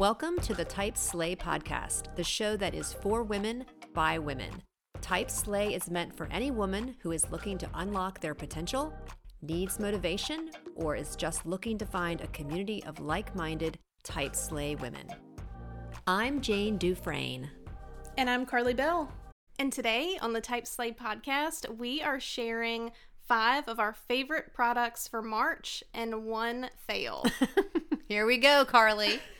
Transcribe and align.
Welcome 0.00 0.38
to 0.44 0.54
the 0.54 0.64
Type 0.64 0.96
Slay 0.96 1.36
podcast, 1.36 2.16
the 2.16 2.24
show 2.24 2.56
that 2.56 2.74
is 2.74 2.94
for 3.02 3.22
women 3.22 3.66
by 3.92 4.18
women. 4.18 4.62
Type 5.02 5.30
Slay 5.30 5.74
is 5.74 5.90
meant 5.90 6.16
for 6.16 6.26
any 6.30 6.50
woman 6.50 6.96
who 7.02 7.12
is 7.12 7.30
looking 7.30 7.58
to 7.58 7.68
unlock 7.74 8.18
their 8.18 8.34
potential, 8.34 8.94
needs 9.42 9.78
motivation, 9.78 10.52
or 10.74 10.96
is 10.96 11.16
just 11.16 11.44
looking 11.44 11.76
to 11.76 11.84
find 11.84 12.22
a 12.22 12.28
community 12.28 12.82
of 12.84 12.98
like 12.98 13.36
minded 13.36 13.78
Type 14.02 14.34
Slay 14.34 14.74
women. 14.74 15.06
I'm 16.06 16.40
Jane 16.40 16.78
Dufresne. 16.78 17.50
And 18.16 18.30
I'm 18.30 18.46
Carly 18.46 18.72
Bell. 18.72 19.12
And 19.58 19.70
today 19.70 20.16
on 20.22 20.32
the 20.32 20.40
Type 20.40 20.66
Slay 20.66 20.92
podcast, 20.92 21.76
we 21.76 22.00
are 22.00 22.18
sharing 22.18 22.92
five 23.28 23.68
of 23.68 23.78
our 23.78 23.92
favorite 23.92 24.54
products 24.54 25.06
for 25.06 25.20
March 25.20 25.84
and 25.92 26.24
one 26.24 26.70
fail. 26.88 27.26
Here 28.08 28.26
we 28.26 28.38
go, 28.38 28.64
Carly. 28.64 29.20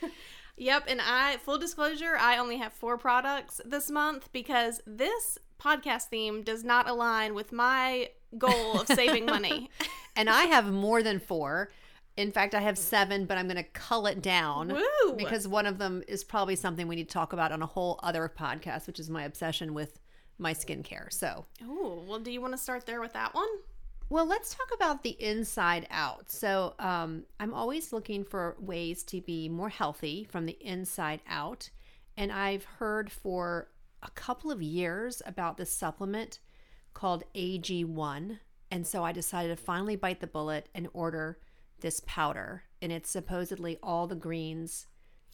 yep, 0.61 0.85
and 0.87 1.01
I 1.01 1.37
full 1.37 1.57
disclosure, 1.57 2.15
I 2.17 2.37
only 2.37 2.57
have 2.57 2.73
four 2.73 2.97
products 2.97 3.59
this 3.65 3.89
month 3.89 4.31
because 4.31 4.81
this 4.85 5.37
podcast 5.59 6.03
theme 6.03 6.43
does 6.43 6.63
not 6.63 6.89
align 6.89 7.33
with 7.33 7.51
my 7.51 8.09
goal 8.37 8.81
of 8.81 8.87
saving 8.87 9.25
money. 9.25 9.69
and 10.15 10.29
I 10.29 10.43
have 10.43 10.71
more 10.71 11.03
than 11.03 11.19
four. 11.19 11.71
In 12.17 12.31
fact, 12.31 12.53
I 12.53 12.61
have 12.61 12.77
seven, 12.77 13.25
but 13.25 13.37
I'm 13.37 13.47
going 13.47 13.57
to 13.57 13.63
cull 13.63 14.05
it 14.05 14.21
down 14.21 14.69
Woo! 14.73 15.13
because 15.15 15.47
one 15.47 15.65
of 15.65 15.77
them 15.77 16.03
is 16.07 16.23
probably 16.23 16.55
something 16.55 16.87
we 16.87 16.95
need 16.95 17.07
to 17.07 17.13
talk 17.13 17.33
about 17.33 17.51
on 17.51 17.61
a 17.61 17.65
whole 17.65 17.99
other 18.03 18.31
podcast, 18.37 18.85
which 18.87 18.99
is 18.99 19.09
my 19.09 19.23
obsession 19.23 19.73
with 19.73 19.99
my 20.37 20.53
skincare. 20.53 21.11
So, 21.11 21.45
oh, 21.63 22.03
well, 22.07 22.19
do 22.19 22.31
you 22.31 22.41
want 22.41 22.53
to 22.53 22.57
start 22.57 22.85
there 22.85 22.99
with 22.99 23.13
that 23.13 23.33
one? 23.33 23.47
Well, 24.11 24.25
let's 24.25 24.53
talk 24.53 24.67
about 24.75 25.03
the 25.03 25.15
inside 25.21 25.87
out. 25.89 26.29
So, 26.29 26.73
um, 26.79 27.23
I'm 27.39 27.53
always 27.53 27.93
looking 27.93 28.25
for 28.25 28.57
ways 28.59 29.03
to 29.03 29.21
be 29.21 29.47
more 29.47 29.69
healthy 29.69 30.27
from 30.29 30.45
the 30.45 30.57
inside 30.59 31.21
out. 31.29 31.69
And 32.17 32.29
I've 32.29 32.65
heard 32.65 33.09
for 33.09 33.69
a 34.03 34.11
couple 34.11 34.51
of 34.51 34.61
years 34.61 35.21
about 35.25 35.55
this 35.55 35.71
supplement 35.71 36.39
called 36.93 37.23
AG1. 37.33 38.39
And 38.69 38.85
so 38.85 39.05
I 39.05 39.13
decided 39.13 39.57
to 39.57 39.63
finally 39.63 39.95
bite 39.95 40.19
the 40.19 40.27
bullet 40.27 40.67
and 40.75 40.89
order 40.91 41.39
this 41.79 42.01
powder. 42.05 42.63
And 42.81 42.91
it's 42.91 43.09
supposedly 43.09 43.79
all 43.81 44.07
the 44.07 44.15
greens 44.15 44.87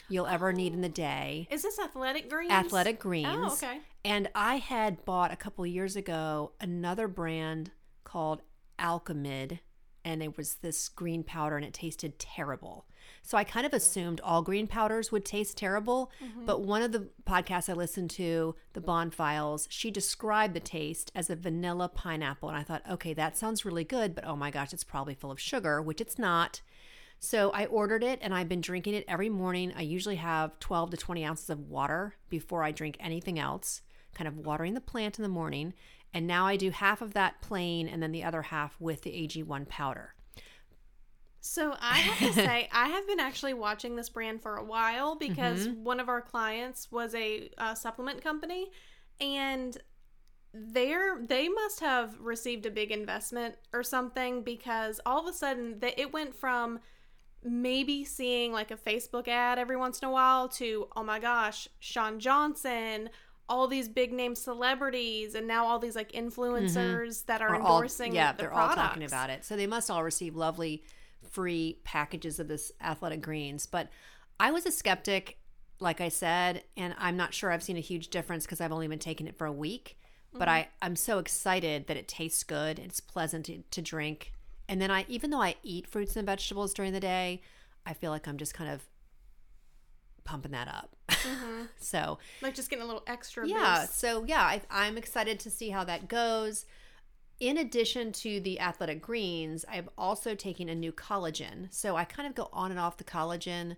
you'll 0.07 0.27
ever 0.27 0.53
need 0.53 0.73
in 0.73 0.81
the 0.81 0.87
day. 0.87 1.47
Is 1.49 1.63
this 1.63 1.79
athletic 1.79 2.29
greens? 2.29 2.51
Athletic 2.51 2.99
greens. 2.99 3.27
Oh, 3.27 3.53
okay. 3.53 3.79
And 4.05 4.29
I 4.35 4.57
had 4.57 5.03
bought 5.03 5.33
a 5.33 5.35
couple 5.35 5.65
years 5.65 5.95
ago 5.95 6.51
another 6.61 7.07
brand 7.07 7.71
called 8.03 8.43
Alchemid, 8.79 9.59
and 10.05 10.23
it 10.23 10.37
was 10.37 10.55
this 10.55 10.89
green 10.89 11.23
powder, 11.23 11.57
and 11.57 11.65
it 11.65 11.73
tasted 11.73 12.19
terrible. 12.19 12.85
So 13.21 13.37
I 13.37 13.43
kind 13.43 13.65
of 13.65 13.73
assumed 13.73 14.21
all 14.21 14.41
green 14.41 14.67
powders 14.67 15.11
would 15.11 15.25
taste 15.25 15.57
terrible. 15.57 16.11
Mm-hmm. 16.23 16.45
But 16.45 16.61
one 16.61 16.81
of 16.81 16.91
the 16.91 17.09
podcasts 17.25 17.69
I 17.69 17.73
listened 17.73 18.09
to, 18.11 18.55
the 18.73 18.81
Bond 18.81 19.13
Files, 19.13 19.67
she 19.69 19.91
described 19.91 20.53
the 20.53 20.59
taste 20.59 21.11
as 21.13 21.29
a 21.29 21.35
vanilla 21.35 21.89
pineapple. 21.89 22.49
And 22.49 22.57
I 22.57 22.63
thought, 22.63 22.83
okay, 22.89 23.13
that 23.13 23.37
sounds 23.37 23.65
really 23.65 23.83
good, 23.83 24.15
but 24.15 24.25
oh 24.25 24.35
my 24.35 24.51
gosh, 24.51 24.73
it's 24.73 24.83
probably 24.83 25.13
full 25.13 25.31
of 25.31 25.39
sugar, 25.39 25.81
which 25.81 26.01
it's 26.01 26.17
not. 26.17 26.61
So 27.19 27.51
I 27.51 27.65
ordered 27.65 28.03
it 28.03 28.19
and 28.21 28.33
I've 28.33 28.49
been 28.49 28.61
drinking 28.61 28.93
it 28.93 29.05
every 29.07 29.29
morning. 29.29 29.73
I 29.75 29.81
usually 29.81 30.17
have 30.17 30.59
12 30.59 30.91
to 30.91 30.97
20 30.97 31.25
ounces 31.25 31.49
of 31.49 31.67
water 31.67 32.15
before 32.29 32.63
I 32.63 32.71
drink 32.71 32.97
anything 32.99 33.39
else, 33.39 33.81
kind 34.13 34.27
of 34.27 34.37
watering 34.37 34.75
the 34.75 34.81
plant 34.81 35.17
in 35.17 35.23
the 35.23 35.29
morning. 35.29 35.73
And 36.17 36.25
now 36.25 36.47
I 36.47 36.55
do 36.55 36.71
half 36.71 37.03
of 37.03 37.13
that 37.13 37.41
plain 37.41 37.87
and 37.87 38.01
then 38.01 38.11
the 38.11 38.23
other 38.23 38.41
half 38.41 38.75
with 38.81 39.03
the 39.03 39.11
AG1 39.11 39.67
powder. 39.69 40.15
So 41.41 41.75
I 41.79 41.99
have 41.99 42.27
to 42.27 42.33
say, 42.33 42.67
I 42.71 42.87
have 42.87 43.05
been 43.05 43.19
actually 43.19 43.53
watching 43.53 43.95
this 43.95 44.09
brand 44.09 44.41
for 44.41 44.55
a 44.55 44.63
while 44.63 45.15
because 45.15 45.67
mm-hmm. 45.67 45.83
one 45.83 45.99
of 45.99 46.09
our 46.09 46.21
clients 46.21 46.91
was 46.91 47.13
a 47.13 47.51
uh, 47.59 47.75
supplement 47.75 48.23
company, 48.23 48.71
and 49.21 49.77
they're 50.55 51.21
they 51.21 51.49
must 51.49 51.81
have 51.81 52.19
received 52.19 52.65
a 52.65 52.71
big 52.71 52.89
investment 52.89 53.53
or 53.71 53.83
something 53.83 54.41
because 54.41 54.99
all 55.05 55.19
of 55.19 55.27
a 55.27 55.37
sudden 55.37 55.77
they, 55.77 55.93
it 55.97 56.11
went 56.11 56.33
from 56.33 56.79
maybe 57.43 58.03
seeing 58.03 58.51
like 58.51 58.71
a 58.71 58.75
Facebook 58.75 59.27
ad 59.27 59.59
every 59.59 59.77
once 59.77 59.99
in 59.99 60.07
a 60.07 60.11
while 60.11 60.49
to 60.49 60.87
oh 60.95 61.03
my 61.03 61.19
gosh, 61.19 61.67
Sean 61.77 62.19
Johnson, 62.19 63.11
all 63.49 63.67
these 63.67 63.87
big 63.87 64.11
name 64.11 64.35
celebrities 64.35 65.35
and 65.35 65.47
now 65.47 65.65
all 65.65 65.79
these 65.79 65.95
like 65.95 66.11
influencers 66.11 66.73
mm-hmm. 66.73 67.27
that 67.27 67.41
are, 67.41 67.49
are 67.49 67.55
endorsing 67.55 68.11
all, 68.11 68.15
yeah 68.15 68.31
the 68.31 68.39
they're 68.39 68.49
products. 68.49 68.77
all 68.77 68.87
talking 68.87 69.03
about 69.03 69.29
it 69.29 69.45
so 69.45 69.55
they 69.55 69.67
must 69.67 69.89
all 69.89 70.03
receive 70.03 70.35
lovely 70.35 70.83
free 71.29 71.79
packages 71.83 72.39
of 72.39 72.47
this 72.47 72.71
athletic 72.81 73.21
greens 73.21 73.65
but 73.65 73.89
i 74.39 74.51
was 74.51 74.65
a 74.65 74.71
skeptic 74.71 75.37
like 75.79 76.01
i 76.01 76.09
said 76.09 76.63
and 76.75 76.93
i'm 76.97 77.17
not 77.17 77.33
sure 77.33 77.51
i've 77.51 77.63
seen 77.63 77.77
a 77.77 77.81
huge 77.81 78.09
difference 78.09 78.45
because 78.45 78.61
i've 78.61 78.71
only 78.71 78.87
been 78.87 78.99
taking 78.99 79.27
it 79.27 79.37
for 79.37 79.45
a 79.45 79.51
week 79.51 79.97
mm-hmm. 80.29 80.39
but 80.39 80.47
i 80.47 80.67
i'm 80.81 80.95
so 80.95 81.19
excited 81.19 81.87
that 81.87 81.97
it 81.97 82.07
tastes 82.07 82.43
good 82.43 82.79
it's 82.79 82.99
pleasant 82.99 83.45
to, 83.45 83.63
to 83.71 83.81
drink 83.81 84.33
and 84.67 84.81
then 84.81 84.91
i 84.91 85.05
even 85.07 85.29
though 85.29 85.41
i 85.41 85.55
eat 85.63 85.87
fruits 85.87 86.15
and 86.15 86.25
vegetables 86.25 86.73
during 86.73 86.93
the 86.93 86.99
day 86.99 87.41
i 87.85 87.93
feel 87.93 88.11
like 88.11 88.27
i'm 88.27 88.37
just 88.37 88.53
kind 88.53 88.69
of 88.69 88.83
pumping 90.27 90.51
that 90.51 90.67
up. 90.67 90.96
Mm-hmm. 91.23 91.61
so, 91.79 92.19
like 92.41 92.55
just 92.55 92.69
getting 92.69 92.83
a 92.83 92.87
little 92.87 93.03
extra. 93.07 93.47
Yeah. 93.47 93.81
Boost. 93.81 93.99
So, 93.99 94.23
yeah, 94.25 94.41
I, 94.41 94.61
I'm 94.69 94.97
excited 94.97 95.39
to 95.41 95.49
see 95.49 95.69
how 95.69 95.83
that 95.85 96.07
goes. 96.07 96.65
In 97.39 97.57
addition 97.57 98.11
to 98.13 98.39
the 98.39 98.59
athletic 98.59 99.01
greens, 99.01 99.63
I'm 99.69 99.89
also 99.97 100.33
taking 100.33 100.69
a 100.69 100.75
new 100.75 100.91
collagen. 100.91 101.73
So, 101.73 101.95
I 101.95 102.05
kind 102.05 102.27
of 102.27 102.35
go 102.35 102.49
on 102.51 102.71
and 102.71 102.79
off 102.79 102.97
the 102.97 103.03
collagen 103.03 103.77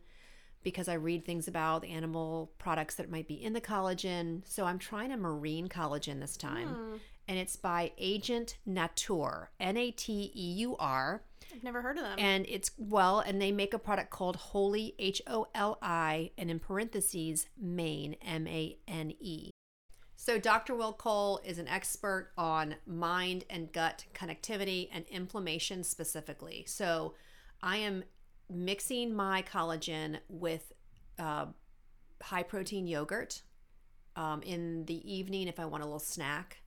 because 0.63 0.87
I 0.87 0.93
read 0.93 1.25
things 1.25 1.47
about 1.47 1.81
the 1.81 1.89
animal 1.89 2.51
products 2.57 2.95
that 2.95 3.09
might 3.09 3.27
be 3.27 3.35
in 3.35 3.53
the 3.53 3.61
collagen. 3.61 4.41
So, 4.45 4.65
I'm 4.65 4.79
trying 4.79 5.11
a 5.11 5.17
marine 5.17 5.67
collagen 5.67 6.19
this 6.19 6.37
time. 6.37 6.69
Mm. 6.69 6.99
And 7.27 7.37
it's 7.37 7.55
by 7.55 7.91
Agent 7.99 8.57
Nateur, 8.67 9.47
N 9.59 9.77
A 9.77 9.91
T 9.91 10.31
E 10.35 10.51
U 10.53 10.75
R. 10.79 11.21
I've 11.53 11.63
never 11.63 11.81
heard 11.81 11.97
of 11.97 12.03
them. 12.03 12.17
And 12.19 12.45
it's 12.47 12.71
well, 12.77 13.19
and 13.19 13.41
they 13.41 13.51
make 13.51 13.73
a 13.73 13.79
product 13.79 14.09
called 14.11 14.35
Holi 14.35 14.95
H 14.99 15.21
O 15.27 15.47
L 15.55 15.77
I, 15.81 16.31
and 16.37 16.49
in 16.49 16.59
parentheses 16.59 17.47
Mane 17.59 18.15
M 18.21 18.47
A 18.47 18.77
N 18.87 19.13
E. 19.19 19.51
So 20.15 20.37
Dr. 20.37 20.75
Will 20.75 20.91
Cole 20.91 21.39
is 21.45 21.59
an 21.59 21.67
expert 21.69 22.31
on 22.37 22.75
mind 22.85 23.45
and 23.49 23.71
gut 23.71 24.05
connectivity 24.13 24.89
and 24.91 25.05
inflammation 25.07 25.81
specifically. 25.81 26.65
So 26.67 27.13
I 27.63 27.77
am 27.77 28.03
mixing 28.49 29.15
my 29.15 29.43
collagen 29.43 30.17
with 30.27 30.73
uh, 31.17 31.45
high 32.21 32.43
protein 32.43 32.85
yogurt 32.85 33.43
um, 34.17 34.41
in 34.41 34.83
the 34.85 35.09
evening 35.09 35.47
if 35.47 35.57
I 35.57 35.65
want 35.65 35.83
a 35.83 35.85
little 35.85 35.99
snack. 35.99 36.57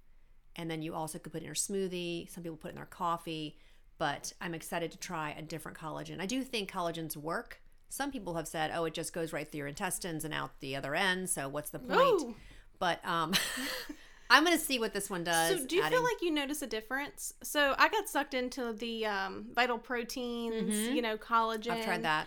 And 0.56 0.70
then 0.70 0.80
you 0.80 0.94
also 0.94 1.18
could 1.18 1.32
put 1.32 1.42
in 1.42 1.46
your 1.46 1.54
smoothie. 1.54 2.30
Some 2.30 2.42
people 2.42 2.56
put 2.56 2.70
in 2.70 2.76
their 2.76 2.86
coffee 2.86 3.58
but 3.98 4.32
I'm 4.40 4.54
excited 4.54 4.90
to 4.92 4.98
try 4.98 5.34
a 5.36 5.42
different 5.42 5.78
collagen. 5.78 6.20
I 6.20 6.26
do 6.26 6.42
think 6.42 6.70
collagens 6.70 7.16
work. 7.16 7.60
Some 7.88 8.10
people 8.10 8.34
have 8.34 8.48
said, 8.48 8.70
"Oh, 8.74 8.84
it 8.84 8.94
just 8.94 9.12
goes 9.12 9.32
right 9.32 9.50
through 9.50 9.58
your 9.58 9.66
intestines 9.66 10.24
and 10.24 10.32
out 10.32 10.58
the 10.60 10.76
other 10.76 10.94
end." 10.94 11.28
So 11.30 11.48
what's 11.48 11.70
the 11.70 11.78
point? 11.78 12.22
Ooh. 12.22 12.34
But 12.78 13.04
um, 13.06 13.34
I'm 14.30 14.44
gonna 14.44 14.58
see 14.58 14.78
what 14.78 14.94
this 14.94 15.10
one 15.10 15.24
does. 15.24 15.60
So 15.60 15.66
do 15.66 15.76
you 15.76 15.82
adding... 15.82 15.98
feel 15.98 16.04
like 16.04 16.22
you 16.22 16.30
notice 16.30 16.62
a 16.62 16.66
difference? 16.66 17.34
So 17.42 17.74
I 17.78 17.88
got 17.88 18.08
sucked 18.08 18.34
into 18.34 18.72
the 18.72 19.06
um, 19.06 19.46
vital 19.54 19.78
proteins, 19.78 20.72
mm-hmm. 20.72 20.94
you 20.94 21.02
know, 21.02 21.16
collagen. 21.16 21.72
I've 21.72 21.84
tried 21.84 22.02
that 22.04 22.26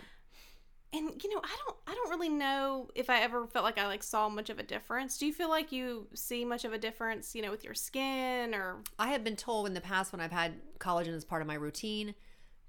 and 0.94 1.24
you 1.24 1.34
know 1.34 1.42
i 1.44 1.56
don't 1.66 1.78
i 1.88 1.94
don't 1.94 2.10
really 2.10 2.30
know 2.30 2.90
if 2.96 3.10
i 3.10 3.20
ever 3.20 3.48
felt 3.48 3.66
like 3.66 3.78
i 3.78 3.86
like 3.88 4.04
saw 4.04 4.30
much 4.30 4.50
of 4.50 4.60
a 4.60 4.64
difference. 4.64 5.18
Do 5.18 5.26
you 5.26 5.34
feel 5.34 5.50
like 5.50 5.72
you 5.72 6.08
see 6.14 6.46
much 6.46 6.66
of 6.66 6.74
a 6.74 6.78
difference 6.78 7.36
you 7.36 7.42
know 7.42 7.52
with 7.52 7.64
your 7.64 7.74
skin 7.74 8.54
or? 8.54 8.78
I 8.98 9.10
have 9.10 9.24
been 9.24 9.36
told 9.36 9.68
in 9.68 9.74
the 9.74 9.82
past 9.82 10.12
when 10.12 10.22
i've 10.22 10.32
had 10.32 10.54
collagen 10.80 11.16
as 11.16 11.26
part 11.26 11.42
of 11.42 11.48
my 11.48 11.56
routine 11.56 12.16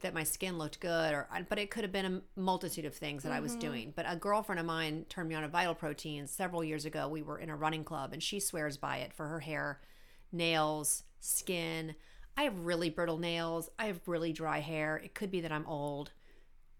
that 0.00 0.14
my 0.14 0.24
skin 0.24 0.58
looked 0.58 0.80
good 0.80 1.14
or 1.14 1.28
but 1.48 1.58
it 1.58 1.70
could 1.70 1.82
have 1.82 1.92
been 1.92 2.22
a 2.36 2.40
multitude 2.40 2.84
of 2.84 2.94
things 2.94 3.22
that 3.22 3.30
mm-hmm. 3.30 3.38
i 3.38 3.40
was 3.40 3.52
mm-hmm. 3.52 3.60
doing. 3.60 3.92
But 3.94 4.06
a 4.08 4.16
girlfriend 4.16 4.60
of 4.60 4.66
mine 4.66 5.06
turned 5.08 5.28
me 5.28 5.34
on 5.34 5.42
to 5.42 5.48
vital 5.48 5.74
proteins 5.74 6.30
several 6.30 6.62
years 6.62 6.84
ago. 6.84 7.08
We 7.08 7.22
were 7.22 7.38
in 7.38 7.50
a 7.50 7.56
running 7.56 7.84
club 7.84 8.12
and 8.12 8.22
she 8.22 8.40
swears 8.40 8.76
by 8.76 8.98
it 8.98 9.12
for 9.12 9.26
her 9.28 9.40
hair 9.40 9.80
nails 10.32 11.04
skin. 11.20 11.94
I 12.36 12.42
have 12.42 12.66
really 12.66 12.90
brittle 12.90 13.18
nails. 13.18 13.70
I 13.78 13.86
have 13.86 14.00
really 14.06 14.32
dry 14.32 14.58
hair. 14.58 14.96
It 14.96 15.14
could 15.14 15.30
be 15.30 15.40
that 15.40 15.52
i'm 15.52 15.66
old 15.66 16.12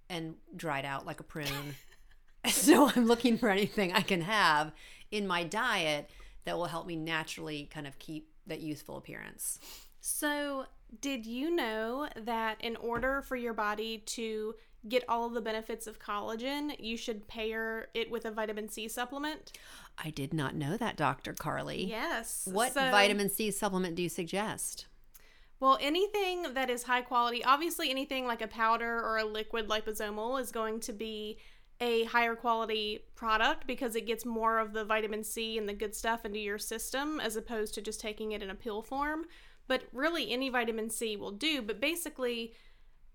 and 0.09 0.35
dried 0.55 0.85
out 0.85 1.07
like 1.07 1.21
a 1.21 1.25
prune. 1.25 1.75
so 2.47 2.91
I'm 2.95 3.07
looking 3.07 3.39
for 3.39 3.49
anything 3.49 3.93
I 3.93 4.03
can 4.03 4.23
have 4.23 4.73
in 5.11 5.27
my 5.27 5.45
diet 5.45 6.11
that 6.45 6.57
will 6.57 6.67
help 6.67 6.87
me 6.87 6.97
naturally 6.97 7.69
kind 7.73 7.87
of 7.87 7.99
keep 7.99 8.29
that 8.47 8.61
youthful 8.61 8.97
appearance. 8.97 9.59
So, 10.01 10.67
did 11.01 11.27
you 11.27 11.51
know 11.51 12.09
that 12.17 12.63
in 12.63 12.77
order 12.77 13.21
for 13.23 13.35
your 13.35 13.53
body 13.53 13.99
to 14.07 14.55
get 14.89 15.05
all 15.09 15.27
of 15.27 15.35
the 15.35 15.41
benefits 15.41 15.89
of 15.89 15.99
collagen, 15.99 16.77
you 16.79 16.97
should 16.97 17.27
pair 17.27 17.89
it 17.93 18.09
with 18.11 18.25
a 18.25 18.31
vitamin 18.31 18.69
C 18.69 18.87
supplement? 18.87 19.53
I 19.99 20.11
did 20.11 20.33
not 20.33 20.55
know 20.55 20.77
that, 20.77 20.97
Dr. 20.97 21.33
Carly. 21.33 21.87
Yes. 21.87 22.49
What 22.51 22.75
so, 22.75 22.81
vitamin 22.91 23.31
C 23.31 23.51
supplement 23.51 23.97
do 23.97 24.03
you 24.03 24.09
suggest? 24.09 24.87
Well, 25.59 25.79
anything 25.81 26.55
that 26.55 26.69
is 26.69 26.83
high 26.83 27.01
quality, 27.01 27.43
obviously 27.43 27.91
anything 27.91 28.27
like 28.27 28.43
a 28.43 28.49
powder 28.49 29.01
or 29.01 29.17
a 29.17 29.25
liquid 29.25 29.69
liposomal 29.69 30.41
is 30.41 30.53
going 30.53 30.81
to 30.81 30.93
be 30.93 31.39
a 31.81 32.05
higher 32.05 32.35
quality 32.35 33.05
product 33.15 33.67
because 33.67 33.97
it 33.97 34.07
gets 34.07 34.25
more 34.25 34.59
of 34.59 34.73
the 34.73 34.85
vitamin 34.85 35.25
C 35.25 35.59
and 35.59 35.69
the 35.69 35.75
good 35.75 35.95
stuff 35.95 36.25
into 36.25 36.39
your 36.39 36.59
system 36.59 37.21
as 37.21 37.37
opposed 37.37 37.75
to 37.75 37.83
just 37.83 38.01
taking 38.01 38.33
it 38.33 38.43
in 38.43 38.51
a 38.51 38.55
pill 38.55 38.83
form. 38.83 39.27
But 39.67 39.85
really, 39.93 40.31
any 40.31 40.49
vitamin 40.49 40.91
C 40.91 41.17
will 41.17 41.33
do. 41.33 41.61
But 41.61 41.81
basically, 41.81 42.55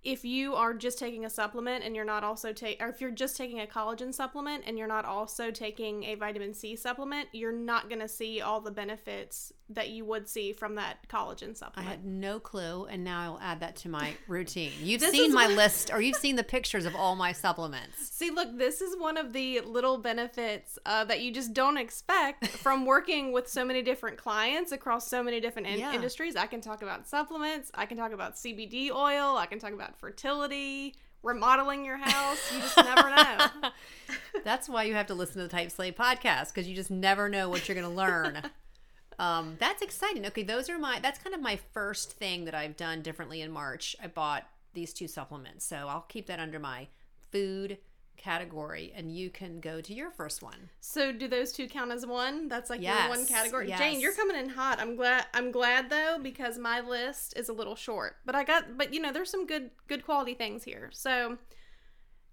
if 0.03 0.25
you 0.25 0.55
are 0.55 0.73
just 0.73 0.97
taking 0.97 1.25
a 1.25 1.29
supplement 1.29 1.83
and 1.83 1.95
you're 1.95 2.05
not 2.05 2.23
also 2.23 2.51
take 2.53 2.81
or 2.81 2.87
if 2.87 2.99
you're 3.01 3.11
just 3.11 3.37
taking 3.37 3.59
a 3.61 3.67
collagen 3.67 4.13
supplement 4.13 4.63
and 4.65 4.77
you're 4.77 4.87
not 4.87 5.05
also 5.05 5.51
taking 5.51 6.03
a 6.05 6.15
vitamin 6.15 6.53
C 6.53 6.75
supplement, 6.75 7.29
you're 7.33 7.51
not 7.51 7.87
going 7.87 8.01
to 8.01 8.07
see 8.07 8.41
all 8.41 8.61
the 8.61 8.71
benefits 8.71 9.53
that 9.73 9.89
you 9.89 10.03
would 10.03 10.27
see 10.27 10.51
from 10.51 10.75
that 10.75 10.97
collagen 11.07 11.55
supplement. 11.55 11.87
I 11.87 11.91
had 11.91 12.03
no 12.05 12.39
clue, 12.39 12.85
and 12.87 13.05
now 13.05 13.21
I'll 13.21 13.39
add 13.41 13.61
that 13.61 13.77
to 13.77 13.89
my 13.89 14.15
routine. 14.27 14.71
You've 14.81 15.01
seen 15.01 15.33
my 15.33 15.47
list, 15.47 15.91
or 15.93 16.01
you've 16.01 16.17
seen 16.17 16.35
the 16.35 16.43
pictures 16.43 16.85
of 16.85 16.93
all 16.93 17.15
my 17.15 17.31
supplements. 17.31 18.09
See, 18.09 18.31
look, 18.31 18.57
this 18.57 18.81
is 18.81 18.99
one 18.99 19.15
of 19.15 19.31
the 19.31 19.61
little 19.61 19.97
benefits 19.97 20.77
uh, 20.85 21.05
that 21.05 21.21
you 21.21 21.31
just 21.31 21.53
don't 21.53 21.77
expect 21.77 22.47
from 22.47 22.85
working 22.85 23.31
with 23.31 23.47
so 23.47 23.63
many 23.63 23.81
different 23.81 24.17
clients 24.17 24.73
across 24.73 25.07
so 25.07 25.23
many 25.23 25.39
different 25.39 25.69
in- 25.69 25.79
Yeah. 25.79 25.93
industries. 25.93 26.35
I 26.35 26.47
can 26.47 26.59
talk 26.59 26.81
about 26.81 27.07
supplements, 27.07 27.71
I 27.73 27.85
can 27.85 27.95
talk 27.97 28.11
about 28.11 28.35
CBD 28.35 28.91
oil, 28.91 29.37
I 29.37 29.45
can 29.45 29.59
talk 29.59 29.71
about 29.71 29.90
fertility, 29.97 30.95
remodeling 31.23 31.85
your 31.85 31.97
house. 31.97 32.53
You 32.53 32.59
just 32.59 32.77
never 32.77 33.09
know. 33.09 33.69
That's 34.43 34.67
why 34.67 34.83
you 34.83 34.93
have 34.93 35.07
to 35.07 35.13
listen 35.13 35.37
to 35.37 35.43
the 35.43 35.49
Type 35.49 35.71
Slay 35.71 35.91
podcast 35.91 36.53
because 36.53 36.67
you 36.67 36.75
just 36.75 36.91
never 36.91 37.29
know 37.29 37.49
what 37.49 37.67
you're 37.67 37.75
going 37.75 37.87
to 37.87 37.95
learn. 37.95 38.41
um, 39.19 39.55
that's 39.59 39.81
exciting. 39.81 40.25
Okay, 40.25 40.43
those 40.43 40.69
are 40.69 40.79
my. 40.79 40.99
That's 40.99 41.19
kind 41.19 41.35
of 41.35 41.41
my 41.41 41.59
first 41.73 42.13
thing 42.13 42.45
that 42.45 42.55
I've 42.55 42.75
done 42.75 43.01
differently 43.01 43.41
in 43.41 43.51
March. 43.51 43.95
I 44.01 44.07
bought 44.07 44.47
these 44.73 44.93
two 44.93 45.07
supplements, 45.07 45.65
so 45.65 45.75
I'll 45.87 46.05
keep 46.07 46.27
that 46.27 46.39
under 46.39 46.59
my 46.59 46.87
food 47.31 47.77
category, 48.17 48.93
and 48.95 49.15
you 49.15 49.29
can 49.29 49.59
go 49.59 49.81
to 49.81 49.93
your 49.93 50.11
first 50.11 50.43
one. 50.43 50.69
So, 50.79 51.11
do 51.11 51.27
those 51.27 51.51
two 51.51 51.67
count 51.67 51.91
as 51.91 52.05
one? 52.05 52.47
That's 52.47 52.69
like 52.69 52.81
your 52.81 53.09
one 53.09 53.25
category. 53.25 53.67
yes. 53.67 53.79
Jane, 53.79 53.99
you're 53.99 54.13
coming 54.13 54.37
in 54.37 54.49
hot. 54.49 54.79
I'm 54.79 54.95
glad. 54.95 55.25
I'm 55.33 55.51
glad 55.51 55.89
though 55.89 56.17
because 56.21 56.57
my 56.57 56.81
list 56.81 57.33
is 57.37 57.49
a 57.49 57.53
little 57.53 57.75
short. 57.75 58.17
But 58.25 58.35
I 58.35 58.43
got. 58.43 58.77
But 58.77 58.93
you 58.93 59.01
know, 59.01 59.11
there's 59.11 59.31
some 59.31 59.45
good 59.45 59.71
good 59.87 60.05
quality 60.05 60.33
things 60.33 60.63
here. 60.63 60.89
So, 60.93 61.37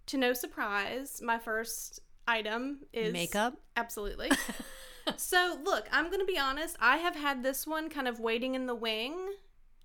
to 0.07 0.17
no 0.17 0.33
surprise, 0.33 1.21
my 1.23 1.39
first 1.39 2.01
item 2.27 2.81
is 2.93 3.13
Makeup. 3.13 3.55
Absolutely. 3.77 4.31
so, 5.17 5.59
look, 5.65 5.89
I'm 5.91 6.07
going 6.07 6.21
to 6.21 6.27
be 6.27 6.39
honest. 6.39 6.77
I 6.81 6.99
have 6.99 7.17
had 7.17 7.43
this 7.43 7.67
one 7.67 7.89
kind 7.89 8.07
of 8.07 8.21
waiting 8.21 8.55
in 8.55 8.67
the 8.67 8.75
wing, 8.75 9.17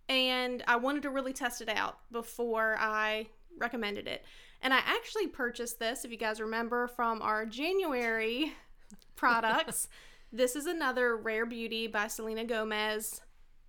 and 0.09 0.63
I 0.67 0.75
wanted 0.75 1.03
to 1.03 1.09
really 1.09 1.33
test 1.33 1.61
it 1.61 1.69
out 1.69 1.99
before 2.11 2.75
I 2.79 3.27
recommended 3.57 4.07
it. 4.07 4.25
And 4.63 4.73
I 4.73 4.79
actually 4.85 5.27
purchased 5.27 5.77
this, 5.77 6.05
if 6.05 6.11
you 6.11 6.17
guys 6.17 6.39
remember, 6.39 6.87
from 6.87 7.21
our 7.21 7.45
January 7.45 8.53
products. 9.15 9.89
this 10.31 10.55
is 10.55 10.65
another 10.65 11.15
Rare 11.17 11.45
Beauty 11.45 11.85
by 11.87 12.07
Selena 12.07 12.45
Gomez 12.45 13.21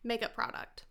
makeup 0.05 0.35
product. 0.35 0.85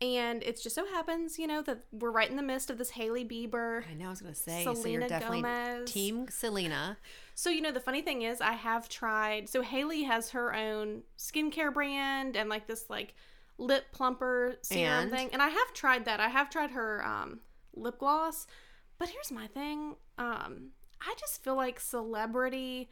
And 0.00 0.42
it 0.42 0.60
just 0.60 0.74
so 0.74 0.84
happens, 0.86 1.38
you 1.38 1.46
know, 1.46 1.62
that 1.62 1.84
we're 1.92 2.10
right 2.10 2.28
in 2.28 2.36
the 2.36 2.42
midst 2.42 2.68
of 2.68 2.76
this 2.76 2.90
Hailey 2.90 3.24
Bieber 3.24 3.84
I 3.88 3.94
know 3.94 4.08
I 4.08 4.10
was 4.10 4.20
going 4.20 4.34
to 4.34 4.38
say. 4.38 4.64
so 4.64 4.74
Selena 4.74 4.98
you're 4.98 5.08
definitely 5.08 5.42
Gomez. 5.42 5.90
Team 5.92 6.26
Selena. 6.28 6.98
So, 7.36 7.48
you 7.48 7.60
know, 7.62 7.70
the 7.70 7.80
funny 7.80 8.02
thing 8.02 8.22
is, 8.22 8.40
I 8.40 8.52
have 8.54 8.88
tried. 8.88 9.48
So, 9.48 9.62
Hailey 9.62 10.02
has 10.02 10.30
her 10.30 10.52
own 10.52 11.02
skincare 11.16 11.72
brand 11.72 12.36
and 12.36 12.48
like 12.50 12.66
this, 12.66 12.86
like, 12.90 13.14
lip 13.56 13.84
plumper 13.92 14.56
serum 14.62 14.84
And? 15.04 15.10
thing. 15.12 15.30
And 15.32 15.40
I 15.40 15.48
have 15.48 15.72
tried 15.72 16.04
that. 16.06 16.18
I 16.18 16.28
have 16.28 16.50
tried 16.50 16.72
her 16.72 17.06
um, 17.06 17.38
lip 17.74 17.98
gloss. 17.98 18.48
But 18.98 19.08
here's 19.08 19.32
my 19.32 19.46
thing 19.46 19.96
um, 20.18 20.70
I 21.00 21.14
just 21.18 21.42
feel 21.42 21.56
like 21.56 21.80
celebrity 21.80 22.88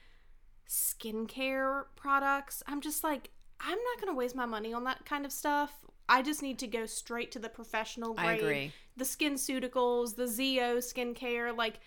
skincare 0.68 1.84
products, 1.96 2.62
I'm 2.66 2.80
just 2.80 3.04
like, 3.04 3.30
I'm 3.60 3.78
not 3.78 4.00
going 4.00 4.12
to 4.12 4.16
waste 4.16 4.34
my 4.34 4.46
money 4.46 4.72
on 4.72 4.84
that 4.84 5.04
kind 5.04 5.24
of 5.24 5.32
stuff. 5.32 5.84
I 6.08 6.22
just 6.22 6.42
need 6.42 6.58
to 6.60 6.66
go 6.66 6.86
straight 6.86 7.30
to 7.32 7.38
the 7.38 7.48
professional 7.48 8.14
grade. 8.14 8.28
I 8.28 8.32
agree. 8.34 8.72
The 8.96 9.04
SkinCeuticals, 9.04 10.16
the 10.16 10.26
ZO 10.26 10.78
skincare, 10.78 11.56
like 11.56 11.80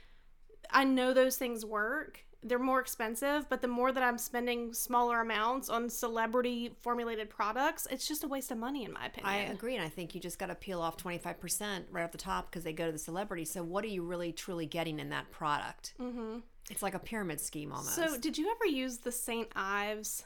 I 0.72 0.84
know 0.84 1.14
those 1.14 1.38
things 1.38 1.66
work. 1.66 2.26
They're 2.48 2.60
more 2.60 2.80
expensive, 2.80 3.50
but 3.50 3.62
the 3.64 3.68
more 3.68 3.92
that 3.92 4.04
I'm 4.04 4.20
spending 4.20 4.72
smaller 4.72 5.20
amounts 5.22 5.68
on 5.68 5.90
celebrity 5.90 6.76
formulated 6.82 7.28
products, 7.28 7.88
it's 7.90 8.08
just 8.08 8.24
a 8.24 8.28
waste 8.28 8.52
of 8.52 8.60
money 8.60 8.86
in 8.86 8.94
my 8.94 9.08
opinion. 9.08 9.34
I 9.34 9.38
agree, 9.52 9.76
and 9.76 9.84
I 9.84 9.90
think 9.90 10.14
you 10.14 10.22
just 10.22 10.38
got 10.38 10.48
to 10.48 10.56
peel 10.56 10.80
off 10.80 10.96
twenty 10.96 11.18
five 11.18 11.40
percent 11.40 11.88
right 11.92 12.04
off 12.04 12.12
the 12.12 12.20
top 12.20 12.52
because 12.52 12.64
they 12.64 12.72
go 12.72 12.86
to 12.86 12.92
the 12.92 13.00
celebrity. 13.00 13.46
So, 13.46 13.64
what 13.64 13.84
are 13.84 13.88
you 13.88 14.04
really 14.04 14.32
truly 14.32 14.68
getting 14.68 15.00
in 15.00 15.10
that 15.10 15.32
product? 15.32 15.96
hmm 15.98 16.38
It's 16.70 16.84
like 16.84 16.94
a 16.94 17.00
pyramid 17.00 17.42
scheme 17.42 17.72
almost. 17.72 17.96
So, 17.96 18.16
did 18.18 18.38
you 18.38 18.50
ever 18.52 18.66
use 18.72 19.00
the 19.00 19.12
St. 19.12 19.48
Ives 19.56 20.26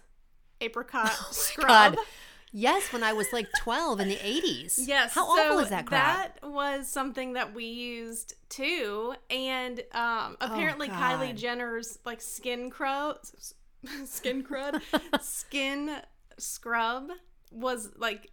apricot 0.62 1.12
Oh 1.22 1.28
scrub? 1.32 1.96
God. 1.96 1.98
Yes, 2.52 2.92
when 2.92 3.04
I 3.04 3.14
was 3.14 3.32
like 3.32 3.48
12 3.60 4.00
in 4.00 4.10
the 4.10 4.16
80s. 4.16 4.76
Yes. 4.78 5.14
How 5.14 5.26
so 5.36 5.42
awful 5.42 5.60
is 5.60 5.70
that 5.70 5.86
crap? 5.86 6.42
That 6.42 6.50
was 6.50 6.88
something 6.88 7.34
that 7.34 7.54
we 7.54 7.66
used 7.66 8.34
too, 8.50 9.14
and 9.30 9.80
um, 9.94 10.38
apparently 10.42 10.88
Oh, 10.90 10.94
Kylie 10.94 11.36
Jenner's 11.36 12.00
like 12.06 12.22
skin 12.22 12.72
crud, 12.72 13.18
skin 14.06 14.44
crud, 14.44 14.82
skin 15.22 15.98
scrub 16.38 17.12
was 17.52 17.90
like 17.98 18.32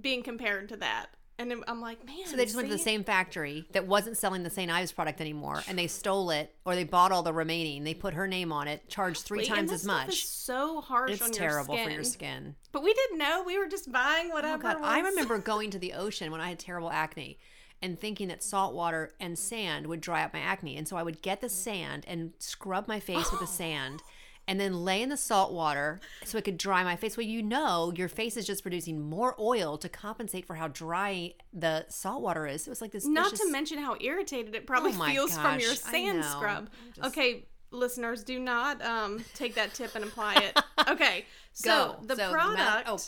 being 0.00 0.22
compared 0.22 0.68
to 0.70 0.76
that, 0.76 1.06
and 1.50 1.64
I'm 1.66 1.80
like, 1.80 2.04
man. 2.06 2.26
so 2.26 2.36
they 2.36 2.44
just 2.44 2.54
went 2.54 2.68
to 2.68 2.74
the 2.74 2.78
same 2.78 3.02
factory 3.02 3.66
that 3.72 3.86
wasn't 3.86 4.16
selling 4.16 4.42
the 4.42 4.50
St. 4.50 4.70
Ives 4.70 4.92
product 4.92 5.20
anymore, 5.20 5.62
and 5.66 5.78
they 5.78 5.86
stole 5.88 6.30
it, 6.30 6.54
or 6.64 6.74
they 6.76 6.84
bought 6.84 7.10
all 7.10 7.22
the 7.22 7.32
remaining. 7.32 7.82
They 7.84 7.94
put 7.94 8.14
her 8.14 8.28
name 8.28 8.52
on 8.52 8.68
it, 8.68 8.88
charged 8.88 9.22
three 9.22 9.44
times 9.46 9.72
as 9.72 9.84
much. 9.84 10.26
so 10.26 10.80
harsh 10.80 11.12
It's 11.12 11.22
on 11.22 11.32
terrible 11.32 11.74
your 11.74 11.84
skin. 11.84 11.88
for 11.88 11.94
your 11.94 12.04
skin. 12.04 12.54
But 12.70 12.82
we 12.84 12.92
didn't 12.94 13.18
know. 13.18 13.42
We 13.44 13.58
were 13.58 13.66
just 13.68 13.90
buying 13.90 14.28
Oh 14.30 14.34
whatever. 14.34 14.62
God, 14.62 14.78
I 14.82 15.00
remember 15.00 15.38
going 15.52 15.70
to 15.70 15.78
the 15.78 15.94
ocean 15.94 16.30
when 16.30 16.40
I 16.40 16.48
had 16.50 16.58
terrible 16.58 16.90
acne 16.90 17.38
and 17.80 17.98
thinking 17.98 18.28
that 18.28 18.44
salt 18.44 18.74
water 18.74 19.12
and 19.18 19.36
sand 19.36 19.88
would 19.88 20.00
dry 20.00 20.22
up 20.22 20.32
my 20.32 20.38
acne. 20.38 20.76
And 20.76 20.86
so 20.86 20.96
I 20.96 21.02
would 21.02 21.20
get 21.22 21.40
the 21.40 21.48
sand 21.48 22.04
and 22.06 22.32
scrub 22.38 22.86
my 22.86 23.00
face 23.00 23.30
with 23.32 23.40
the 23.40 23.46
sand 23.62 24.02
and 24.48 24.58
then 24.60 24.84
lay 24.84 25.00
in 25.02 25.08
the 25.08 25.16
salt 25.16 25.52
water 25.52 26.00
so 26.24 26.36
it 26.38 26.44
could 26.44 26.58
dry 26.58 26.82
my 26.84 26.96
face. 26.96 27.16
Well, 27.16 27.26
you 27.26 27.42
know, 27.42 27.92
your 27.96 28.08
face 28.08 28.36
is 28.36 28.44
just 28.46 28.62
producing 28.62 29.00
more 29.00 29.34
oil 29.38 29.78
to 29.78 29.88
compensate 29.88 30.44
for 30.46 30.54
how 30.56 30.68
dry 30.68 31.34
the 31.52 31.86
salt 31.88 32.22
water 32.22 32.46
is. 32.46 32.66
It 32.66 32.70
was 32.70 32.80
like 32.80 32.90
this. 32.92 33.06
Not 33.06 33.30
vicious- 33.30 33.46
to 33.46 33.52
mention 33.52 33.78
how 33.78 33.96
irritated 34.00 34.54
it 34.54 34.66
probably 34.66 34.92
Oh 34.96 35.06
feels 35.06 35.38
from 35.38 35.60
your 35.60 35.74
sand 35.74 36.24
scrub. 36.24 36.68
Just- 36.94 37.08
Okay, 37.08 37.46
listeners, 37.70 38.24
do 38.24 38.38
not 38.40 38.82
um, 38.84 39.24
take 39.34 39.54
that 39.54 39.74
tip 39.74 39.94
and 39.94 40.04
apply 40.04 40.34
it. 40.34 40.58
Okay, 40.88 41.26
so 41.52 41.96
Go. 42.00 42.06
the 42.06 42.16
So, 42.16 42.26
ma- 42.26 42.32
product 42.32 42.88
oh. 42.88 42.98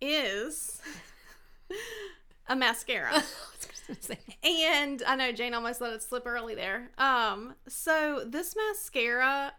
is 0.00 0.80
a 2.48 2.54
mascara. 2.54 3.08
I 3.12 3.16
was 3.16 3.68
gonna 3.88 4.00
say. 4.00 4.18
And 4.44 5.02
I 5.06 5.16
know 5.16 5.32
Jane 5.32 5.54
almost 5.54 5.80
let 5.80 5.92
it 5.92 6.02
slip 6.02 6.24
early 6.26 6.54
there. 6.54 6.90
Um, 6.98 7.54
so 7.68 8.24
this 8.26 8.54
mascara, 8.54 9.52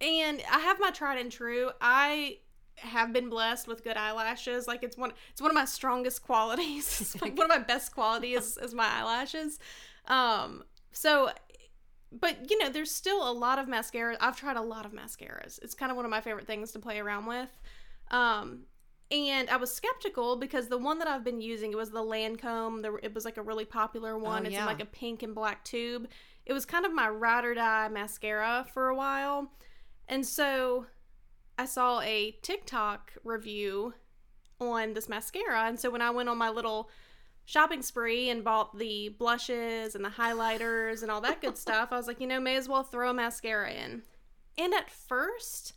and 0.00 0.42
I 0.50 0.60
have 0.60 0.78
my 0.80 0.90
tried 0.90 1.18
and 1.18 1.30
true. 1.30 1.70
I 1.80 2.38
have 2.76 3.12
been 3.12 3.28
blessed 3.28 3.68
with 3.68 3.84
good 3.84 3.96
eyelashes. 3.96 4.66
Like 4.66 4.82
it's 4.82 4.96
one, 4.96 5.12
it's 5.30 5.40
one 5.40 5.50
of 5.50 5.54
my 5.54 5.64
strongest 5.64 6.22
qualities. 6.26 7.00
It's 7.00 7.22
like 7.22 7.36
one 7.36 7.50
of 7.50 7.56
my 7.56 7.62
best 7.62 7.94
qualities 7.94 8.56
is 8.56 8.74
my 8.74 8.86
eyelashes. 8.86 9.58
Um, 10.06 10.64
so, 10.92 11.30
but 12.12 12.50
you 12.50 12.58
know, 12.58 12.68
there's 12.68 12.90
still 12.90 13.28
a 13.28 13.32
lot 13.32 13.58
of 13.58 13.68
mascara. 13.68 14.16
I've 14.20 14.36
tried 14.36 14.56
a 14.56 14.62
lot 14.62 14.86
of 14.86 14.92
mascaras. 14.92 15.58
It's 15.62 15.74
kind 15.74 15.90
of 15.90 15.96
one 15.96 16.04
of 16.04 16.10
my 16.10 16.20
favorite 16.20 16.46
things 16.46 16.72
to 16.72 16.78
play 16.78 16.98
around 16.98 17.26
with. 17.26 17.50
Um, 18.10 18.64
and 19.10 19.50
I 19.50 19.56
was 19.56 19.72
skeptical 19.72 20.36
because 20.36 20.68
the 20.68 20.78
one 20.78 20.98
that 20.98 21.08
I've 21.08 21.24
been 21.24 21.40
using, 21.40 21.72
it 21.72 21.76
was 21.76 21.90
the 21.90 22.02
Lancome. 22.02 22.82
The, 22.82 22.94
it 23.02 23.14
was 23.14 23.24
like 23.24 23.36
a 23.36 23.42
really 23.42 23.64
popular 23.64 24.18
one. 24.18 24.42
Oh, 24.42 24.46
it's 24.46 24.52
yeah. 24.52 24.60
in 24.60 24.66
like 24.66 24.82
a 24.82 24.86
pink 24.86 25.22
and 25.22 25.34
black 25.34 25.64
tube. 25.64 26.08
It 26.46 26.52
was 26.52 26.64
kind 26.64 26.84
of 26.84 26.92
my 26.92 27.08
ride 27.08 27.44
or 27.44 27.54
die 27.54 27.88
mascara 27.88 28.66
for 28.72 28.88
a 28.88 28.96
while. 28.96 29.50
And 30.08 30.26
so 30.26 30.86
I 31.58 31.64
saw 31.66 32.00
a 32.00 32.36
TikTok 32.42 33.12
review 33.24 33.94
on 34.60 34.92
this 34.94 35.08
mascara. 35.08 35.64
And 35.64 35.78
so 35.78 35.90
when 35.90 36.02
I 36.02 36.10
went 36.10 36.28
on 36.28 36.38
my 36.38 36.50
little 36.50 36.88
shopping 37.46 37.82
spree 37.82 38.30
and 38.30 38.42
bought 38.44 38.78
the 38.78 39.10
blushes 39.18 39.94
and 39.94 40.04
the 40.04 40.08
highlighters 40.10 41.02
and 41.02 41.10
all 41.10 41.20
that 41.22 41.40
good 41.40 41.56
stuff, 41.64 41.88
I 41.92 41.96
was 41.96 42.06
like, 42.06 42.20
you 42.20 42.26
know, 42.26 42.40
may 42.40 42.56
as 42.56 42.68
well 42.68 42.82
throw 42.82 43.10
a 43.10 43.14
mascara 43.14 43.70
in. 43.72 44.02
And 44.56 44.72
at 44.74 44.90
first, 44.90 45.72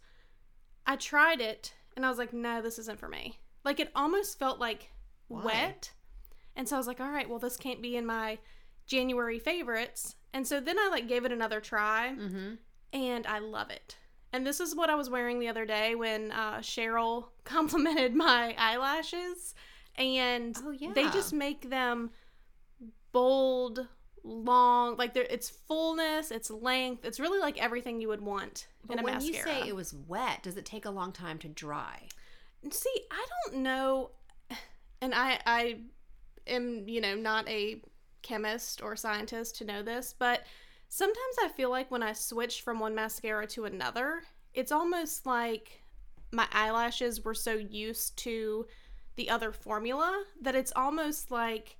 I 0.86 0.96
tried 0.96 1.42
it 1.42 1.74
and 1.96 2.06
I 2.06 2.10
was 2.10 2.18
like, 2.18 2.34
no, 2.34 2.62
this 2.62 2.80
isn't 2.80 3.00
for 3.00 3.10
me. 3.10 3.40
Like 3.64 3.80
it 3.80 3.92
almost 3.96 4.38
felt 4.40 4.60
like 4.60 4.92
Why? 5.28 5.44
wet. 5.44 5.92
And 6.56 6.68
so 6.68 6.76
I 6.76 6.80
was 6.80 6.88
like, 6.88 7.00
all 7.00 7.10
right, 7.12 7.30
well, 7.30 7.40
this 7.40 7.58
can't 7.58 7.82
be 7.82 7.98
in 7.98 8.06
my 8.06 8.38
January 8.86 9.40
favorites. 9.40 10.16
And 10.34 10.48
so 10.48 10.60
then 10.60 10.78
I 10.80 10.90
like 10.92 11.08
gave 11.08 11.26
it 11.26 11.32
another 11.32 11.60
try 11.60 12.16
Mm-hmm. 12.18 12.54
and 12.94 13.28
I 13.28 13.40
love 13.40 13.70
it. 13.72 13.98
And 14.34 14.46
this 14.46 14.60
is 14.60 14.76
what 14.76 14.90
I 14.90 14.96
was 14.96 15.10
wearing 15.10 15.40
the 15.40 15.48
other 15.48 15.66
day 15.66 15.96
when 15.96 16.32
uh, 16.32 16.58
Cheryl 16.58 17.26
complimented 17.44 18.14
my 18.16 18.56
eyelashes. 18.58 19.56
And 19.96 20.56
Oh, 20.64 20.72
yeah. 20.72 20.92
they 20.94 21.10
just 21.10 21.34
make 21.34 21.70
them 21.70 22.12
bold, 23.12 23.88
long, 24.24 24.98
like 24.98 25.14
there, 25.14 25.26
it's 25.30 25.50
fullness, 25.50 26.32
it's 26.32 26.52
length. 26.52 27.06
It's 27.06 27.20
really 27.20 27.40
like 27.40 27.62
everything 27.62 28.02
you 28.02 28.10
would 28.10 28.22
want 28.22 28.68
But 28.86 28.96
in 28.96 29.00
a 29.00 29.04
when 29.04 29.14
mascara. 29.16 29.36
you 29.38 29.44
say 29.64 29.68
it 29.70 29.76
was 29.76 29.94
wet, 30.08 30.44
does 30.44 30.58
it 30.58 30.66
take 30.66 30.86
a 30.86 30.92
long 30.92 31.12
time 31.12 31.40
to 31.40 31.48
dry? 31.48 32.08
See, 32.70 33.02
I 33.12 33.26
don't 33.46 33.62
know, 33.62 34.12
and 35.02 35.14
I 35.16 35.40
I 35.46 35.78
am 36.48 36.84
you 36.88 37.00
know 37.00 37.16
not 37.16 37.48
a 37.48 37.82
chemist 38.24 38.82
or 38.82 38.96
scientist 38.96 39.56
to 39.58 39.64
know 39.66 39.82
this, 39.84 40.14
but 40.18 40.42
sometimes 40.90 41.36
I 41.44 41.50
feel 41.50 41.70
like 41.70 41.92
when 41.92 42.04
I 42.04 42.14
switch 42.14 42.62
from 42.62 42.80
one 42.80 42.96
mascara 42.96 43.48
to 43.48 43.66
another, 43.66 44.22
it's 44.54 44.72
almost 44.72 45.26
like 45.26 45.84
my 46.32 46.48
eyelashes 46.52 47.24
were 47.24 47.34
so 47.34 47.54
used 47.54 48.18
to 48.18 48.66
the 49.16 49.30
other 49.30 49.52
formula 49.52 50.24
that 50.42 50.56
it's 50.56 50.74
almost 50.76 51.32
like 51.32 51.78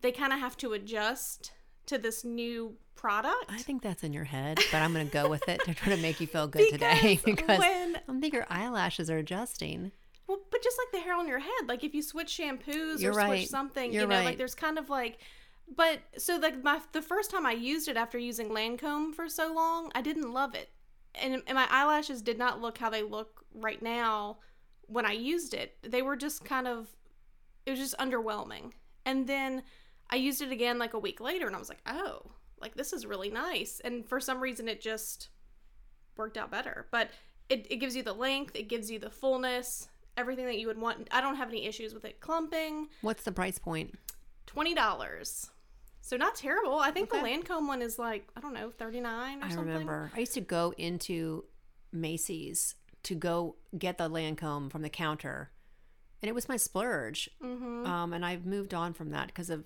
they 0.00 0.12
kind 0.12 0.32
of 0.32 0.38
have 0.38 0.56
to 0.58 0.72
adjust 0.72 1.52
to 1.86 1.98
this 1.98 2.24
new 2.24 2.76
product. 2.94 3.46
I 3.48 3.58
think 3.58 3.82
that's 3.82 4.02
in 4.04 4.12
your 4.12 4.24
head, 4.24 4.58
but 4.72 4.78
I'm 4.82 4.92
going 4.92 5.06
to 5.06 5.12
go 5.12 5.28
with 5.28 5.48
it 5.48 5.60
to 5.64 5.74
try 5.74 5.94
to 5.94 6.00
make 6.00 6.20
you 6.20 6.26
feel 6.26 6.46
good 6.48 6.68
today 6.70 7.18
Because 7.22 7.22
because 7.36 7.58
when- 7.58 7.96
I 7.96 8.00
don't 8.06 8.20
think 8.20 8.34
your 8.34 8.46
eyelashes 8.50 9.10
are 9.10 9.18
adjusting. 9.18 9.92
Well, 10.26 10.38
but 10.50 10.62
just 10.62 10.78
like 10.78 10.90
the 10.92 11.06
hair 11.06 11.14
on 11.14 11.28
your 11.28 11.38
head, 11.38 11.68
like 11.68 11.84
if 11.84 11.94
you 11.94 12.02
switch 12.02 12.38
shampoos 12.38 13.00
You're 13.00 13.12
or 13.12 13.16
right. 13.16 13.40
switch 13.40 13.48
something, 13.48 13.92
You're 13.92 14.02
you 14.02 14.08
know, 14.08 14.16
right. 14.16 14.24
like 14.24 14.38
there's 14.38 14.54
kind 14.54 14.78
of 14.78 14.88
like, 14.88 15.18
but 15.68 16.00
so 16.18 16.36
like 16.36 16.62
my 16.62 16.80
the 16.92 17.02
first 17.02 17.30
time 17.30 17.46
I 17.46 17.52
used 17.52 17.88
it 17.88 17.96
after 17.96 18.18
using 18.18 18.48
Lancome 18.48 19.14
for 19.14 19.28
so 19.28 19.52
long, 19.52 19.90
I 19.94 20.02
didn't 20.02 20.32
love 20.32 20.54
it, 20.54 20.70
and, 21.14 21.42
and 21.46 21.54
my 21.54 21.66
eyelashes 21.70 22.22
did 22.22 22.38
not 22.38 22.60
look 22.60 22.78
how 22.78 22.90
they 22.90 23.02
look 23.02 23.44
right 23.54 23.80
now 23.82 24.38
when 24.86 25.06
I 25.06 25.12
used 25.12 25.54
it. 25.54 25.76
They 25.82 26.02
were 26.02 26.16
just 26.16 26.44
kind 26.44 26.66
of, 26.66 26.88
it 27.66 27.70
was 27.70 27.80
just 27.80 27.98
underwhelming, 27.98 28.72
and 29.04 29.26
then 29.26 29.62
I 30.10 30.16
used 30.16 30.42
it 30.42 30.52
again 30.52 30.78
like 30.78 30.94
a 30.94 30.98
week 30.98 31.20
later, 31.20 31.46
and 31.46 31.54
I 31.56 31.58
was 31.58 31.68
like, 31.68 31.82
oh, 31.86 32.30
like 32.60 32.74
this 32.74 32.92
is 32.92 33.06
really 33.06 33.30
nice, 33.30 33.80
and 33.84 34.08
for 34.08 34.20
some 34.20 34.40
reason 34.40 34.68
it 34.68 34.80
just 34.80 35.28
worked 36.16 36.36
out 36.36 36.50
better, 36.50 36.86
but. 36.90 37.10
It, 37.50 37.66
it 37.68 37.76
gives 37.76 37.94
you 37.94 38.02
the 38.02 38.14
length, 38.14 38.56
it 38.56 38.70
gives 38.70 38.90
you 38.90 38.98
the 38.98 39.10
fullness, 39.10 39.86
everything 40.16 40.46
that 40.46 40.58
you 40.58 40.66
would 40.68 40.80
want. 40.80 41.08
I 41.10 41.20
don't 41.20 41.36
have 41.36 41.50
any 41.50 41.66
issues 41.66 41.92
with 41.92 42.06
it 42.06 42.18
clumping. 42.18 42.88
What's 43.02 43.22
the 43.24 43.32
price 43.32 43.58
point? 43.58 43.98
Twenty 44.46 44.74
dollars, 44.74 45.50
so 46.06 46.16
not 46.18 46.34
terrible. 46.34 46.78
I 46.78 46.90
think 46.90 47.08
the 47.10 47.16
Okay. 47.18 47.38
Lancome 47.40 47.66
one 47.66 47.80
is 47.80 47.98
like 47.98 48.28
I 48.36 48.40
don't 48.40 48.52
know 48.52 48.70
thirty 48.76 49.00
nine 49.00 49.42
or 49.42 49.46
I 49.46 49.48
something. 49.48 49.66
remember. 49.68 50.10
I 50.14 50.20
used 50.20 50.34
to 50.34 50.40
go 50.42 50.74
into 50.76 51.44
Macy's 51.92 52.74
to 53.04 53.14
go 53.14 53.56
get 53.78 53.96
the 53.98 54.08
Lancome 54.10 54.70
from 54.70 54.82
the 54.82 54.90
counter, 54.90 55.50
and 56.22 56.28
it 56.28 56.34
was 56.34 56.48
my 56.48 56.56
splurge. 56.56 57.30
hmm 57.40 57.86
Um, 57.86 58.12
and 58.12 58.24
I've 58.24 58.44
moved 58.44 58.74
on 58.74 58.92
from 58.92 59.10
that 59.10 59.28
because 59.28 59.48
of 59.50 59.64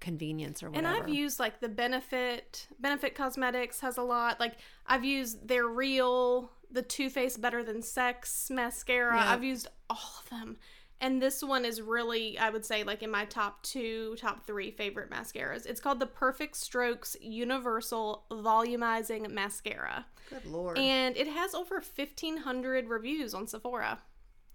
convenience 0.00 0.62
or 0.62 0.70
whatever. 0.70 0.86
And. 0.94 1.02
I've 1.04 1.08
used 1.08 1.38
like 1.40 1.60
the 1.60 1.68
Benefit 1.68 2.68
Benefit 2.78 3.14
Cosmetics 3.14 3.80
has 3.80 3.96
a 3.96 4.02
lot. 4.02 4.38
Like 4.40 4.54
I've 4.86 5.04
used 5.04 5.48
their 5.48 5.66
real 5.66 6.50
the 6.70 6.82
Too 6.82 7.08
Faced 7.08 7.40
Better 7.40 7.62
Than 7.62 7.82
Sex 7.82 8.50
mascara. 8.50 9.16
Yeah. 9.16 9.32
I've 9.32 9.44
used 9.44 9.68
all 9.88 10.12
of 10.22 10.28
them. 10.30 10.56
And 11.00 11.20
this 11.20 11.42
one 11.42 11.64
is 11.64 11.82
really, 11.82 12.38
I 12.38 12.50
would 12.50 12.64
say, 12.64 12.82
like 12.84 13.02
in 13.02 13.10
my 13.10 13.24
top 13.26 13.62
two, 13.62 14.16
top 14.18 14.46
three 14.46 14.70
favorite 14.70 15.10
mascaras. 15.10 15.66
It's 15.66 15.80
called 15.80 16.00
the 16.00 16.06
Perfect 16.06 16.56
Strokes 16.56 17.16
Universal 17.20 18.24
Volumizing 18.30 19.28
Mascara. 19.30 20.06
Good 20.30 20.46
lord. 20.46 20.78
And 20.78 21.16
it 21.16 21.26
has 21.26 21.54
over 21.54 21.74
1,500 21.76 22.88
reviews 22.88 23.34
on 23.34 23.46
Sephora. 23.46 23.98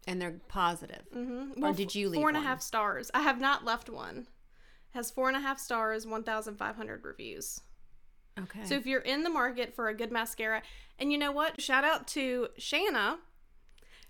and 0.07 0.19
they're 0.19 0.39
positive. 0.47 1.03
Mm-hmm. 1.15 1.63
Or 1.63 1.73
did 1.73 1.93
you 1.93 2.09
leave 2.09 2.19
Four 2.21 2.29
and 2.29 2.37
a 2.37 2.41
half 2.41 2.61
stars. 2.61 3.11
I 3.13 3.21
have 3.21 3.39
not 3.39 3.63
left 3.65 3.89
one. 3.89 4.27
Has 4.91 5.11
four 5.11 5.27
and 5.27 5.37
a 5.37 5.41
half 5.41 5.59
stars, 5.59 6.07
1,500 6.07 7.03
reviews. 7.05 7.61
Okay. 8.39 8.63
So 8.63 8.73
if 8.75 8.87
you're 8.87 9.01
in 9.01 9.21
the 9.23 9.29
market 9.29 9.75
for 9.75 9.87
a 9.89 9.93
good 9.93 10.11
mascara, 10.11 10.63
and 10.97 11.11
you 11.11 11.17
know 11.19 11.31
what? 11.31 11.61
Shout 11.61 11.83
out 11.83 12.07
to 12.07 12.47
Shanna, 12.57 13.17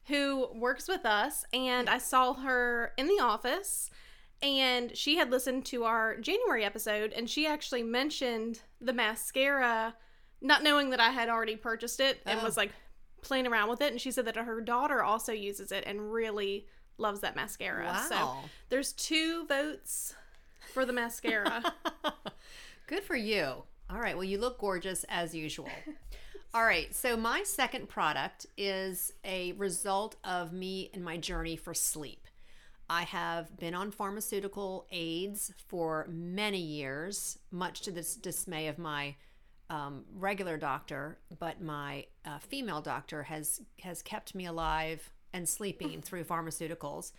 who 0.09 0.49
works 0.53 0.87
with 0.87 1.05
us, 1.05 1.45
and 1.53 1.89
I 1.89 1.97
saw 1.99 2.33
her 2.33 2.91
in 2.97 3.07
the 3.07 3.19
office, 3.21 3.89
and 4.41 4.95
she 4.97 5.15
had 5.17 5.31
listened 5.31 5.65
to 5.67 5.83
our 5.85 6.17
January 6.17 6.63
episode, 6.65 7.13
and 7.13 7.29
she 7.29 7.47
actually 7.47 7.83
mentioned 7.83 8.61
the 8.81 8.93
mascara, 8.93 9.95
not 10.41 10.63
knowing 10.63 10.89
that 10.89 10.99
I 10.99 11.09
had 11.11 11.29
already 11.29 11.55
purchased 11.55 11.99
it, 11.99 12.21
and 12.25 12.39
Oh. 12.39 12.43
was 12.43 12.57
like 12.57 12.71
playing 13.21 13.47
around 13.47 13.69
with 13.69 13.81
it, 13.81 13.91
and 13.91 14.01
she 14.01 14.11
said 14.11 14.25
that 14.25 14.35
her 14.35 14.61
daughter 14.61 15.03
also 15.03 15.31
uses 15.33 15.71
it 15.71 15.83
and 15.85 16.11
really 16.11 16.67
loves 16.97 17.19
that 17.21 17.35
mascara. 17.35 17.97
So 18.09 18.15
Wow. 18.15 18.43
there's 18.69 18.91
two 18.93 19.45
votes 19.47 20.15
for 20.73 20.85
the 20.85 20.93
mascara. 20.93 21.63
Good 22.87 23.03
for 23.03 23.15
you. 23.15 23.63
All 23.89 23.99
right. 23.99 24.15
Well, 24.15 24.23
you 24.23 24.37
look 24.39 24.59
gorgeous 24.59 25.03
as 25.09 25.33
usual. 25.35 25.69
All 26.51 26.65
right. 26.65 26.95
So, 26.95 27.15
my 27.15 27.43
second 27.43 27.89
product 27.89 28.47
is 28.57 29.13
a 29.23 29.51
result 29.51 30.15
of 30.23 30.51
me 30.51 30.89
and 30.95 31.03
my 31.03 31.15
journey 31.15 31.55
for 31.55 31.75
sleep. 31.75 32.25
I 32.89 33.03
have 33.03 33.55
been 33.59 33.75
on 33.75 33.91
pharmaceutical 33.91 34.87
aids 34.91 35.53
for 35.67 36.07
many 36.09 36.57
years, 36.57 37.37
much 37.51 37.81
to 37.81 37.91
the 37.91 38.03
dismay 38.21 38.67
of 38.67 38.79
my 38.79 39.15
um, 39.69 40.05
regular 40.15 40.57
doctor, 40.57 41.19
but 41.37 41.61
my 41.61 42.07
uh, 42.25 42.39
female 42.39 42.81
doctor 42.81 43.21
has 43.23 43.61
has 43.81 44.01
kept 44.01 44.33
me 44.33 44.47
alive 44.47 45.11
and 45.31 45.47
sleeping 45.47 46.01
through 46.01 46.23
pharmaceuticals. 46.23 47.11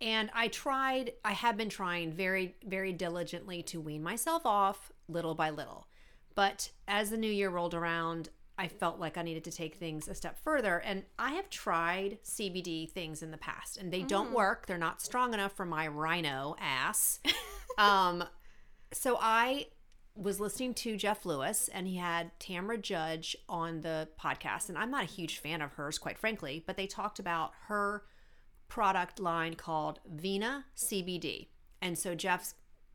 And 0.00 0.30
I 0.32 0.46
tried, 0.46 1.14
I 1.24 1.32
have 1.32 1.56
been 1.56 1.68
trying 1.68 2.12
very, 2.12 2.54
very 2.64 2.92
diligently 2.92 3.64
to 3.64 3.80
wean 3.80 4.04
myself 4.04 4.46
off 4.46 4.92
little 5.08 5.34
by 5.34 5.50
little. 5.50 5.88
But 6.36 6.70
as 6.86 7.10
the 7.10 7.16
new 7.16 7.32
year 7.32 7.50
rolled 7.50 7.74
around, 7.74 8.28
I 8.58 8.66
felt 8.66 8.98
like 8.98 9.16
I 9.16 9.22
needed 9.22 9.44
to 9.44 9.52
take 9.52 9.76
things 9.76 10.08
a 10.08 10.14
step 10.14 10.36
further. 10.42 10.78
And 10.78 11.04
I 11.18 11.32
have 11.34 11.48
tried 11.48 12.18
CBD 12.24 12.90
things 12.90 13.22
in 13.22 13.30
the 13.30 13.38
past, 13.38 13.76
and 13.76 13.92
they 13.92 14.02
don't 14.02 14.32
work. 14.32 14.66
They're 14.66 14.76
not 14.76 15.00
strong 15.00 15.32
enough 15.32 15.52
for 15.52 15.64
my 15.64 15.86
rhino 15.86 16.56
ass. 16.60 17.20
um, 17.78 18.24
so 18.92 19.16
I 19.20 19.68
was 20.16 20.40
listening 20.40 20.74
to 20.74 20.96
Jeff 20.96 21.24
Lewis, 21.24 21.70
and 21.72 21.86
he 21.86 21.96
had 21.96 22.32
Tamra 22.40 22.82
Judge 22.82 23.36
on 23.48 23.82
the 23.82 24.08
podcast. 24.20 24.68
And 24.68 24.76
I'm 24.76 24.90
not 24.90 25.04
a 25.04 25.06
huge 25.06 25.38
fan 25.38 25.62
of 25.62 25.74
hers, 25.74 25.96
quite 25.96 26.18
frankly, 26.18 26.64
but 26.66 26.76
they 26.76 26.88
talked 26.88 27.20
about 27.20 27.52
her 27.68 28.02
product 28.66 29.20
line 29.20 29.54
called 29.54 30.00
Vena 30.04 30.64
CBD. 30.76 31.46
And 31.80 31.96
so 31.96 32.16
Jeff's 32.16 32.54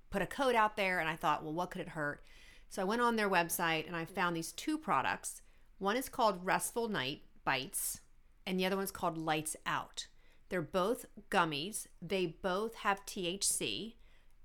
put 0.09 0.21
a 0.21 0.27
code 0.27 0.55
out 0.55 0.75
there, 0.75 0.99
and 0.99 1.07
I 1.07 1.15
thought, 1.15 1.43
well, 1.43 1.53
what 1.53 1.71
could 1.71 1.81
it 1.81 1.89
hurt? 1.89 2.21
So 2.69 2.81
I 2.81 2.85
went 2.85 3.01
on 3.01 3.15
their 3.15 3.29
website 3.29 3.85
and 3.85 3.95
I 3.95 4.03
found 4.03 4.35
these 4.35 4.51
two 4.51 4.79
products. 4.79 5.43
One 5.83 5.97
is 5.97 6.07
called 6.07 6.45
Restful 6.45 6.87
Night 6.87 7.23
Bites, 7.43 7.99
and 8.47 8.57
the 8.57 8.65
other 8.65 8.77
one's 8.77 8.89
called 8.89 9.17
Lights 9.17 9.57
Out. 9.65 10.07
They're 10.47 10.61
both 10.61 11.05
gummies. 11.29 11.87
They 12.01 12.37
both 12.41 12.75
have 12.75 13.05
THC, 13.05 13.95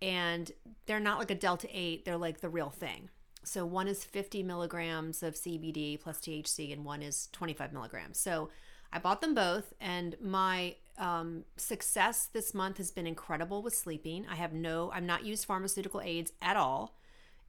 and 0.02 0.50
they're 0.86 0.98
not 0.98 1.20
like 1.20 1.30
a 1.30 1.36
Delta 1.36 1.68
8, 1.70 2.04
they're 2.04 2.16
like 2.16 2.40
the 2.40 2.48
real 2.48 2.70
thing. 2.70 3.10
So 3.44 3.64
one 3.64 3.86
is 3.86 4.02
50 4.02 4.42
milligrams 4.42 5.22
of 5.22 5.36
CBD 5.36 6.00
plus 6.00 6.18
THC, 6.18 6.72
and 6.72 6.84
one 6.84 7.02
is 7.02 7.28
25 7.30 7.72
milligrams. 7.72 8.18
So 8.18 8.50
I 8.92 8.98
bought 8.98 9.20
them 9.20 9.36
both, 9.36 9.72
and 9.80 10.16
my 10.20 10.74
um, 10.98 11.44
success 11.56 12.26
this 12.32 12.52
month 12.52 12.78
has 12.78 12.90
been 12.90 13.06
incredible 13.06 13.62
with 13.62 13.76
sleeping. 13.76 14.26
I 14.28 14.34
have 14.34 14.52
no, 14.52 14.90
I'm 14.92 15.06
not 15.06 15.24
used 15.24 15.44
pharmaceutical 15.44 16.00
aids 16.00 16.32
at 16.42 16.56
all, 16.56 16.97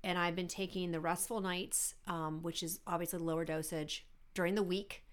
and 0.04 0.18
I've 0.18 0.36
been 0.36 0.48
taking 0.48 0.92
the 0.92 1.00
restful 1.00 1.42
nights, 1.42 1.96
um, 2.08 2.42
which 2.42 2.64
is 2.64 2.80
obviously 2.88 3.20
lower 3.20 3.46
dosage 3.46 4.06
during 4.34 4.56
the 4.56 4.64
week. 4.64 5.04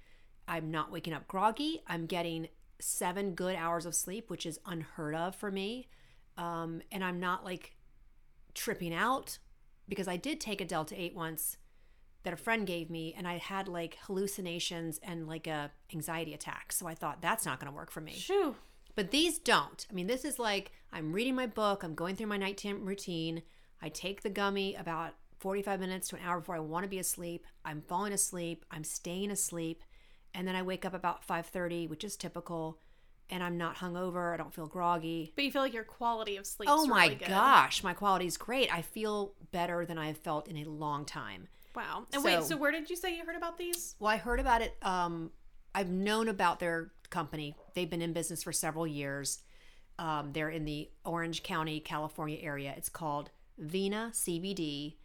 I'm 0.49 0.71
not 0.71 0.93
waking 0.93 1.13
up 1.13 1.27
groggy. 1.27 1.83
I'm 1.87 2.07
getting 2.07 2.49
seven 2.79 3.35
good 3.35 3.57
hours 3.57 3.87
of 3.87 3.95
sleep, 3.95 4.31
which 4.31 4.47
is 4.47 4.61
unheard 4.67 5.15
of 5.15 5.35
for 5.35 5.51
me, 5.51 5.89
um, 6.37 6.83
and 6.93 7.03
I'm 7.03 7.19
not 7.19 7.45
like 7.45 7.75
tripping 8.55 8.95
out 8.95 9.39
because 9.89 10.09
I 10.09 10.17
did 10.17 10.41
take 10.41 10.61
a 10.61 10.65
Delta 10.65 11.01
8 11.01 11.15
once 11.15 11.57
that 12.25 12.33
a 12.33 12.37
friend 12.37 12.67
gave 12.67 12.91
me 12.91 13.15
and 13.17 13.27
I 13.27 13.39
had 13.39 13.69
like 13.69 13.99
hallucinations 14.03 14.99
and 15.03 15.29
like 15.29 15.47
a 15.47 15.71
anxiety 15.95 16.35
attack. 16.35 16.73
So 16.73 16.87
I 16.87 16.95
thought 16.95 17.23
that's 17.23 17.47
not 17.47 17.61
going 17.61 17.71
to 17.71 17.77
work 17.77 17.91
for 17.91 18.01
me. 18.01 18.13
Shoo. 18.13 18.57
But 18.97 19.11
these 19.11 19.39
don't. 19.39 19.87
I 19.89 19.95
mean, 19.95 20.07
this 20.09 20.25
is 20.25 20.39
like 20.39 20.73
I'm 20.93 21.13
reading 21.13 21.35
my 21.35 21.47
book, 21.47 21.85
I'm 21.85 21.95
going 21.95 22.17
through 22.17 22.27
my 22.27 22.37
nighttime 22.37 22.85
routine. 22.85 23.43
I 23.83 23.89
take 23.89 24.23
the 24.23 24.31
gummy 24.31 24.75
about 24.75 25.15
45 25.39 25.81
minutes 25.81 26.09
to 26.09 26.17
an 26.17 26.23
hour 26.25 26.41
before 26.41 26.57
I 26.57 26.61
want 26.61 26.85
to 26.85 26.89
be 26.89 26.99
asleep. 26.99 27.47
I'm 27.65 27.83
falling 27.83 28.13
asleep, 28.13 28.65
I'm 28.71 28.85
staying 28.85 29.31
asleep, 29.31 29.83
and 30.35 30.47
then 30.49 30.57
I 30.57 30.63
wake 30.63 30.85
up 30.85 30.95
about 30.95 31.27
5:30, 31.27 31.87
which 31.89 32.05
is 32.05 32.17
typical, 32.17 32.79
and 33.29 33.43
I'm 33.43 33.59
not 33.59 33.77
hungover, 33.77 34.33
I 34.33 34.37
don't 34.37 34.55
feel 34.55 34.67
groggy. 34.67 35.33
But 35.35 35.45
you 35.45 35.51
feel 35.51 35.63
like 35.63 35.75
your 35.75 35.85
quality 35.85 36.37
of 36.37 36.47
sleep. 36.47 36.69
Oh 36.73 36.87
my 36.87 37.05
really 37.05 37.17
gosh, 37.17 37.83
my 37.85 37.93
quality 37.93 38.27
is 38.27 38.37
great. 38.37 38.73
I 38.73 38.83
feel 38.83 39.35
better 39.53 39.85
than 39.85 39.99
I've 39.99 40.19
felt 40.19 40.49
in 40.49 40.57
a 40.57 40.65
long 40.65 41.05
time. 41.05 41.49
Wow. 41.75 42.07
And 42.15 42.25
wait, 42.25 42.41
So- 42.41 42.49
so 42.51 42.57
where 42.57 42.71
did 42.73 42.89
you 42.89 42.97
say 42.97 43.15
you 43.17 43.25
heard 43.25 43.37
about 43.37 43.59
these? 43.59 43.95
Well, 43.99 44.11
I 44.11 44.17
heard 44.17 44.41
about 44.41 44.63
it. 44.63 44.77
Um, 44.83 45.33
I've 45.75 45.91
known 45.91 46.29
about 46.29 46.59
their 46.59 46.93
company. 47.11 47.55
They've 47.75 47.91
been 47.91 48.01
in 48.01 48.15
business 48.15 48.43
for 48.43 48.53
several 48.53 48.87
years. 48.87 49.43
Um, 49.99 50.33
they're 50.33 50.49
in 50.51 50.65
the 50.65 50.91
Orange 51.05 51.43
County, 51.43 51.81
California 51.81 52.39
area. 52.41 52.73
It's 52.77 52.89
called 52.89 53.31
Vena 53.59 54.11
CBD, 54.13 54.97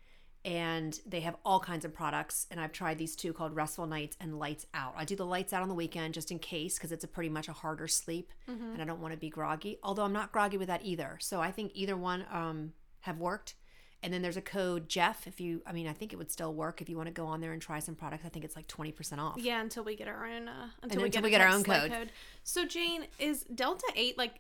and 0.44 1.00
they 1.06 1.20
have 1.22 1.36
all 1.46 1.60
kinds 1.60 1.86
of 1.86 1.94
products. 1.94 2.48
And 2.50 2.60
I've 2.60 2.72
tried 2.72 2.98
these 2.98 3.16
two 3.16 3.32
called 3.34 3.56
Restful 3.56 3.86
Nights 3.88 4.18
and 4.20 4.40
Lights 4.40 4.66
Out. 4.74 4.94
I 4.98 5.06
do 5.06 5.16
the 5.16 5.26
Lights 5.26 5.54
Out 5.54 5.62
on 5.62 5.70
the 5.70 5.76
weekend 5.76 6.14
just 6.14 6.32
in 6.32 6.40
case 6.40 6.76
because 6.78 6.92
it's 6.92 7.04
a 7.04 7.08
pretty 7.08 7.30
much 7.30 7.48
a 7.48 7.54
harder 7.54 7.88
sleep, 7.88 8.32
and 8.48 8.82
I 8.82 8.86
don't 8.86 9.02
want 9.02 9.14
to 9.14 9.20
be 9.20 9.30
groggy. 9.30 9.78
Although 9.84 10.04
I'm 10.04 10.14
not 10.14 10.32
groggy 10.32 10.58
with 10.58 10.68
that 10.68 10.84
either. 10.84 11.18
So 11.20 11.42
I 11.42 11.52
think 11.52 11.72
either 11.76 11.96
one 11.96 12.26
um, 12.32 12.74
have 13.02 13.20
worked. 13.20 13.56
And 14.04 14.12
then 14.12 14.24
there's 14.24 14.36
a 14.36 14.42
code 14.42 14.90
Jeff. 14.90 15.28
If 15.28 15.40
you, 15.40 15.62
I 15.64 15.74
mean, 15.74 15.88
I 15.88 15.94
think 15.94 16.12
it 16.12 16.16
would 16.16 16.32
still 16.32 16.56
work 16.56 16.82
if 16.82 16.90
you 16.90 16.98
want 16.98 17.06
to 17.06 17.14
go 17.14 17.28
on 17.28 17.40
there 17.40 17.54
and 17.54 17.62
try 17.62 17.78
some 17.78 17.94
products. 17.94 18.24
I 18.26 18.30
think 18.30 18.44
it's 18.44 18.56
like 18.56 18.66
twenty 18.68 18.92
percent 18.92 19.22
off. 19.22 19.38
Yeah, 19.38 19.62
until 19.62 19.84
we 19.84 19.96
get 19.96 20.08
our 20.08 20.26
own. 20.26 20.48
Uh, 20.48 20.70
until 20.82 21.02
we 21.02 21.06
until 21.06 21.22
get, 21.22 21.24
we 21.26 21.30
get 21.30 21.40
our 21.42 21.50
own 21.50 21.62
like 21.68 21.92
code. 21.92 22.12
So 22.44 22.66
Jane, 22.66 23.06
is 23.20 23.44
Delta 23.44 23.86
Eight 23.96 24.18
like 24.18 24.40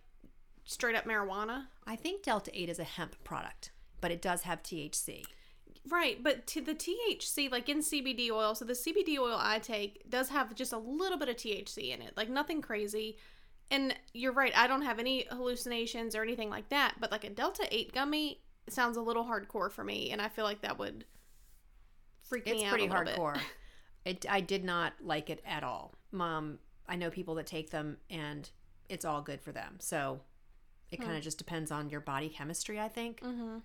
straight 0.65 0.95
up 0.95 1.05
marijuana? 1.05 1.65
I 1.85 1.95
think 1.95 2.23
Delta 2.23 2.49
Eight 2.59 2.69
is 2.69 2.79
a 2.79 2.83
hemp 2.83 3.23
product, 3.23 3.69
but 4.01 4.11
it 4.11 4.21
does 4.21 4.41
have 4.43 4.61
THC. 4.63 5.23
Right, 5.89 6.21
but 6.23 6.45
to 6.47 6.61
the 6.61 6.75
THC, 6.75 7.49
like 7.51 7.67
in 7.69 7.79
CBD 7.79 8.29
oil, 8.29 8.53
so 8.53 8.65
the 8.65 8.73
CBD 8.73 9.17
oil 9.17 9.37
I 9.39 9.57
take 9.59 10.07
does 10.09 10.29
have 10.29 10.53
just 10.53 10.73
a 10.73 10.77
little 10.77 11.17
bit 11.17 11.29
of 11.29 11.37
THC 11.37 11.91
in 11.93 12.01
it, 12.01 12.15
like 12.17 12.29
nothing 12.29 12.61
crazy. 12.61 13.17
And 13.71 13.95
you're 14.13 14.33
right, 14.33 14.51
I 14.55 14.67
don't 14.67 14.81
have 14.83 14.99
any 14.99 15.25
hallucinations 15.31 16.15
or 16.15 16.21
anything 16.21 16.49
like 16.49 16.69
that, 16.69 16.95
but 16.99 17.09
like 17.11 17.23
a 17.23 17.29
Delta 17.29 17.67
8 17.71 17.93
gummy 17.93 18.41
sounds 18.69 18.97
a 18.97 19.01
little 19.01 19.23
hardcore 19.23 19.71
for 19.71 19.83
me, 19.83 20.11
and 20.11 20.21
I 20.21 20.27
feel 20.27 20.45
like 20.45 20.61
that 20.61 20.77
would 20.77 21.05
freak 22.21 22.47
It's 22.47 22.61
me 22.61 22.65
out. 22.65 22.69
pretty 22.71 22.85
a 22.87 23.03
bit. 23.03 23.15
hardcore. 23.17 23.39
It, 24.03 24.25
I 24.27 24.41
did 24.41 24.63
not 24.63 24.93
like 24.99 25.29
it 25.29 25.43
at 25.45 25.63
all. 25.63 25.93
Mom, 26.11 26.57
I 26.89 26.95
know 26.95 27.11
people 27.11 27.35
that 27.35 27.45
take 27.45 27.69
them, 27.69 27.97
and 28.09 28.49
it's 28.89 29.05
all 29.05 29.21
good 29.21 29.39
for 29.41 29.51
them. 29.51 29.75
So 29.77 30.21
it 30.89 30.97
Hmm. 30.97 31.03
kind 31.05 31.17
of 31.17 31.23
just 31.23 31.37
depends 31.37 31.69
on 31.71 31.87
your 31.91 31.99
body 32.01 32.27
chemistry, 32.27 32.79
I 32.79 32.89
think. 32.89 33.21
Mm-hmm. 33.21 33.59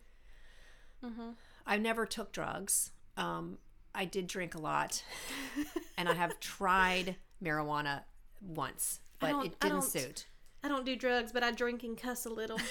Mm-hmm. 1.04 1.30
I 1.66 1.76
never 1.78 2.06
took 2.06 2.32
drugs. 2.32 2.92
Um, 3.16 3.58
I 3.94 4.04
did 4.04 4.26
drink 4.26 4.54
a 4.54 4.58
lot, 4.58 5.02
and 5.98 6.08
I 6.08 6.14
have 6.14 6.38
tried 6.40 7.16
marijuana 7.42 8.02
once, 8.40 9.00
I 9.20 9.32
but 9.32 9.46
it 9.46 9.60
didn't 9.60 9.74
don't- 9.80 9.82
suit. 9.82 10.26
I 10.62 10.68
don't 10.68 10.84
do 10.84 10.96
drugs, 10.96 11.30
but 11.32 11.44
I 11.44 11.52
drink 11.52 11.84
and 11.84 11.96
cuss 11.96 12.26
a 12.26 12.30
little. 12.30 12.58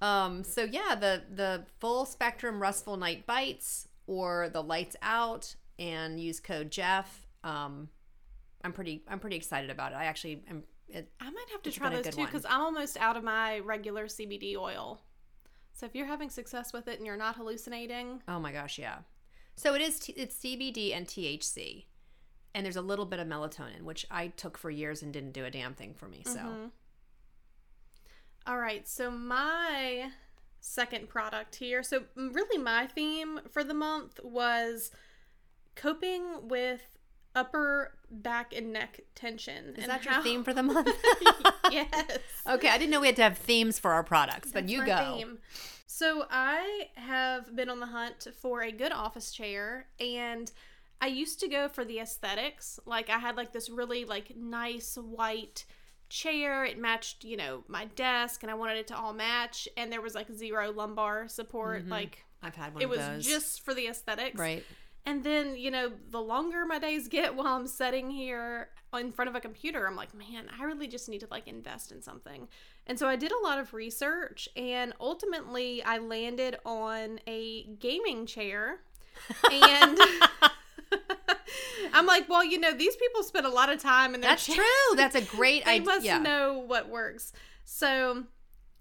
Um, 0.00 0.44
so 0.44 0.62
yeah, 0.62 0.94
the 0.94 1.22
the 1.34 1.64
full 1.78 2.04
spectrum 2.04 2.60
restful 2.60 2.96
night 2.96 3.26
bites 3.26 3.88
or 4.06 4.50
the 4.50 4.62
lights 4.62 4.94
out 5.02 5.56
and 5.78 6.20
use 6.20 6.38
code 6.40 6.70
Jeff. 6.70 7.26
Um, 7.42 7.88
I'm 8.62 8.72
pretty 8.72 9.02
I'm 9.08 9.18
pretty 9.18 9.36
excited 9.36 9.70
about 9.70 9.92
it. 9.92 9.96
I 9.96 10.04
actually 10.04 10.42
am. 10.48 10.64
It, 10.88 11.10
I 11.18 11.30
might 11.30 11.46
have 11.50 11.62
to 11.62 11.72
try 11.72 11.88
those 11.90 12.14
too 12.14 12.24
because 12.24 12.44
I'm 12.44 12.60
almost 12.60 12.96
out 12.98 13.16
of 13.16 13.24
my 13.24 13.58
regular 13.60 14.06
CBD 14.06 14.56
oil. 14.56 15.00
So 15.76 15.84
if 15.84 15.94
you're 15.94 16.06
having 16.06 16.30
success 16.30 16.72
with 16.72 16.88
it 16.88 16.96
and 16.96 17.06
you're 17.06 17.18
not 17.18 17.36
hallucinating, 17.36 18.22
oh 18.26 18.40
my 18.40 18.50
gosh, 18.50 18.78
yeah. 18.78 19.00
So 19.56 19.74
it 19.74 19.82
is. 19.82 19.98
T- 20.00 20.14
it's 20.16 20.34
CBD 20.36 20.96
and 20.96 21.06
THC, 21.06 21.84
and 22.54 22.64
there's 22.64 22.76
a 22.76 22.82
little 22.82 23.04
bit 23.04 23.20
of 23.20 23.28
melatonin, 23.28 23.82
which 23.82 24.06
I 24.10 24.28
took 24.28 24.56
for 24.56 24.70
years 24.70 25.02
and 25.02 25.12
didn't 25.12 25.32
do 25.32 25.44
a 25.44 25.50
damn 25.50 25.74
thing 25.74 25.92
for 25.92 26.08
me. 26.08 26.22
So 26.24 26.38
Mhm. 26.38 26.70
All 28.46 28.56
right, 28.58 28.88
so 28.88 29.10
my 29.10 30.12
second 30.60 31.10
product 31.10 31.56
here. 31.56 31.82
So 31.82 32.04
really 32.16 32.56
my 32.58 32.86
theme 32.86 33.40
for 33.50 33.62
the 33.62 33.74
month 33.74 34.18
was 34.24 34.90
coping 35.74 36.48
with 36.48 36.95
upper 37.36 37.92
back 38.10 38.52
and 38.56 38.72
neck 38.72 39.00
tension. 39.14 39.74
is 39.76 39.84
and 39.84 39.90
that 39.90 40.04
your 40.04 40.20
theme 40.22 40.42
for 40.42 40.52
the 40.52 40.62
month? 40.64 40.90
yes. 41.70 41.88
okay, 42.48 42.68
I 42.68 42.78
didn't 42.78 42.90
know 42.90 43.00
we 43.00 43.06
had 43.06 43.16
to 43.16 43.22
have 43.22 43.38
themes 43.38 43.78
for 43.78 43.92
our 43.92 44.02
products, 44.02 44.50
but 44.52 44.68
you 44.68 44.84
go. 44.84 45.16
theme. 45.16 45.38
So 45.86 46.24
I 46.30 46.88
have 46.96 47.54
been 47.54 47.70
on 47.70 47.80
the 47.80 47.86
hunt 47.86 48.26
for 48.40 48.62
a 48.62 48.72
good 48.72 48.92
office 48.92 49.30
chair 49.32 49.86
and 50.00 50.50
I 51.00 51.06
used 51.08 51.40
to 51.40 51.48
go 51.48 51.68
for 51.68 51.84
the 51.84 52.00
aesthetics. 52.00 52.80
Like 52.86 53.08
I 53.10 53.18
had 53.18 53.36
like 53.36 53.52
this 53.52 53.68
really 53.70 54.04
like 54.04 54.36
nice 54.36 54.96
white 54.96 55.64
chair. 56.08 56.64
It 56.64 56.78
matched, 56.78 57.24
you 57.24 57.36
know, 57.36 57.64
my 57.68 57.86
desk 57.96 58.42
and 58.42 58.50
I 58.50 58.54
wanted 58.54 58.78
it 58.78 58.86
to 58.88 58.96
all 58.96 59.12
match 59.12 59.68
and 59.76 59.92
there 59.92 60.00
was 60.02 60.14
like 60.14 60.30
zero 60.32 60.70
lumbar 60.72 61.28
support. 61.28 61.86
Mhm. 61.86 61.90
Like 61.90 62.24
I've 62.42 62.56
had 62.56 62.74
one 62.74 62.82
it 62.82 62.88
was 62.88 62.98
those. 62.98 63.26
just 63.26 63.62
for 63.64 63.72
the 63.74 63.86
aesthetics. 63.88 64.38
right. 64.38 64.64
And 65.06 65.22
then, 65.22 65.56
you 65.56 65.70
know, 65.70 65.92
the 66.10 66.20
longer 66.20 66.66
my 66.66 66.80
days 66.80 67.06
get 67.06 67.36
while 67.36 67.46
I'm 67.46 67.68
sitting 67.68 68.10
here 68.10 68.70
in 68.92 69.12
front 69.12 69.28
of 69.28 69.36
a 69.36 69.40
computer, 69.40 69.86
I'm 69.86 69.94
like, 69.94 70.12
man, 70.12 70.48
I 70.58 70.64
really 70.64 70.88
just 70.88 71.08
need 71.08 71.20
to 71.20 71.28
like 71.30 71.46
invest 71.46 71.92
in 71.92 72.02
something. 72.02 72.48
And 72.88 72.98
so 72.98 73.06
I 73.06 73.14
did 73.14 73.30
a 73.30 73.38
lot 73.44 73.60
of 73.60 73.72
research 73.72 74.48
and 74.56 74.92
ultimately 75.00 75.80
I 75.84 75.98
landed 75.98 76.56
on 76.66 77.20
a 77.28 77.64
gaming 77.78 78.26
chair. 78.26 78.80
And 79.52 79.96
I'm 81.94 82.06
like, 82.06 82.28
well, 82.28 82.44
you 82.44 82.58
know, 82.58 82.72
these 82.72 82.96
people 82.96 83.22
spend 83.22 83.46
a 83.46 83.50
lot 83.50 83.72
of 83.72 83.80
time 83.80 84.14
in 84.14 84.20
their 84.20 84.30
That's 84.30 84.46
chair. 84.46 84.56
true. 84.56 84.96
That's 84.96 85.14
a 85.14 85.22
great 85.22 85.64
They 85.66 85.72
idea. 85.76 85.86
must 85.86 86.04
yeah. 86.04 86.18
know 86.18 86.64
what 86.66 86.88
works. 86.88 87.32
So, 87.64 88.24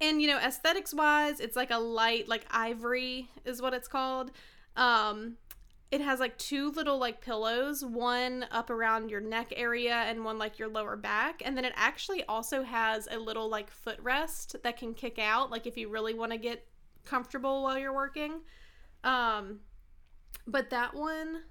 and 0.01 0.21
you 0.21 0.27
know, 0.27 0.37
aesthetics 0.39 0.93
wise, 0.93 1.39
it's 1.39 1.55
like 1.55 1.71
a 1.71 1.77
light, 1.77 2.27
like 2.27 2.45
ivory 2.49 3.29
is 3.45 3.61
what 3.61 3.73
it's 3.75 3.87
called. 3.87 4.31
Um, 4.75 5.37
it 5.91 6.01
has 6.01 6.19
like 6.19 6.37
two 6.37 6.71
little 6.71 6.97
like 6.97 7.21
pillows, 7.21 7.85
one 7.85 8.45
up 8.51 8.69
around 8.69 9.09
your 9.11 9.21
neck 9.21 9.53
area 9.55 9.93
and 9.93 10.25
one 10.25 10.37
like 10.37 10.57
your 10.59 10.67
lower 10.67 10.95
back. 10.95 11.41
And 11.45 11.55
then 11.55 11.63
it 11.63 11.73
actually 11.75 12.23
also 12.25 12.63
has 12.63 13.07
a 13.11 13.17
little 13.17 13.49
like 13.49 13.69
footrest 13.71 14.61
that 14.63 14.77
can 14.77 14.93
kick 14.93 15.19
out, 15.19 15.51
like 15.51 15.67
if 15.67 15.77
you 15.77 15.89
really 15.89 16.13
want 16.13 16.31
to 16.31 16.37
get 16.37 16.65
comfortable 17.05 17.63
while 17.63 17.77
you're 17.77 17.93
working. 17.93 18.41
Um, 19.03 19.59
but 20.47 20.71
that 20.71 20.95
one 20.95 21.43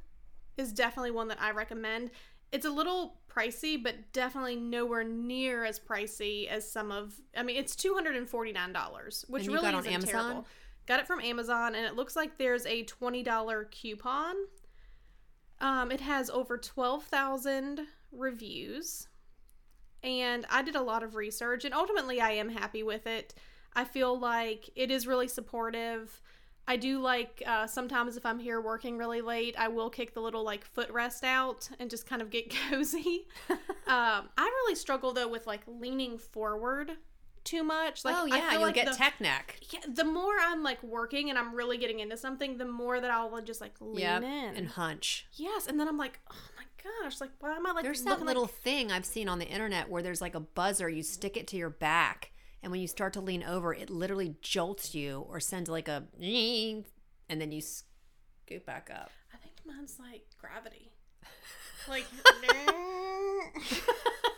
is 0.56 0.72
definitely 0.72 1.12
one 1.12 1.28
that 1.28 1.40
I 1.40 1.52
recommend. 1.52 2.10
It's 2.52 2.66
a 2.66 2.70
little 2.70 3.18
pricey, 3.28 3.82
but 3.82 4.12
definitely 4.12 4.56
nowhere 4.56 5.04
near 5.04 5.64
as 5.64 5.80
pricey 5.80 6.48
as 6.48 6.70
some 6.70 6.92
of. 6.92 7.14
I 7.36 7.42
mean, 7.42 7.56
it's 7.56 7.74
two 7.74 7.94
hundred 7.94 8.16
and 8.16 8.28
forty 8.28 8.52
nine 8.52 8.72
dollars, 8.72 9.24
which 9.28 9.46
really 9.46 9.62
got 9.62 9.74
on 9.74 9.80
isn't 9.80 9.92
Amazon? 9.92 10.12
terrible. 10.12 10.46
Got 10.86 11.00
it 11.00 11.06
from 11.06 11.20
Amazon, 11.20 11.74
and 11.74 11.86
it 11.86 11.94
looks 11.94 12.14
like 12.14 12.36
there's 12.36 12.66
a 12.66 12.82
twenty 12.84 13.22
dollar 13.22 13.64
coupon. 13.70 14.34
Um, 15.60 15.90
it 15.90 16.00
has 16.00 16.28
over 16.30 16.58
twelve 16.58 17.04
thousand 17.04 17.86
reviews, 18.12 19.08
and 20.02 20.44
I 20.50 20.62
did 20.62 20.76
a 20.76 20.82
lot 20.82 21.02
of 21.02 21.14
research, 21.14 21.64
and 21.64 21.72
ultimately, 21.72 22.20
I 22.20 22.32
am 22.32 22.50
happy 22.50 22.82
with 22.82 23.06
it. 23.06 23.34
I 23.74 23.84
feel 23.84 24.18
like 24.18 24.70
it 24.76 24.90
is 24.90 25.06
really 25.06 25.28
supportive. 25.28 26.20
I 26.66 26.76
do 26.76 27.00
like 27.00 27.42
uh, 27.46 27.66
sometimes 27.66 28.16
if 28.16 28.24
I'm 28.24 28.38
here 28.38 28.60
working 28.60 28.96
really 28.96 29.20
late, 29.20 29.54
I 29.58 29.68
will 29.68 29.90
kick 29.90 30.14
the 30.14 30.20
little 30.20 30.44
like 30.44 30.66
footrest 30.74 31.24
out 31.24 31.68
and 31.78 31.90
just 31.90 32.06
kind 32.06 32.22
of 32.22 32.30
get 32.30 32.54
cozy. 32.70 33.26
um, 33.50 33.58
I 33.86 34.28
really 34.38 34.74
struggle 34.74 35.12
though 35.12 35.28
with 35.28 35.46
like 35.46 35.62
leaning 35.66 36.18
forward 36.18 36.92
too 37.44 37.62
much. 37.62 38.04
Like, 38.04 38.16
oh 38.18 38.26
yeah, 38.26 38.52
you'll 38.52 38.62
like 38.62 38.74
get 38.74 38.86
the, 38.86 38.94
tech 38.94 39.20
neck. 39.20 39.58
yeah, 39.70 39.80
the 39.88 40.04
more 40.04 40.34
I'm 40.40 40.62
like 40.62 40.82
working 40.82 41.30
and 41.30 41.38
I'm 41.38 41.54
really 41.54 41.78
getting 41.78 42.00
into 42.00 42.16
something, 42.16 42.58
the 42.58 42.64
more 42.64 43.00
that 43.00 43.10
I'll 43.10 43.40
just 43.42 43.60
like 43.60 43.74
lean 43.80 44.00
Yep, 44.00 44.22
in. 44.22 44.56
and 44.56 44.68
hunch. 44.68 45.26
yes, 45.32 45.66
and 45.66 45.78
then 45.78 45.88
I'm 45.88 45.98
like, 45.98 46.20
oh 46.30 46.34
my 46.56 46.64
gosh, 47.02 47.20
like 47.20 47.30
why 47.40 47.54
am 47.54 47.66
I 47.66 47.72
like 47.72 47.84
There's 47.84 48.02
that 48.04 48.22
little 48.22 48.42
like 48.42 48.52
thing 48.62 48.92
I've 48.92 49.06
seen 49.06 49.28
on 49.28 49.38
the 49.38 49.46
internet 49.46 49.88
where 49.88 50.02
there's 50.02 50.20
like 50.20 50.34
a 50.34 50.40
buzzer. 50.40 50.88
You 50.88 51.02
stick 51.02 51.36
it 51.36 51.46
to 51.48 51.56
your 51.56 51.70
back, 51.70 52.30
and 52.62 52.70
when 52.72 52.80
you 52.80 52.88
start 52.88 53.12
to 53.14 53.20
lean 53.20 53.42
over, 53.42 53.72
it 53.74 53.90
literally 53.90 54.36
jolts 54.42 54.94
you 54.94 55.24
or 55.28 55.40
sends 55.40 55.68
like 55.70 55.88
a, 55.88 56.04
and 56.20 57.40
then 57.40 57.52
you 57.52 57.60
scoot 57.60 58.66
back 58.66 58.90
up. 58.94 59.10
I 59.32 59.36
think 59.38 59.54
mine's 59.66 59.98
like 60.00 60.22
gravity. 60.40 60.90
Like, 61.86 62.06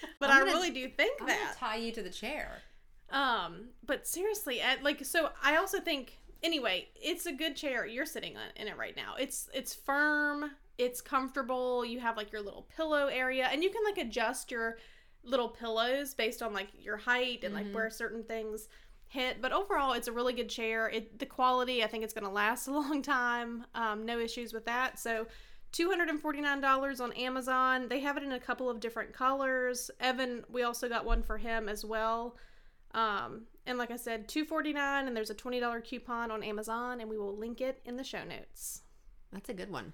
but 0.20 0.30
I'm 0.30 0.42
I 0.44 0.46
really 0.46 0.70
do 0.70 0.88
think 0.88 1.20
I'm 1.20 1.26
that. 1.28 1.56
tie 1.58 1.76
you 1.76 1.92
to 1.92 2.02
the 2.02 2.10
chair. 2.10 2.62
Um, 3.10 3.68
but 3.84 4.06
seriously, 4.06 4.60
like, 4.82 5.04
so 5.04 5.30
I 5.42 5.56
also 5.56 5.78
think 5.80 6.18
anyway, 6.42 6.88
it's 6.96 7.26
a 7.26 7.32
good 7.32 7.56
chair. 7.56 7.86
You're 7.86 8.06
sitting 8.06 8.36
on, 8.36 8.42
in 8.56 8.68
it 8.68 8.76
right 8.76 8.96
now. 8.96 9.14
It's 9.18 9.48
it's 9.54 9.74
firm. 9.74 10.50
It's 10.78 11.00
comfortable. 11.00 11.84
You 11.84 12.00
have 12.00 12.16
like 12.16 12.32
your 12.32 12.42
little 12.42 12.66
pillow 12.76 13.06
area, 13.06 13.48
and 13.50 13.62
you 13.62 13.70
can 13.70 13.82
like 13.84 13.98
adjust 13.98 14.50
your 14.50 14.78
little 15.22 15.48
pillows 15.48 16.14
based 16.14 16.42
on 16.42 16.52
like 16.52 16.68
your 16.78 16.96
height 16.96 17.44
and 17.44 17.54
like 17.54 17.66
Mhm. 17.66 17.72
where 17.74 17.90
certain 17.90 18.22
things 18.24 18.68
hit. 19.08 19.40
But 19.40 19.52
overall, 19.52 19.92
it's 19.92 20.08
a 20.08 20.12
really 20.12 20.32
good 20.32 20.48
chair. 20.48 20.88
It 20.88 21.18
the 21.18 21.26
quality, 21.26 21.82
I 21.84 21.86
think 21.86 22.02
it's 22.04 22.12
going 22.14 22.24
to 22.26 22.30
last 22.30 22.66
a 22.68 22.72
long 22.72 23.02
time. 23.02 23.66
Um, 23.74 24.04
no 24.04 24.18
issues 24.18 24.52
with 24.52 24.64
that. 24.66 24.98
So. 24.98 25.26
$249 25.76 27.00
on 27.00 27.12
Amazon. 27.12 27.88
They 27.88 28.00
have 28.00 28.16
it 28.16 28.22
in 28.22 28.32
a 28.32 28.40
couple 28.40 28.70
of 28.70 28.80
different 28.80 29.12
colors. 29.12 29.90
Evan, 30.00 30.44
we 30.50 30.62
also 30.62 30.88
got 30.88 31.04
one 31.04 31.22
for 31.22 31.38
him 31.38 31.68
as 31.68 31.84
well. 31.84 32.36
Um, 32.92 33.42
and 33.66 33.78
like 33.78 33.90
I 33.90 33.96
said, 33.96 34.28
two 34.28 34.44
forty 34.44 34.72
nine, 34.72 35.06
and 35.06 35.16
there's 35.16 35.30
a 35.30 35.34
twenty 35.34 35.60
dollar 35.60 35.80
coupon 35.80 36.30
on 36.30 36.42
Amazon, 36.42 37.00
and 37.00 37.10
we 37.10 37.18
will 37.18 37.36
link 37.36 37.60
it 37.60 37.80
in 37.84 37.96
the 37.96 38.04
show 38.04 38.24
notes. 38.24 38.82
That's 39.32 39.50
a 39.50 39.54
good 39.54 39.70
one. 39.70 39.92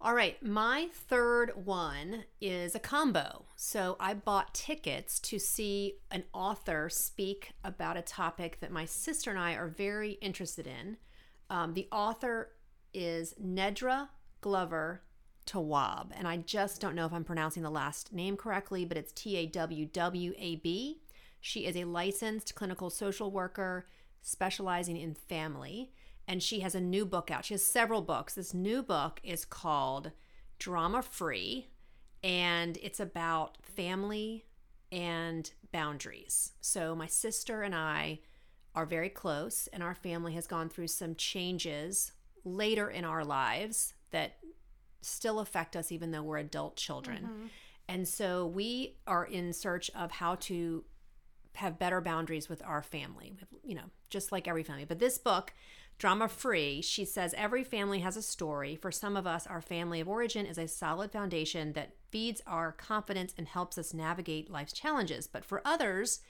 All 0.00 0.14
right, 0.14 0.40
my 0.40 0.88
third 0.92 1.66
one 1.66 2.24
is 2.40 2.76
a 2.76 2.78
combo. 2.78 3.46
So 3.56 3.96
I 3.98 4.14
bought 4.14 4.54
tickets 4.54 5.18
to 5.20 5.40
see 5.40 5.94
an 6.12 6.22
author 6.32 6.88
speak 6.88 7.54
about 7.64 7.96
a 7.96 8.02
topic 8.02 8.60
that 8.60 8.70
my 8.70 8.84
sister 8.84 9.30
and 9.30 9.38
I 9.38 9.54
are 9.54 9.66
very 9.66 10.12
interested 10.12 10.68
in. 10.68 10.98
Um, 11.50 11.74
the 11.74 11.88
author 11.90 12.52
is 12.94 13.34
Nedra 13.42 14.08
Glover 14.40 15.02
Tawwab. 15.46 16.10
and 16.14 16.28
I 16.28 16.36
just 16.36 16.80
don't 16.80 16.94
know 16.94 17.06
if 17.06 17.12
I'm 17.12 17.24
pronouncing 17.24 17.62
the 17.62 17.70
last 17.70 18.12
name 18.12 18.36
correctly, 18.36 18.84
but 18.84 18.98
it's 18.98 19.12
T 19.12 19.36
A 19.36 19.46
W 19.46 19.86
W 19.86 20.34
A 20.36 20.56
B. 20.56 21.00
She 21.40 21.64
is 21.64 21.76
a 21.76 21.84
licensed 21.84 22.54
clinical 22.54 22.90
social 22.90 23.30
worker 23.30 23.86
specializing 24.20 24.96
in 24.96 25.14
family 25.14 25.90
and 26.28 26.42
she 26.42 26.60
has 26.60 26.74
a 26.74 26.80
new 26.80 27.06
book 27.06 27.30
out. 27.30 27.46
She 27.46 27.54
has 27.54 27.64
several 27.64 28.02
books. 28.02 28.34
This 28.34 28.52
new 28.52 28.82
book 28.82 29.18
is 29.24 29.46
called 29.46 30.12
Drama 30.58 31.00
Free, 31.02 31.68
and 32.22 32.76
it's 32.82 33.00
about 33.00 33.56
family 33.62 34.44
and 34.92 35.50
boundaries. 35.72 36.52
So, 36.60 36.94
my 36.94 37.06
sister 37.06 37.62
and 37.62 37.74
I 37.74 38.20
are 38.74 38.84
very 38.84 39.08
close, 39.08 39.68
and 39.72 39.82
our 39.82 39.94
family 39.94 40.34
has 40.34 40.46
gone 40.46 40.68
through 40.68 40.88
some 40.88 41.14
changes 41.14 42.12
later 42.44 42.90
in 42.90 43.06
our 43.06 43.24
lives 43.24 43.94
that 44.10 44.36
still 45.00 45.40
affect 45.40 45.76
us, 45.76 45.92
even 45.92 46.10
though 46.10 46.22
we're 46.22 46.38
adult 46.38 46.76
children. 46.76 47.22
Mm-hmm. 47.22 47.46
And 47.88 48.06
so, 48.06 48.46
we 48.46 48.96
are 49.06 49.24
in 49.24 49.52
search 49.52 49.90
of 49.94 50.10
how 50.10 50.34
to 50.36 50.84
have 51.54 51.78
better 51.78 52.00
boundaries 52.00 52.48
with 52.48 52.62
our 52.64 52.82
family, 52.82 53.34
you 53.64 53.74
know, 53.74 53.90
just 54.10 54.30
like 54.30 54.46
every 54.46 54.62
family. 54.62 54.84
But 54.84 54.98
this 54.98 55.18
book 55.18 55.52
Drama 55.98 56.28
free, 56.28 56.80
she 56.80 57.04
says 57.04 57.34
every 57.36 57.64
family 57.64 57.98
has 58.00 58.16
a 58.16 58.22
story. 58.22 58.76
For 58.76 58.92
some 58.92 59.16
of 59.16 59.26
us, 59.26 59.48
our 59.48 59.60
family 59.60 60.00
of 60.00 60.08
origin 60.08 60.46
is 60.46 60.56
a 60.56 60.68
solid 60.68 61.10
foundation 61.10 61.72
that 61.72 61.96
feeds 62.10 62.40
our 62.46 62.70
confidence 62.70 63.34
and 63.36 63.48
helps 63.48 63.76
us 63.76 63.92
navigate 63.92 64.48
life's 64.48 64.72
challenges. 64.72 65.26
But 65.26 65.44
for 65.44 65.60
others, 65.64 66.20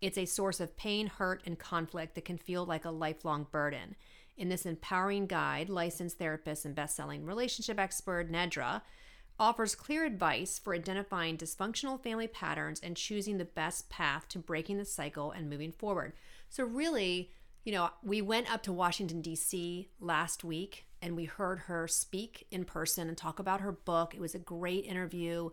it's 0.00 0.16
a 0.16 0.26
source 0.26 0.60
of 0.60 0.76
pain, 0.76 1.08
hurt, 1.08 1.42
and 1.44 1.58
conflict 1.58 2.14
that 2.14 2.24
can 2.24 2.38
feel 2.38 2.64
like 2.64 2.84
a 2.84 2.90
lifelong 2.90 3.48
burden. 3.50 3.96
In 4.36 4.48
this 4.50 4.66
empowering 4.66 5.26
guide, 5.26 5.70
licensed 5.70 6.18
therapist 6.18 6.64
and 6.64 6.74
best-selling 6.74 7.24
relationship 7.24 7.78
expert 7.78 8.30
Nedra 8.30 8.82
offers 9.38 9.74
clear 9.74 10.04
advice 10.04 10.58
for 10.58 10.74
identifying 10.74 11.36
dysfunctional 11.36 12.02
family 12.02 12.26
patterns 12.26 12.80
and 12.82 12.96
choosing 12.96 13.38
the 13.38 13.44
best 13.44 13.88
path 13.88 14.28
to 14.28 14.38
breaking 14.38 14.78
the 14.78 14.84
cycle 14.84 15.30
and 15.30 15.48
moving 15.48 15.72
forward. 15.72 16.12
So 16.48 16.64
really, 16.64 17.30
you 17.64 17.72
know, 17.72 17.90
we 18.02 18.22
went 18.22 18.52
up 18.52 18.62
to 18.64 18.72
Washington, 18.72 19.20
D.C. 19.20 19.88
last 20.00 20.44
week 20.44 20.86
and 21.02 21.16
we 21.16 21.24
heard 21.24 21.60
her 21.60 21.86
speak 21.86 22.46
in 22.50 22.64
person 22.64 23.08
and 23.08 23.16
talk 23.16 23.38
about 23.38 23.60
her 23.60 23.72
book. 23.72 24.14
It 24.14 24.20
was 24.20 24.34
a 24.34 24.38
great 24.38 24.84
interview. 24.84 25.50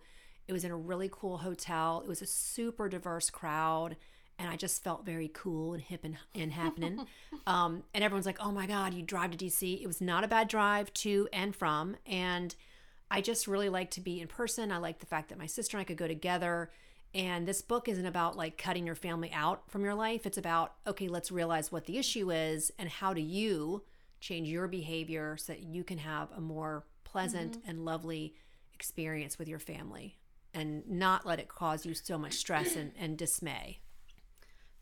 It 0.48 0.54
was 0.54 0.64
in 0.64 0.72
a 0.72 0.78
really 0.78 1.10
cool 1.12 1.38
hotel. 1.38 2.02
It 2.04 2.10
was 2.10 2.22
a 2.22 2.28
super 2.28 2.90
diverse 2.90 3.30
crowd. 3.30 3.96
And 4.44 4.52
I 4.52 4.58
just 4.58 4.84
felt 4.84 5.06
very 5.06 5.32
cool 5.34 5.74
and 5.74 5.82
hip 5.82 6.02
and, 6.04 6.18
and 6.36 6.52
happening. 6.52 7.08
um, 7.48 7.84
and 7.94 8.04
everyone's 8.04 8.26
like, 8.26 8.44
oh 8.44 8.52
my 8.52 8.68
God, 8.68 8.94
you 8.94 9.02
drive 9.02 9.32
to 9.32 9.38
DC. 9.38 9.82
It 9.82 9.88
was 9.88 10.02
not 10.02 10.26
a 10.26 10.28
bad 10.28 10.50
drive 10.50 10.94
to 10.96 11.30
and 11.32 11.56
from. 11.56 11.96
And 12.06 12.54
I 13.10 13.22
just 13.22 13.48
really 13.48 13.70
like 13.70 13.90
to 13.92 14.02
be 14.02 14.20
in 14.20 14.28
person. 14.28 14.70
I 14.70 14.80
like 14.80 15.00
the 15.00 15.06
fact 15.06 15.30
that 15.30 15.38
my 15.38 15.46
sister 15.46 15.78
and 15.78 15.82
I 15.82 15.86
could 15.86 15.96
go 15.96 16.10
together 16.10 16.72
and 17.14 17.48
this 17.48 17.62
book 17.62 17.88
isn't 17.88 18.06
about 18.06 18.36
like 18.36 18.58
cutting 18.58 18.86
your 18.86 18.96
family 18.96 19.32
out 19.32 19.72
from 19.72 19.86
your 19.86 19.94
life. 19.94 20.26
It's 20.26 20.38
about, 20.38 20.74
okay, 20.86 21.08
let's 21.08 21.32
realize 21.32 21.72
what 21.72 21.86
the 21.86 21.98
issue 21.98 22.30
is 22.30 22.70
and 22.78 22.90
how 22.90 23.14
do 23.14 23.22
you 23.22 23.84
change 24.20 24.50
your 24.50 24.68
behavior 24.68 25.38
so 25.38 25.54
that 25.54 25.64
you 25.64 25.86
can 25.86 26.00
have 26.00 26.30
a 26.36 26.42
more 26.42 26.86
pleasant 27.06 27.60
mm-hmm. 27.60 27.70
and 27.70 27.86
lovely 27.86 28.36
experience 28.74 29.40
with 29.40 29.48
your 29.48 29.60
family 29.60 30.18
and 30.54 30.86
not 30.90 31.26
let 31.26 31.40
it 31.40 31.48
cause 31.48 31.86
you 31.86 31.94
so 31.94 32.18
much 32.18 32.34
stress 32.34 32.76
and, 32.76 32.92
and 33.00 33.18
dismay. 33.18 33.80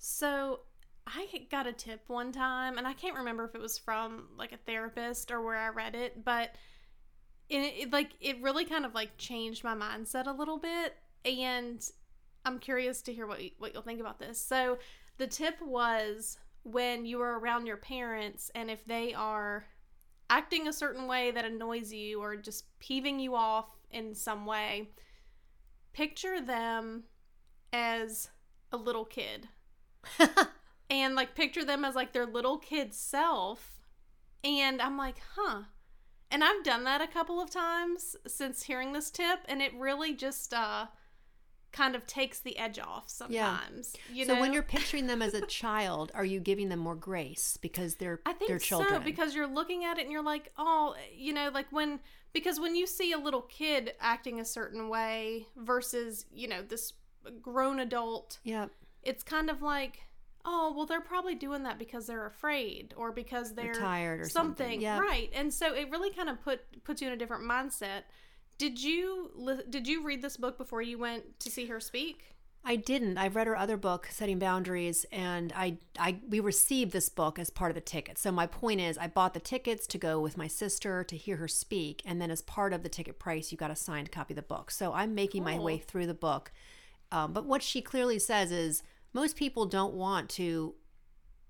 So 0.03 0.61
I 1.05 1.27
got 1.51 1.67
a 1.67 1.73
tip 1.73 2.01
one 2.07 2.31
time, 2.31 2.79
and 2.79 2.87
I 2.87 2.93
can't 2.93 3.17
remember 3.17 3.45
if 3.45 3.53
it 3.53 3.61
was 3.61 3.77
from 3.77 4.29
like 4.35 4.51
a 4.51 4.57
therapist 4.57 5.29
or 5.29 5.43
where 5.43 5.57
I 5.57 5.69
read 5.69 5.93
it, 5.93 6.25
but 6.25 6.55
it, 7.49 7.73
it 7.77 7.93
like 7.93 8.13
it 8.19 8.41
really 8.41 8.65
kind 8.65 8.83
of 8.83 8.95
like 8.95 9.15
changed 9.19 9.63
my 9.63 9.75
mindset 9.75 10.25
a 10.25 10.31
little 10.31 10.57
bit. 10.57 10.95
And 11.23 11.87
I'm 12.45 12.57
curious 12.57 13.03
to 13.03 13.13
hear 13.13 13.27
what 13.27 13.43
you, 13.43 13.51
what 13.59 13.75
you'll 13.75 13.83
think 13.83 13.99
about 13.99 14.17
this. 14.17 14.41
So 14.43 14.79
the 15.19 15.27
tip 15.27 15.61
was 15.61 16.39
when 16.63 17.05
you 17.05 17.21
are 17.21 17.37
around 17.37 17.67
your 17.67 17.77
parents 17.77 18.49
and 18.55 18.71
if 18.71 18.83
they 18.85 19.13
are 19.13 19.67
acting 20.31 20.67
a 20.67 20.73
certain 20.73 21.05
way 21.05 21.29
that 21.29 21.45
annoys 21.45 21.93
you 21.93 22.19
or 22.19 22.35
just 22.37 22.65
peeving 22.79 23.19
you 23.19 23.35
off 23.35 23.69
in 23.91 24.15
some 24.15 24.47
way, 24.47 24.89
picture 25.93 26.41
them 26.41 27.03
as 27.71 28.29
a 28.71 28.77
little 28.77 29.05
kid. 29.05 29.47
and 30.89 31.15
like 31.15 31.35
picture 31.35 31.65
them 31.65 31.85
as 31.85 31.95
like 31.95 32.13
their 32.13 32.25
little 32.25 32.57
kid 32.57 32.93
self. 32.93 33.81
And 34.43 34.81
I'm 34.81 34.97
like, 34.97 35.17
huh. 35.35 35.63
And 36.29 36.43
I've 36.43 36.63
done 36.63 36.85
that 36.85 37.01
a 37.01 37.07
couple 37.07 37.41
of 37.41 37.49
times 37.49 38.15
since 38.25 38.63
hearing 38.63 38.93
this 38.93 39.11
tip 39.11 39.39
and 39.47 39.61
it 39.61 39.73
really 39.73 40.13
just 40.13 40.53
uh 40.53 40.87
kind 41.71 41.95
of 41.95 42.05
takes 42.05 42.39
the 42.39 42.57
edge 42.57 42.79
off 42.79 43.09
sometimes. 43.09 43.93
Yeah. 44.09 44.15
You 44.15 44.25
so 44.25 44.35
know? 44.35 44.41
when 44.41 44.53
you're 44.53 44.63
picturing 44.77 45.07
them 45.07 45.21
as 45.21 45.33
a 45.33 45.45
child, 45.45 46.11
are 46.13 46.25
you 46.25 46.39
giving 46.39 46.69
them 46.69 46.79
more 46.79 46.95
grace 46.95 47.57
because 47.57 47.95
they're 47.95 48.19
I 48.25 48.33
think 48.33 48.49
they're 48.49 48.59
children? 48.59 48.93
So 48.93 48.99
because 48.99 49.35
you're 49.35 49.47
looking 49.47 49.83
at 49.85 49.97
it 49.97 50.03
and 50.03 50.11
you're 50.11 50.23
like, 50.23 50.51
oh, 50.57 50.95
you 51.15 51.33
know, 51.33 51.49
like 51.53 51.67
when 51.71 51.99
because 52.33 52.59
when 52.59 52.75
you 52.75 52.87
see 52.87 53.11
a 53.11 53.17
little 53.17 53.41
kid 53.41 53.93
acting 53.99 54.39
a 54.39 54.45
certain 54.45 54.89
way 54.89 55.47
versus 55.55 56.25
you 56.33 56.47
know 56.47 56.61
this 56.61 56.93
grown 57.41 57.79
adult, 57.79 58.39
yeah, 58.43 58.67
it's 59.03 59.23
kind 59.23 59.49
of 59.49 59.61
like. 59.61 59.99
Oh 60.43 60.73
well, 60.75 60.87
they're 60.87 61.01
probably 61.01 61.35
doing 61.35 61.61
that 61.63 61.77
because 61.77 62.07
they're 62.07 62.25
afraid 62.25 62.95
or 62.97 63.11
because 63.11 63.53
they're, 63.53 63.65
they're 63.65 63.73
tired 63.75 64.21
or 64.21 64.27
something, 64.27 64.65
something. 64.65 64.81
Yeah. 64.81 64.97
right? 64.97 65.29
And 65.35 65.53
so 65.53 65.75
it 65.75 65.91
really 65.91 66.09
kind 66.09 66.29
of 66.29 66.41
put 66.41 66.61
puts 66.83 66.99
you 66.99 67.07
in 67.07 67.13
a 67.13 67.17
different 67.17 67.43
mindset 67.43 68.01
did 68.61 68.83
you 68.83 69.31
did 69.71 69.87
you 69.87 70.03
read 70.03 70.21
this 70.21 70.37
book 70.37 70.55
before 70.55 70.83
you 70.83 70.99
went 70.99 71.39
to 71.39 71.49
see 71.49 71.65
her 71.65 71.79
speak? 71.79 72.35
I 72.63 72.75
didn't. 72.75 73.17
I've 73.17 73.35
read 73.35 73.47
her 73.47 73.57
other 73.57 73.75
book, 73.75 74.07
Setting 74.11 74.37
Boundaries, 74.37 75.03
and 75.11 75.51
I, 75.55 75.79
I 75.97 76.19
we 76.29 76.39
received 76.39 76.91
this 76.91 77.09
book 77.09 77.39
as 77.39 77.49
part 77.49 77.71
of 77.71 77.75
the 77.75 77.81
ticket. 77.81 78.19
So 78.19 78.31
my 78.31 78.45
point 78.45 78.79
is, 78.79 78.99
I 78.99 79.07
bought 79.07 79.33
the 79.33 79.39
tickets 79.39 79.87
to 79.87 79.97
go 79.97 80.19
with 80.19 80.37
my 80.37 80.45
sister 80.45 81.03
to 81.03 81.17
hear 81.17 81.37
her 81.37 81.47
speak, 81.47 82.03
and 82.05 82.21
then 82.21 82.29
as 82.29 82.43
part 82.43 82.71
of 82.71 82.83
the 82.83 82.89
ticket 82.89 83.17
price, 83.17 83.51
you 83.51 83.57
got 83.57 83.71
a 83.71 83.75
signed 83.75 84.11
copy 84.11 84.33
of 84.33 84.35
the 84.35 84.43
book. 84.43 84.69
So 84.69 84.93
I'm 84.93 85.15
making 85.15 85.43
cool. 85.43 85.53
my 85.53 85.57
way 85.57 85.79
through 85.79 86.05
the 86.05 86.13
book. 86.13 86.51
Um, 87.11 87.33
but 87.33 87.47
what 87.47 87.63
she 87.63 87.81
clearly 87.81 88.19
says 88.19 88.51
is, 88.51 88.83
most 89.13 89.35
people 89.35 89.65
don't 89.65 89.93
want 89.93 90.29
to. 90.31 90.75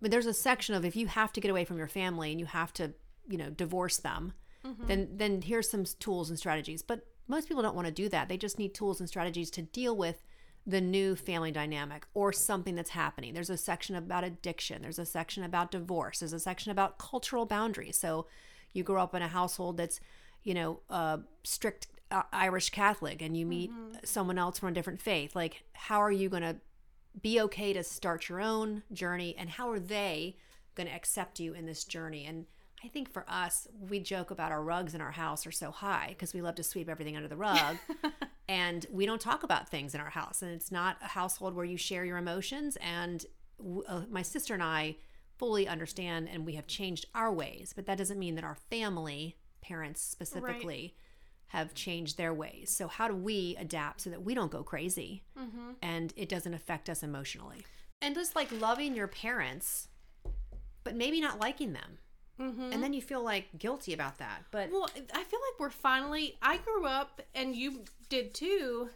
But 0.01 0.09
there's 0.09 0.25
a 0.25 0.33
section 0.33 0.73
of 0.73 0.83
if 0.83 0.95
you 0.95 1.07
have 1.07 1.31
to 1.33 1.41
get 1.41 1.51
away 1.51 1.63
from 1.63 1.77
your 1.77 1.87
family 1.87 2.31
and 2.31 2.39
you 2.39 2.47
have 2.47 2.73
to, 2.73 2.93
you 3.27 3.37
know, 3.37 3.51
divorce 3.51 3.97
them 3.97 4.33
mm-hmm. 4.65 4.87
then 4.87 5.09
then 5.13 5.41
here's 5.41 5.69
some 5.69 5.85
tools 5.99 6.29
and 6.29 6.37
strategies. 6.37 6.81
But 6.81 7.05
most 7.27 7.47
people 7.47 7.63
don't 7.63 7.75
want 7.75 7.87
to 7.87 7.93
do 7.93 8.09
that. 8.09 8.29
They 8.29 8.37
just 8.37 8.59
need 8.59 8.73
tools 8.73 8.99
and 8.99 9.07
strategies 9.07 9.49
to 9.51 9.61
deal 9.61 9.95
with 9.95 10.23
the 10.65 10.81
new 10.81 11.15
family 11.15 11.51
dynamic 11.51 12.05
or 12.13 12.31
something 12.31 12.75
that's 12.75 12.91
happening. 12.91 13.33
There's 13.33 13.49
a 13.49 13.57
section 13.57 13.95
about 13.95 14.23
addiction, 14.23 14.81
there's 14.81 14.99
a 14.99 15.05
section 15.05 15.43
about 15.43 15.71
divorce, 15.71 16.19
there's 16.19 16.33
a 16.33 16.39
section 16.39 16.71
about 16.71 16.99
cultural 16.99 17.45
boundaries. 17.45 17.97
So 17.97 18.27
you 18.73 18.83
grow 18.83 19.01
up 19.01 19.15
in 19.15 19.21
a 19.21 19.27
household 19.27 19.77
that's, 19.77 19.99
you 20.43 20.53
know, 20.53 20.79
uh, 20.89 21.17
strict 21.43 21.87
uh, 22.11 22.23
Irish 22.31 22.69
Catholic 22.69 23.21
and 23.21 23.35
you 23.35 23.45
meet 23.45 23.71
mm-hmm. 23.71 23.95
someone 24.03 24.37
else 24.37 24.59
from 24.59 24.69
a 24.69 24.71
different 24.73 25.01
faith. 25.01 25.35
Like, 25.35 25.63
how 25.73 25.99
are 25.99 26.11
you 26.11 26.29
going 26.29 26.43
to 26.43 26.57
be 27.19 27.39
okay 27.41 27.73
to 27.73 27.83
start 27.83 28.29
your 28.29 28.41
own 28.41 28.83
journey 28.93 29.35
and 29.37 29.49
how 29.49 29.69
are 29.69 29.79
they 29.79 30.37
going 30.75 30.87
to 30.87 30.95
accept 30.95 31.39
you 31.39 31.53
in 31.53 31.65
this 31.65 31.83
journey? 31.83 32.25
And 32.25 32.45
I 32.83 32.87
think 32.87 33.11
for 33.11 33.25
us, 33.27 33.67
we 33.79 33.99
joke 33.99 34.31
about 34.31 34.51
our 34.51 34.63
rugs 34.63 34.95
in 34.95 35.01
our 35.01 35.11
house 35.11 35.45
are 35.45 35.51
so 35.51 35.71
high 35.71 36.07
because 36.09 36.33
we 36.33 36.41
love 36.41 36.55
to 36.55 36.63
sweep 36.63 36.89
everything 36.89 37.15
under 37.15 37.27
the 37.27 37.35
rug. 37.35 37.77
and 38.49 38.85
we 38.91 39.05
don't 39.05 39.21
talk 39.21 39.43
about 39.43 39.69
things 39.69 39.93
in 39.93 40.01
our 40.01 40.09
house. 40.09 40.41
And 40.41 40.51
it's 40.51 40.71
not 40.71 40.97
a 41.01 41.09
household 41.09 41.53
where 41.55 41.65
you 41.65 41.77
share 41.77 42.05
your 42.05 42.17
emotions. 42.17 42.77
And 42.77 43.25
uh, 43.87 44.01
my 44.09 44.23
sister 44.23 44.53
and 44.53 44.63
I 44.63 44.95
fully 45.37 45.67
understand 45.67 46.29
and 46.31 46.45
we 46.45 46.53
have 46.53 46.65
changed 46.65 47.05
our 47.13 47.31
ways. 47.31 47.71
But 47.75 47.85
that 47.85 47.97
doesn't 47.97 48.17
mean 48.17 48.35
that 48.35 48.43
our 48.43 48.57
family, 48.69 49.37
parents 49.61 50.01
specifically. 50.01 50.95
Have 51.51 51.73
changed 51.73 52.17
their 52.17 52.33
ways. 52.33 52.73
So, 52.75 52.87
how 52.87 53.07
do 53.07 53.15
we 53.15 53.55
adapt 53.59 54.01
so 54.01 54.09
that 54.09 54.23
we 54.23 54.33
don't 54.33 54.51
go 54.51 54.63
crazy 54.63 55.23
mm-hmm. 55.37 55.71
and 55.81 56.13
it 56.15 56.29
doesn't 56.29 56.53
affect 56.53 56.89
us 56.89 57.03
emotionally? 57.03 57.65
And 58.01 58.15
just 58.15 58.35
like 58.35 58.51
loving 58.59 58.95
your 58.95 59.07
parents, 59.07 59.87
but 60.83 60.95
maybe 60.95 61.21
not 61.21 61.39
liking 61.39 61.73
them 61.73 61.99
Mm-hmm. 62.41 62.73
And 62.73 62.83
then 62.83 62.93
you 62.93 63.01
feel 63.01 63.23
like 63.23 63.57
guilty 63.57 63.93
about 63.93 64.17
that. 64.17 64.43
But 64.51 64.71
well, 64.71 64.89
I 64.95 65.23
feel 65.23 65.39
like 65.39 65.59
we're 65.59 65.69
finally. 65.69 66.37
I 66.41 66.57
grew 66.57 66.85
up, 66.85 67.21
and 67.35 67.55
you 67.55 67.83
did 68.09 68.33
too. 68.33 68.89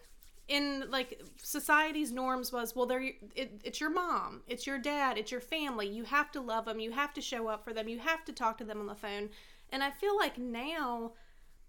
In 0.47 0.85
like 0.91 1.21
society's 1.41 2.11
norms 2.11 2.51
was 2.51 2.75
well, 2.75 2.85
they're 2.85 3.01
it, 3.35 3.61
it's 3.63 3.79
your 3.79 3.89
mom, 3.89 4.41
it's 4.47 4.67
your 4.67 4.77
dad, 4.77 5.17
it's 5.17 5.31
your 5.31 5.41
family. 5.41 5.87
You 5.87 6.03
have 6.03 6.31
to 6.33 6.41
love 6.41 6.65
them. 6.65 6.79
You 6.79 6.91
have 6.91 7.13
to 7.15 7.21
show 7.21 7.47
up 7.47 7.63
for 7.63 7.73
them. 7.73 7.87
You 7.87 7.99
have 7.99 8.23
to 8.25 8.31
talk 8.31 8.57
to 8.59 8.63
them 8.63 8.79
on 8.79 8.87
the 8.87 8.95
phone. 8.95 9.29
And 9.71 9.83
I 9.83 9.91
feel 9.91 10.15
like 10.15 10.37
now 10.37 11.13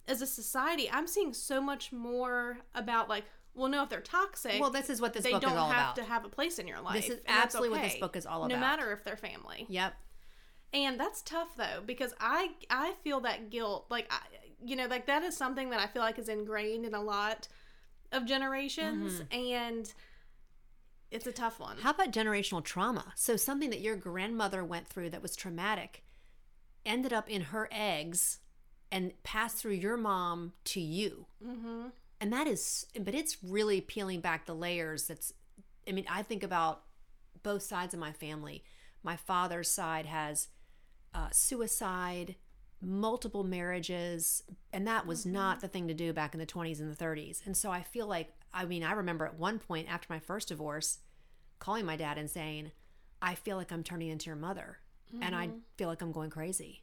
as 0.09 0.23
a 0.23 0.27
society, 0.27 0.91
I'm 0.91 1.07
seeing 1.07 1.33
so 1.33 1.61
much 1.61 1.93
more 1.93 2.59
about 2.75 3.09
like, 3.09 3.25
well, 3.55 3.69
no, 3.69 3.83
if 3.83 3.89
they're 3.89 4.01
toxic, 4.01 4.61
Well, 4.61 4.71
this 4.71 4.91
is 4.91 5.01
what 5.01 5.15
this 5.15 5.25
they 5.25 5.33
book 5.33 5.43
don't 5.43 5.53
is 5.53 5.59
all 5.59 5.69
have 5.71 5.95
about. 5.95 5.97
to 5.97 6.05
have 6.05 6.25
a 6.25 6.29
place 6.29 6.59
in 6.59 6.69
your 6.69 6.81
life. 6.81 6.95
This 6.95 7.11
is 7.11 7.21
absolutely 7.27 7.79
what 7.79 7.83
this 7.83 7.97
book 7.97 8.17
is 8.17 8.27
all 8.27 8.45
about. 8.45 8.55
No 8.55 8.61
matter 8.61 8.93
if 8.93 9.03
they're 9.03 9.17
family. 9.17 9.67
Yep. 9.69 9.95
And 10.73 11.01
that's 11.01 11.23
tough 11.23 11.57
though 11.57 11.83
because 11.85 12.13
I 12.21 12.51
I 12.69 12.95
feel 13.03 13.21
that 13.21 13.51
guilt 13.51 13.87
like 13.89 14.07
I, 14.11 14.19
you 14.63 14.77
know 14.77 14.87
like 14.87 15.07
that 15.07 15.23
is 15.23 15.37
something 15.37 15.71
that 15.71 15.81
I 15.81 15.87
feel 15.87 16.03
like 16.03 16.19
is 16.19 16.29
ingrained 16.29 16.85
in 16.85 16.93
a 16.93 17.01
lot 17.01 17.49
of 18.13 18.27
generations 18.27 19.21
mm-hmm. 19.21 19.53
and 19.53 19.95
it's 21.11 21.27
a 21.27 21.33
tough 21.33 21.61
one. 21.61 21.79
How 21.79 21.91
about 21.91 22.11
generational 22.11 22.63
trauma? 22.63 23.13
So 23.15 23.37
something 23.37 23.71
that 23.71 23.81
your 23.81 23.97
grandmother 23.97 24.65
went 24.65 24.89
through 24.89 25.11
that 25.11 25.23
was 25.23 25.37
traumatic 25.37 26.05
ended 26.85 27.13
up 27.13 27.31
in 27.31 27.43
her 27.43 27.69
eggs 27.73 28.41
and 28.91 29.13
passed 29.23 29.59
through 29.59 29.73
your 29.73 29.97
mom 29.97 30.53
to 30.65 30.81
you. 30.81 31.27
Mhm. 31.45 31.93
And 32.21 32.33
that 32.33 32.47
is 32.47 32.87
but 32.99 33.15
it's 33.15 33.43
really 33.43 33.81
peeling 33.81 34.21
back 34.21 34.47
the 34.47 34.55
layers 34.55 35.07
that's 35.07 35.33
I 35.89 35.93
mean, 35.93 36.07
I 36.11 36.23
think 36.23 36.43
about 36.43 36.83
both 37.43 37.63
sides 37.63 37.95
of 37.95 38.01
my 38.01 38.13
family. 38.13 38.65
My 39.03 39.17
father's 39.17 39.71
side 39.71 40.07
has 40.07 40.49
uh, 41.15 41.29
suicide, 41.31 42.35
multiple 42.81 43.45
marriages, 43.45 44.43
and 44.73 44.87
that 44.87 45.07
was 45.07 45.25
not 45.25 45.61
the 45.61 45.69
thing 45.69 45.89
to 45.89 45.95
do 45.95 46.13
back 46.13 46.35
in 46.35 46.41
the 46.41 46.47
20s 46.47 46.81
and 46.81 46.91
the 46.91 46.97
30s. 46.97 47.41
And 47.47 47.57
so 47.57 47.71
I 47.71 47.83
feel 47.83 48.07
like, 48.07 48.33
I 48.53 48.65
mean, 48.65 48.83
I 48.83 48.93
remember 48.93 49.25
at 49.25 49.39
one 49.39 49.59
point 49.59 49.89
after 49.89 50.07
my 50.11 50.19
first 50.19 50.49
divorce, 50.49 50.99
calling 51.59 51.87
my 51.87 51.97
dad 51.97 52.19
and 52.19 52.29
saying, 52.29 52.73
I 53.23 53.35
feel 53.35 53.57
like 53.57 53.71
I'm 53.73 53.83
turning 53.83 54.09
into 54.09 54.27
your 54.27 54.37
mother, 54.37 54.79
and 55.23 55.35
I 55.35 55.51
feel 55.79 55.89
like 55.89 56.03
I'm 56.03 56.13
going 56.13 56.31
crazy. 56.31 56.83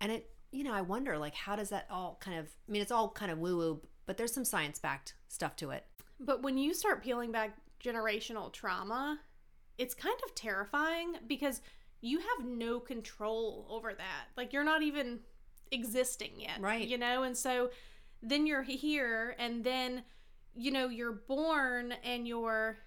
And 0.00 0.12
it, 0.12 0.30
you 0.52 0.64
know, 0.64 0.72
I 0.72 0.80
wonder, 0.80 1.16
like, 1.18 1.34
how 1.34 1.56
does 1.56 1.68
that 1.70 1.86
all 1.90 2.18
kind 2.20 2.38
of, 2.38 2.46
I 2.68 2.72
mean, 2.72 2.82
it's 2.82 2.90
all 2.92 3.08
kind 3.10 3.30
of 3.30 3.38
woo 3.38 3.56
woo, 3.56 3.80
but 4.06 4.16
there's 4.16 4.32
some 4.32 4.44
science 4.44 4.78
backed 4.78 5.14
stuff 5.28 5.56
to 5.56 5.70
it. 5.70 5.84
But 6.18 6.42
when 6.42 6.58
you 6.58 6.74
start 6.74 7.02
peeling 7.02 7.32
back 7.32 7.56
generational 7.82 8.52
trauma, 8.52 9.18
it's 9.78 9.94
kind 9.94 10.18
of 10.24 10.34
terrifying 10.34 11.14
because 11.26 11.60
you 12.02 12.18
have 12.18 12.46
no 12.46 12.80
control 12.80 13.66
over 13.70 13.92
that. 13.94 14.24
Like 14.36 14.52
you're 14.52 14.64
not 14.64 14.82
even 14.82 15.20
existing 15.70 16.32
yet. 16.36 16.60
Right. 16.60 16.86
You 16.86 16.98
know, 16.98 17.22
and 17.22 17.36
so 17.36 17.70
then 18.22 18.46
you're 18.46 18.62
here 18.62 19.34
and 19.38 19.64
then 19.64 20.02
you 20.54 20.72
know, 20.72 20.88
you're 20.88 21.12
born 21.12 21.94
and 22.02 22.26
you're 22.26 22.78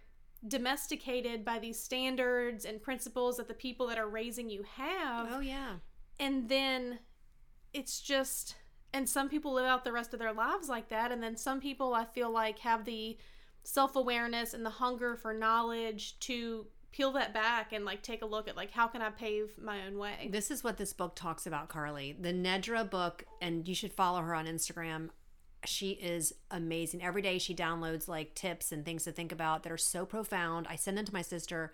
domesticated 0.48 1.46
by 1.46 1.58
these 1.60 1.80
standards 1.80 2.66
and 2.66 2.82
principles 2.82 3.38
that 3.38 3.48
the 3.48 3.54
people 3.54 3.88
that 3.88 3.98
are 3.98 4.10
raising 4.10 4.50
you 4.50 4.64
have 4.76 5.28
Oh, 5.32 5.40
yeah. 5.40 5.76
and 6.20 6.50
then 6.50 7.00
it's 7.74 8.02
just 8.02 8.56
and 8.94 9.10
some 9.10 9.28
people 9.28 9.54
live 9.54 9.66
out 9.66 9.84
the 9.84 9.92
rest 9.92 10.14
of 10.14 10.20
their 10.20 10.34
lives 10.34 10.70
like 10.70 10.90
that 10.90 11.12
and 11.12 11.22
then 11.22 11.36
some 11.36 11.60
people 11.60 11.94
i 11.94 12.06
feel 12.06 12.32
like 12.32 12.60
have 12.60 12.86
the 12.86 13.18
self-awareness 13.64 14.54
and 14.54 14.66
the 14.66 14.70
hunger 14.70 15.16
for 15.16 15.34
knowledge 15.34 16.20
to 16.20 16.68
peel 16.92 17.12
that 17.12 17.34
back 17.34 17.74
and 17.74 17.86
like 17.86 18.04
take 18.04 18.22
a 18.22 18.26
look 18.26 18.48
at 18.48 18.56
like 18.56 18.72
how 18.72 18.88
can 18.88 19.02
i 19.02 19.10
pave 19.10 19.58
my 19.58 19.86
own 19.88 19.98
way 19.98 20.30
This 20.32 20.52
is 20.52 20.64
what 20.64 20.78
this 20.78 20.94
book 20.94 21.16
talks 21.16 21.46
about, 21.48 21.68
Carly. 21.68 22.16
The 22.20 22.32
Nedra 22.32 22.90
book, 22.90 23.26
and 23.42 23.68
you 23.68 23.76
should 23.76 23.94
follow 23.94 24.22
her 24.22 24.36
on 24.36 24.46
Instagram. 24.46 25.10
She 25.66 25.92
is 25.92 26.34
amazing. 26.52 27.04
Every 27.04 27.22
day 27.22 27.40
she 27.40 27.56
downloads 27.56 28.08
like 28.08 28.36
tips 28.36 28.72
and 28.72 28.86
things 28.86 29.06
to 29.06 29.12
think 29.12 29.32
about 29.32 29.64
that 29.64 29.72
are 29.72 29.78
so 29.78 30.06
profound. 30.06 30.68
I 30.70 30.76
send 30.76 30.98
them 30.98 31.06
to 31.06 31.14
my 31.14 31.22
sister. 31.22 31.74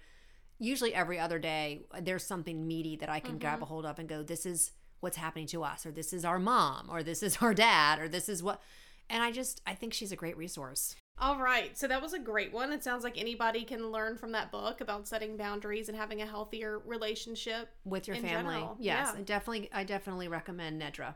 Usually 0.58 0.94
every 0.94 1.20
other 1.20 1.40
day, 1.40 1.82
there's 2.02 2.24
something 2.24 2.68
meaty 2.68 2.96
that 2.98 3.10
I 3.10 3.20
can 3.20 3.32
mm-hmm. 3.32 3.40
grab 3.40 3.62
a 3.62 3.66
hold 3.66 3.86
of 3.86 4.00
and 4.00 4.08
go, 4.08 4.24
this 4.24 4.46
is 4.46 4.72
what's 5.02 5.18
happening 5.18 5.48
to 5.48 5.64
us, 5.64 5.86
or 5.86 5.92
this 5.92 6.14
is 6.14 6.26
our 6.26 6.40
mom, 6.40 6.88
or 6.90 7.04
this 7.04 7.24
is 7.24 7.38
our 7.42 7.54
dad, 7.54 8.00
or 8.00 8.08
this 8.08 8.30
is 8.30 8.42
what. 8.44 8.62
And 9.10 9.24
I 9.24 9.32
just, 9.32 9.62
I 9.66 9.74
think 9.74 9.94
she's 9.94 10.12
a 10.12 10.16
great 10.16 10.38
resource. 10.38 10.96
all 11.20 11.38
right 11.38 11.78
so 11.78 11.86
that 11.88 12.02
was 12.02 12.14
a 12.14 12.20
great 12.20 12.54
one 12.54 12.72
it 12.72 12.82
sounds 12.84 13.04
like 13.04 13.18
anybody 13.18 13.66
can 13.66 13.92
learn 13.92 14.16
from 14.18 14.32
that 14.32 14.52
book 14.52 14.80
about 14.80 15.06
setting 15.06 15.36
boundaries 15.36 15.90
and 15.90 15.98
having 15.98 16.22
a 16.22 16.26
healthier 16.26 16.80
relationship 16.86 17.70
With 17.84 18.08
your 18.08 18.16
family. 18.16 18.30
general, 18.56 18.78
Yes, 18.80 19.10
yeah. 19.14 19.20
I 19.20 19.24
definitely, 19.24 19.70
I 19.74 19.84
definitely 19.84 20.28
recommend 20.30 20.82
Nedra. 20.82 21.16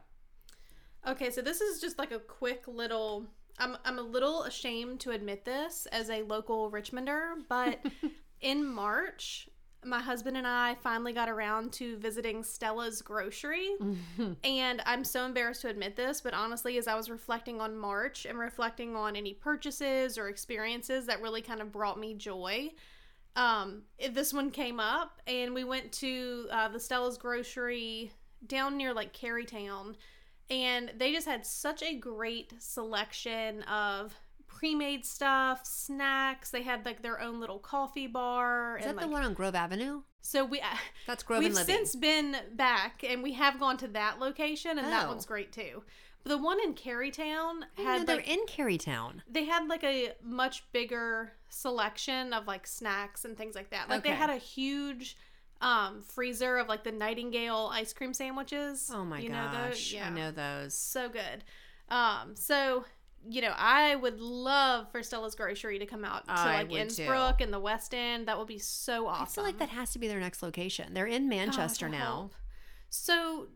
Okay, 1.07 1.29
so 1.31 1.41
this 1.41 1.61
is 1.61 1.79
just 1.81 1.97
like 1.99 2.11
a 2.11 2.19
quick 2.19 2.63
little. 2.67 3.25
I'm 3.59 3.77
I'm 3.85 3.99
a 3.99 4.01
little 4.01 4.43
ashamed 4.43 4.99
to 5.01 5.11
admit 5.11 5.45
this 5.45 5.85
as 5.91 6.09
a 6.09 6.23
local 6.23 6.71
Richmonder, 6.71 7.33
but 7.49 7.79
in 8.41 8.65
March, 8.65 9.47
my 9.85 10.01
husband 10.01 10.37
and 10.37 10.47
I 10.47 10.75
finally 10.75 11.13
got 11.13 11.29
around 11.29 11.71
to 11.73 11.97
visiting 11.97 12.43
Stella's 12.43 13.01
grocery. 13.01 13.69
And 14.43 14.81
I'm 14.85 15.03
so 15.03 15.25
embarrassed 15.25 15.61
to 15.61 15.69
admit 15.69 15.95
this, 15.95 16.21
but 16.21 16.33
honestly, 16.33 16.77
as 16.77 16.87
I 16.87 16.95
was 16.95 17.09
reflecting 17.09 17.61
on 17.61 17.77
March 17.77 18.25
and 18.25 18.37
reflecting 18.37 18.95
on 18.95 19.15
any 19.15 19.33
purchases 19.33 20.17
or 20.17 20.27
experiences 20.29 21.05
that 21.07 21.21
really 21.21 21.41
kind 21.41 21.61
of 21.61 21.71
brought 21.71 21.99
me 21.99 22.13
joy, 22.13 22.71
um, 23.35 23.83
this 24.11 24.33
one 24.33 24.51
came 24.51 24.79
up, 24.79 25.21
and 25.27 25.53
we 25.53 25.63
went 25.63 25.91
to 25.93 26.47
uh, 26.51 26.67
the 26.67 26.79
Stella's 26.79 27.17
grocery 27.17 28.11
down 28.45 28.77
near 28.77 28.93
like 28.93 29.13
Carytown, 29.13 29.95
and 30.49 30.91
they 30.97 31.11
just 31.11 31.27
had 31.27 31.45
such 31.45 31.81
a 31.81 31.95
great 31.95 32.53
selection 32.59 33.63
of 33.63 34.13
pre-made 34.57 35.05
stuff, 35.05 35.65
snacks. 35.65 36.49
They 36.51 36.63
had 36.63 36.85
like 36.85 37.01
their 37.01 37.19
own 37.19 37.39
little 37.39 37.59
coffee 37.59 38.07
bar, 38.07 38.77
Is 38.77 38.85
and 38.85 38.97
that 38.97 39.01
the 39.01 39.07
like 39.07 39.13
one 39.13 39.23
on 39.23 39.33
Grove 39.33 39.55
Avenue? 39.55 40.01
so 40.21 40.45
we. 40.45 40.61
That's 41.07 41.23
Grove 41.23 41.39
We've 41.43 41.55
and 41.55 41.65
since 41.65 41.95
been 41.95 42.35
back, 42.53 43.03
and 43.07 43.21
we 43.23 43.33
have 43.33 43.59
gone 43.59 43.77
to 43.77 43.87
that 43.89 44.19
location, 44.19 44.77
and 44.77 44.87
that 44.87 45.05
Oh. 45.05 45.09
one's 45.09 45.25
great 45.25 45.51
too. 45.51 45.83
But 46.23 46.29
the 46.29 46.37
one 46.37 46.59
in 46.63 46.73
Carytown 46.73 47.63
had 47.75 48.07
they're 48.07 48.15
like 48.17 48.29
in 48.29 48.45
Carytown. 48.45 49.21
they 49.29 49.43
had 49.43 49.67
like 49.67 49.83
a 49.83 50.13
much 50.23 50.63
bigger 50.71 51.33
selection 51.49 52.31
of 52.33 52.47
like 52.47 52.65
snacks 52.65 53.25
and 53.25 53.37
things 53.37 53.55
like 53.55 53.71
that. 53.71 53.89
Like 53.89 54.03
they 54.03 54.11
had 54.11 54.29
a 54.29 54.37
huge 54.37 55.17
um 55.61 56.01
freezer 56.01 56.57
of 56.57 56.67
like 56.69 56.83
the 56.85 56.91
Nightingale 56.93 57.69
ice 57.73 57.91
cream 57.93 58.13
sandwiches. 58.13 58.89
Oh 58.93 59.03
my 59.03 59.19
You 59.19 59.29
know 59.29 59.49
those? 59.51 59.69
gosh, 59.75 59.93
Yeah. 59.93 60.07
I 60.07 60.09
know 60.11 60.31
those. 60.31 60.73
So 60.77 61.09
good. 61.09 61.43
Um 61.89 62.35
so 62.35 62.85
you 63.29 63.41
know, 63.41 63.53
I 63.57 63.95
would 63.95 64.19
love 64.19 64.91
for 64.91 65.01
Stella's 65.03 65.35
Grocery 65.35 65.79
to 65.79 65.85
come 65.85 66.03
out 66.03 66.25
to 66.27 66.33
like 66.33 66.69
would 66.69 66.87
Innsbrook 66.89 67.41
and 67.41 67.53
the 67.53 67.59
West 67.59 67.93
End. 67.93 68.27
That 68.27 68.37
would 68.37 68.47
be 68.47 68.59
so 68.59 69.07
awesome. 69.07 69.23
I 69.23 69.25
feel 69.27 69.43
like 69.43 69.59
that 69.59 69.69
has 69.69 69.91
to 69.93 69.99
be 69.99 70.07
their 70.07 70.19
next 70.19 70.41
location. 70.43 70.93
They're 70.93 71.05
in 71.07 71.29
Manchester 71.29 71.87
God, 71.87 71.97
now. 71.97 72.29
So, 72.89 73.47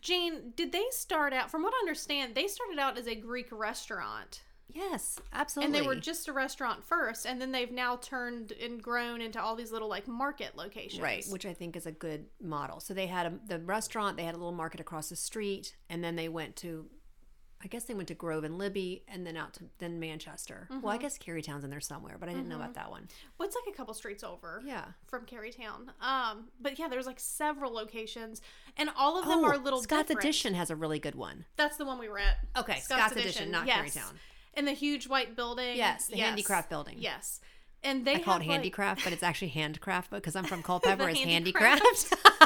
Jane, 0.00 0.52
did 0.56 0.72
they 0.72 0.84
start 0.90 1.32
out? 1.32 1.50
From 1.50 1.62
what 1.62 1.72
I 1.74 1.78
understand, 1.80 2.34
they 2.34 2.46
started 2.46 2.78
out 2.78 2.98
as 2.98 3.06
a 3.06 3.14
Greek 3.14 3.48
restaurant, 3.50 4.42
Yes, 4.72 5.20
absolutely. 5.32 5.78
and 5.78 5.84
they 5.84 5.86
were 5.86 5.94
just 5.94 6.26
a 6.28 6.32
restaurant 6.32 6.82
first, 6.84 7.26
and 7.26 7.40
then 7.40 7.52
they've 7.52 7.70
now 7.70 7.96
turned 7.96 8.52
and 8.52 8.82
grown 8.82 9.20
into 9.20 9.40
all 9.40 9.54
these 9.54 9.70
little 9.70 9.88
like 9.88 10.08
market 10.08 10.56
locations. 10.56 11.00
right, 11.00 11.24
which 11.30 11.46
I 11.46 11.54
think 11.54 11.76
is 11.76 11.86
a 11.86 11.92
good 11.92 12.26
model. 12.42 12.80
So 12.80 12.92
they 12.92 13.06
had 13.06 13.26
a, 13.26 13.38
the 13.46 13.60
restaurant, 13.60 14.16
they 14.16 14.24
had 14.24 14.34
a 14.34 14.38
little 14.38 14.52
market 14.52 14.80
across 14.80 15.08
the 15.10 15.16
street, 15.16 15.76
and 15.88 16.02
then 16.02 16.16
they 16.16 16.28
went 16.28 16.56
to, 16.56 16.86
I 17.64 17.66
guess 17.68 17.84
they 17.84 17.94
went 17.94 18.08
to 18.08 18.14
Grove 18.14 18.44
and 18.44 18.58
Libby, 18.58 19.02
and 19.08 19.26
then 19.26 19.36
out 19.38 19.54
to 19.54 19.64
then 19.78 19.98
Manchester. 19.98 20.66
Well, 20.68 20.78
Mm-hmm. 20.80 20.88
I 20.88 20.98
guess 20.98 21.16
Carytown's 21.18 21.64
in 21.64 21.70
there 21.70 21.80
somewhere, 21.80 22.16
but 22.20 22.28
I 22.28 22.32
didn't 22.32 22.48
know 22.48 22.56
about 22.56 22.74
that 22.74 22.90
one. 22.90 23.08
What's 23.38 23.56
like 23.56 23.72
a 23.72 23.76
couple 23.76 23.94
streets 23.94 24.22
over? 24.22 24.60
Yeah. 24.64 24.84
From 25.06 25.24
Carytown. 25.24 25.88
Um, 26.02 26.48
but 26.60 26.78
yeah, 26.78 26.88
there's 26.88 27.06
like 27.06 27.18
several 27.18 27.72
locations, 27.72 28.42
and 28.76 28.90
all 28.98 29.18
of 29.18 29.26
them 29.26 29.38
oh, 29.40 29.44
are 29.48 29.56
little. 29.56 29.82
Scott's 29.82 30.08
different. 30.08 30.24
Addition 30.24 30.54
has 30.54 30.68
a 30.70 30.76
really 30.76 30.98
good 30.98 31.14
one. 31.14 31.46
That's 31.56 31.76
the 31.78 31.86
one 31.86 31.98
we 31.98 32.08
were 32.10 32.18
at. 32.18 32.36
Okay, 32.56 32.80
Scott's, 32.80 33.12
Addition, 33.16 33.50
not 33.50 33.66
yes. 33.66 33.96
Carytown. 33.96 34.12
In 34.56 34.66
the 34.66 34.72
huge 34.72 35.08
white 35.08 35.34
building. 35.34 35.76
Yes, 35.76 36.06
the 36.08 36.16
Yes. 36.18 36.26
handicraft 36.28 36.68
building. 36.70 36.96
Yes. 36.98 37.40
And 37.82 38.06
they 38.06 38.14
I 38.16 38.18
call 38.20 38.36
it 38.36 38.38
like- 38.40 38.48
handicraft, 38.48 39.04
but 39.04 39.12
it's 39.12 39.22
actually 39.22 39.48
handcraft 39.48 40.10
because 40.10 40.36
I'm 40.36 40.44
from 40.44 40.62
Culpeper. 40.70 41.08
It's 41.08 41.18
handicraft. 41.20 41.82
handicraft. 41.82 42.40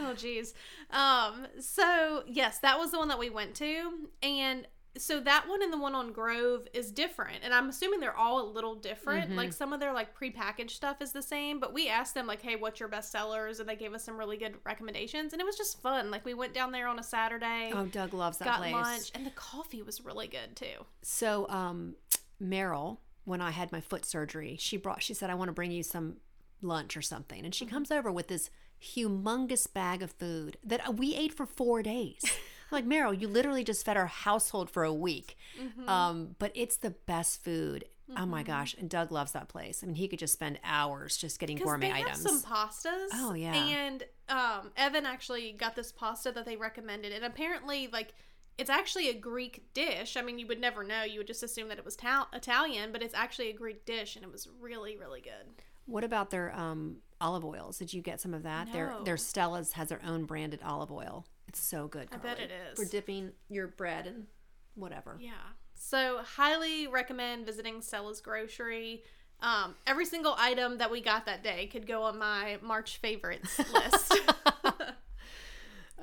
oh 0.08 0.14
geez 0.14 0.54
um 0.90 1.46
so 1.60 2.22
yes 2.26 2.58
that 2.58 2.78
was 2.78 2.90
the 2.90 2.98
one 2.98 3.08
that 3.08 3.18
we 3.18 3.30
went 3.30 3.54
to 3.54 4.08
and 4.22 4.66
so 4.98 5.20
that 5.20 5.48
one 5.48 5.62
and 5.62 5.72
the 5.72 5.78
one 5.78 5.94
on 5.94 6.10
grove 6.12 6.66
is 6.74 6.90
different 6.90 7.38
and 7.44 7.54
i'm 7.54 7.68
assuming 7.68 8.00
they're 8.00 8.16
all 8.16 8.42
a 8.42 8.48
little 8.52 8.74
different 8.74 9.28
Mm-hmm. 9.28 9.36
like 9.38 9.52
some 9.52 9.72
of 9.72 9.78
their 9.78 9.92
like 9.92 10.18
prepackaged 10.18 10.70
stuff 10.70 11.00
is 11.00 11.12
the 11.12 11.22
same 11.22 11.60
but 11.60 11.72
we 11.72 11.88
asked 11.88 12.14
them 12.14 12.26
like 12.26 12.42
hey 12.42 12.56
what's 12.56 12.80
your 12.80 12.88
best 12.88 13.12
sellers 13.12 13.60
and 13.60 13.68
they 13.68 13.76
gave 13.76 13.94
us 13.94 14.02
some 14.02 14.16
really 14.18 14.36
good 14.36 14.54
recommendations 14.66 15.32
and 15.32 15.40
it 15.40 15.44
was 15.44 15.56
just 15.56 15.80
fun 15.80 16.10
like 16.10 16.24
we 16.24 16.34
went 16.34 16.52
down 16.52 16.72
there 16.72 16.88
on 16.88 16.98
a 16.98 17.02
saturday 17.04 17.70
oh, 17.72 17.86
Doug 17.86 18.12
loves 18.14 18.38
that 18.38 18.46
got 18.46 18.58
place. 18.58 18.72
lunch 18.72 19.10
and 19.14 19.24
the 19.24 19.30
coffee 19.30 19.82
was 19.82 20.00
really 20.04 20.26
good 20.26 20.56
too 20.56 20.84
So, 21.02 21.46
um, 21.48 21.94
Meryl, 22.42 22.98
when 23.24 23.40
I 23.40 23.50
had 23.52 23.70
my 23.70 23.80
foot 23.80 24.04
surgery, 24.04 24.56
she 24.58 24.76
brought. 24.76 25.02
She 25.02 25.12
said, 25.14 25.28
"I 25.30 25.34
want 25.34 25.50
to 25.50 25.52
bring 25.52 25.70
you 25.70 25.82
some 25.82 26.16
lunch 26.62 26.96
or 26.96 27.02
something," 27.02 27.44
and 27.44 27.54
she 27.54 27.64
Mm-hmm. 27.66 27.74
comes 27.74 27.90
over 27.90 28.10
with 28.10 28.28
this 28.28 28.50
humongous 28.82 29.72
bag 29.72 30.02
of 30.02 30.12
food 30.12 30.56
that 30.64 30.96
we 30.96 31.14
ate 31.14 31.34
for 31.34 31.46
four 31.46 31.82
days. 31.82 32.20
I'm 32.24 32.30
like 32.70 32.86
Meryl, 32.86 33.18
you 33.18 33.28
literally 33.28 33.64
just 33.64 33.84
fed 33.84 33.96
our 33.96 34.06
household 34.06 34.70
for 34.70 34.84
a 34.84 34.92
week. 34.92 35.36
Mm-hmm. 35.60 35.88
Um, 35.88 36.36
but 36.38 36.52
it's 36.54 36.76
the 36.76 36.90
best 36.90 37.42
food. 37.42 37.84
Oh 38.16 38.26
my 38.26 38.42
gosh! 38.42 38.74
And 38.76 38.90
Doug 38.90 39.12
loves 39.12 39.30
that 39.32 39.48
place. 39.48 39.84
I 39.84 39.86
mean, 39.86 39.94
he 39.94 40.08
could 40.08 40.18
just 40.18 40.32
spend 40.32 40.58
hours 40.64 41.16
just 41.16 41.38
getting 41.38 41.56
gourmet 41.56 41.92
they 41.92 41.98
have 41.98 42.08
items. 42.08 42.22
some 42.22 42.42
pastas. 42.42 43.06
Oh, 43.12 43.34
yeah. 43.34 43.54
and 43.54 44.02
um, 44.28 44.72
Evan 44.76 45.06
actually 45.06 45.52
got 45.52 45.76
this 45.76 45.92
pasta 45.92 46.32
that 46.32 46.44
they 46.44 46.56
recommended, 46.56 47.12
and 47.12 47.24
apparently, 47.24 47.88
like 47.92 48.14
it's 48.58 48.70
actually 48.70 49.08
a 49.08 49.14
Greek 49.14 49.72
dish. 49.72 50.16
I 50.16 50.22
mean, 50.22 50.38
you 50.38 50.46
would 50.46 50.60
never 50.60 50.84
know. 50.84 51.02
You 51.02 51.20
would 51.20 51.26
just 51.26 51.42
assume 51.42 51.68
that 51.68 51.78
it 51.78 51.84
was 51.84 51.96
ta- 51.96 52.28
Italian, 52.32 52.92
but 52.92 53.02
it's 53.02 53.14
actually 53.14 53.48
a 53.50 53.54
Greek 53.54 53.86
dish, 53.86 54.16
and 54.16 54.24
it 54.24 54.30
was 54.30 54.48
really, 54.60 54.96
really 54.96 55.20
good. 55.20 55.62
What 55.86 56.04
about 56.04 56.30
their 56.30 56.54
um, 56.54 56.96
olive 57.20 57.44
oils? 57.44 57.78
Did 57.78 57.92
you 57.92 58.02
get 58.02 58.20
some 58.20 58.34
of 58.34 58.42
that? 58.44 58.72
Their 58.72 58.90
No. 58.90 59.04
their 59.04 59.16
Stella's 59.16 59.72
has 59.72 59.88
their 59.88 60.00
own 60.04 60.24
branded 60.24 60.60
olive 60.64 60.90
oil. 60.90 61.26
It's 61.48 61.60
so 61.60 61.88
good. 61.88 62.08
I 62.12 62.16
bet 62.16 62.38
it 62.38 62.50
is. 62.50 62.78
for 62.78 62.84
dipping 62.84 63.32
your 63.48 63.66
bread 63.68 64.06
and 64.06 64.26
whatever. 64.74 65.16
Yeah. 65.20 65.32
So, 65.74 66.20
highly 66.22 66.86
recommend 66.86 67.46
visiting 67.46 67.80
Stella's 67.82 68.20
Grocery. 68.20 69.02
Um, 69.40 69.74
every 69.86 70.04
single 70.04 70.34
item 70.38 70.78
that 70.78 70.90
we 70.90 71.00
got 71.00 71.24
that 71.26 71.42
day 71.42 71.66
could 71.66 71.86
go 71.86 72.02
on 72.02 72.18
my 72.18 72.58
March 72.62 72.98
favorites 72.98 73.58
list. 73.72 74.14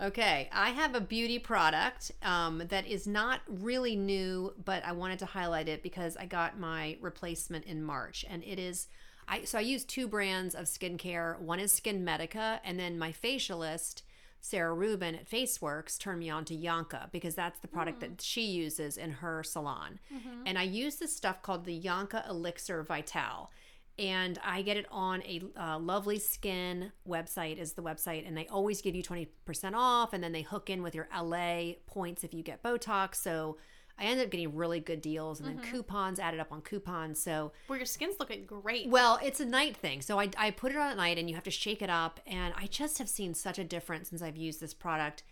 Okay, 0.01 0.47
I 0.53 0.69
have 0.69 0.93
a 0.93 1.01
beauty 1.01 1.39
product 1.39 2.11
um, 2.21 2.61
that 2.69 2.85
is 2.85 3.07
not 3.07 3.41
really 3.47 3.95
new, 3.95 4.53
but 4.63 4.85
I 4.85 4.91
wanted 4.91 5.17
to 5.19 5.25
highlight 5.25 5.67
it 5.67 5.81
because 5.81 6.15
I 6.15 6.27
got 6.27 6.59
my 6.59 6.97
replacement 7.01 7.65
in 7.65 7.81
March, 7.81 8.23
and 8.29 8.43
it 8.43 8.59
is. 8.59 8.87
I 9.27 9.43
so 9.43 9.57
I 9.57 9.61
use 9.61 9.83
two 9.83 10.07
brands 10.07 10.55
of 10.55 10.65
skincare. 10.65 11.39
One 11.39 11.59
is 11.59 11.79
SkinMedica, 11.79 12.59
and 12.63 12.79
then 12.79 12.97
my 12.97 13.11
facialist 13.11 14.03
Sarah 14.39 14.73
Rubin 14.73 15.15
at 15.15 15.29
FaceWorks 15.29 15.97
turned 15.99 16.19
me 16.19 16.29
on 16.29 16.45
to 16.45 16.55
Yonka 16.55 17.11
because 17.11 17.35
that's 17.35 17.59
the 17.59 17.67
product 17.67 17.99
that 18.01 18.21
she 18.21 18.43
uses 18.43 18.95
in 18.97 19.11
her 19.11 19.43
salon. 19.43 19.99
And 20.45 20.57
I 20.57 20.63
use 20.63 20.95
this 20.97 21.15
stuff 21.15 21.41
called 21.41 21.65
the 21.65 21.79
Yonka 21.79 22.29
Elixir 22.29 22.83
Vital. 22.83 23.51
And 23.99 24.39
I 24.45 24.61
get 24.61 24.77
it 24.77 24.85
on 24.91 25.23
a 25.23 25.41
uh, 25.59 25.79
Lovely 25.79 26.19
Skin 26.19 26.91
website 27.09 27.57
is 27.57 27.73
the 27.73 27.81
website, 27.81 28.27
and 28.27 28.37
they 28.37 28.45
always 28.47 28.81
give 28.81 28.95
you 28.95 29.01
twenty 29.01 29.25
percent 29.43 29.75
off, 29.75 30.13
and 30.13 30.23
then 30.23 30.31
they 30.33 30.43
hook 30.43 30.69
in 30.69 30.83
with 30.83 30.93
your 30.93 31.09
LA 31.11 31.73
points 31.87 32.23
if 32.23 32.31
you 32.31 32.43
get 32.43 32.61
Botox. 32.61 33.15
So 33.15 33.57
I 33.99 34.03
ended 34.05 34.25
up 34.25 34.31
getting 34.31 34.55
really 34.55 34.79
good 34.79 35.01
deals, 35.01 35.39
and 35.39 35.49
then 35.49 35.57
mm-hmm. 35.57 35.71
coupons 35.71 36.19
added 36.19 36.39
up 36.39 36.51
on 36.51 36.61
coupons. 36.61 37.19
So 37.19 37.51
Where 37.65 37.79
your 37.79 37.85
skin's 37.85 38.19
looking 38.19 38.45
great. 38.45 38.89
well, 38.89 39.19
it's 39.23 39.39
a 39.39 39.45
night 39.45 39.75
thing. 39.75 40.01
So 40.01 40.19
I, 40.19 40.29
I 40.37 40.51
put 40.51 40.71
it 40.71 40.77
on 40.77 40.91
at 40.91 40.97
night 40.97 41.17
and 41.17 41.27
you 41.27 41.35
have 41.35 41.43
to 41.45 41.51
shake 41.51 41.81
it 41.81 41.89
up. 41.89 42.19
And 42.27 42.53
I 42.55 42.67
just 42.67 42.99
have 42.99 43.09
seen 43.09 43.33
such 43.33 43.57
a 43.57 43.63
difference 43.63 44.09
since 44.09 44.21
I've 44.21 44.37
used 44.37 44.61
this 44.61 44.73
product. 44.73 45.23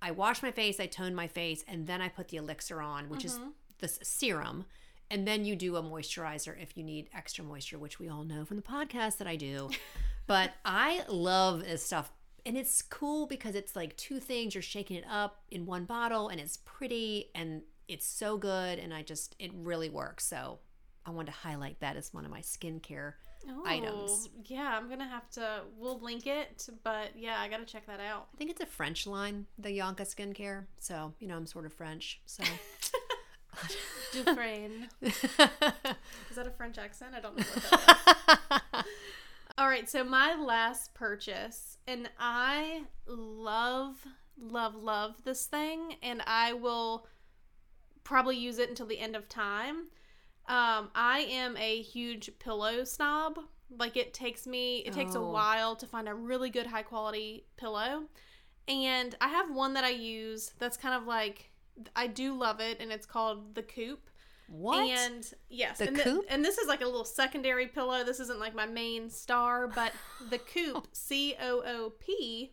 I 0.00 0.12
wash 0.12 0.42
my 0.42 0.50
face, 0.50 0.78
I 0.78 0.86
tone 0.86 1.14
my 1.14 1.26
face, 1.26 1.64
and 1.66 1.86
then 1.86 2.00
I 2.00 2.08
put 2.08 2.28
the 2.28 2.36
elixir 2.36 2.80
on, 2.80 3.08
which 3.08 3.24
is 3.24 3.34
mm-hmm. 3.34 3.50
this 3.80 3.98
serum. 4.02 4.66
And 5.10 5.26
then 5.26 5.44
you 5.44 5.56
do 5.56 5.76
a 5.76 5.82
moisturizer 5.82 6.54
if 6.60 6.76
you 6.76 6.82
need 6.82 7.10
extra 7.14 7.44
moisture, 7.44 7.78
which 7.78 7.98
we 7.98 8.08
all 8.08 8.24
know 8.24 8.44
from 8.44 8.56
the 8.56 8.62
podcast 8.62 9.18
that 9.18 9.26
I 9.26 9.36
do. 9.36 9.68
but 10.26 10.52
I 10.64 11.04
love 11.08 11.64
this 11.64 11.84
stuff. 11.84 12.12
And 12.46 12.56
it's 12.56 12.82
cool 12.82 13.26
because 13.26 13.54
it's 13.54 13.76
like 13.76 13.96
two 13.96 14.18
things. 14.18 14.54
You're 14.54 14.62
shaking 14.62 14.96
it 14.96 15.04
up 15.08 15.42
in 15.50 15.66
one 15.66 15.84
bottle 15.84 16.28
and 16.28 16.40
it's 16.40 16.56
pretty 16.64 17.30
and 17.34 17.62
it's 17.88 18.06
so 18.06 18.36
good. 18.36 18.78
And 18.78 18.92
I 18.92 19.02
just, 19.02 19.36
it 19.38 19.50
really 19.54 19.90
works. 19.90 20.24
So 20.26 20.58
I 21.04 21.10
want 21.10 21.26
to 21.26 21.32
highlight 21.32 21.80
that 21.80 21.96
as 21.96 22.12
one 22.14 22.24
of 22.24 22.30
my 22.30 22.40
skincare 22.40 23.14
oh, 23.48 23.64
items. 23.66 24.28
Oh, 24.28 24.42
Yeah, 24.44 24.78
I'm 24.78 24.88
gonna 24.88 25.08
have 25.08 25.28
to. 25.30 25.62
We'll 25.76 25.98
link 25.98 26.26
it, 26.26 26.68
but 26.84 27.10
yeah, 27.16 27.40
I 27.40 27.48
gotta 27.48 27.64
check 27.64 27.86
that 27.86 28.00
out. 28.00 28.28
I 28.34 28.36
think 28.36 28.50
it's 28.50 28.60
a 28.60 28.66
French 28.66 29.06
line, 29.06 29.46
the 29.58 29.70
Yonka 29.70 30.02
skincare. 30.02 30.66
So, 30.78 31.12
you 31.18 31.26
know, 31.26 31.36
I'm 31.36 31.46
sort 31.46 31.66
of 31.66 31.72
French. 31.72 32.20
So, 32.26 32.44
Dufresne. 34.12 34.88
Is 35.02 35.16
that 36.36 36.46
a 36.46 36.50
French 36.50 36.78
accent? 36.78 37.14
I 37.16 37.20
don't 37.20 37.36
know 37.36 37.44
what 37.44 37.70
that 37.70 38.62
is. 38.78 38.84
All 39.58 39.68
right, 39.68 39.88
so 39.88 40.02
my 40.02 40.34
last 40.34 40.94
purchase, 40.94 41.76
and 41.86 42.08
I 42.18 42.84
love, 43.06 43.96
love, 44.40 44.74
love 44.74 45.16
this 45.24 45.44
thing, 45.44 45.96
and 46.02 46.22
I 46.26 46.54
will 46.54 47.06
probably 48.04 48.36
use 48.36 48.58
it 48.58 48.68
until 48.68 48.86
the 48.86 48.98
end 48.98 49.16
of 49.16 49.28
time. 49.28 49.88
Um, 50.48 50.90
I 50.94 51.26
am 51.30 51.56
a 51.56 51.82
huge 51.82 52.30
pillow 52.38 52.84
snob. 52.84 53.38
Like 53.78 53.96
it 53.96 54.12
takes 54.12 54.46
me, 54.46 54.78
it 54.80 54.92
takes 54.92 55.14
a 55.14 55.18
Oh. 55.18 55.30
while 55.30 55.76
to 55.76 55.86
find 55.86 56.08
a 56.08 56.14
really 56.14 56.50
good 56.50 56.66
high 56.66 56.82
quality 56.82 57.46
pillow, 57.56 58.04
and 58.68 59.14
I 59.20 59.28
have 59.28 59.50
one 59.54 59.72
that 59.74 59.84
I 59.84 59.90
use 59.90 60.52
that's 60.58 60.76
kind 60.76 60.94
of 60.94 61.06
like 61.06 61.50
I 61.96 62.06
do 62.06 62.34
love 62.36 62.60
it, 62.60 62.78
and 62.80 62.92
it's 62.92 63.06
called 63.06 63.54
the 63.54 63.62
Coop. 63.62 64.10
what? 64.48 64.86
And 64.86 65.24
yes, 65.48 65.78
The 65.78 65.88
and, 65.88 65.98
Coop? 65.98 66.26
and 66.28 66.44
this 66.44 66.58
is 66.58 66.68
like 66.68 66.82
a 66.82 66.86
little 66.86 67.04
secondary 67.06 67.66
pillow. 67.66 68.04
This 68.04 68.20
isn't 68.20 68.38
like 68.38 68.54
my 68.54 68.66
main 68.66 69.08
star, 69.08 69.68
but 69.68 69.92
the 70.28 70.38
Coop, 70.52 70.88
C 70.92 71.34
O 71.40 71.62
O 71.64 71.90
P, 71.98 72.52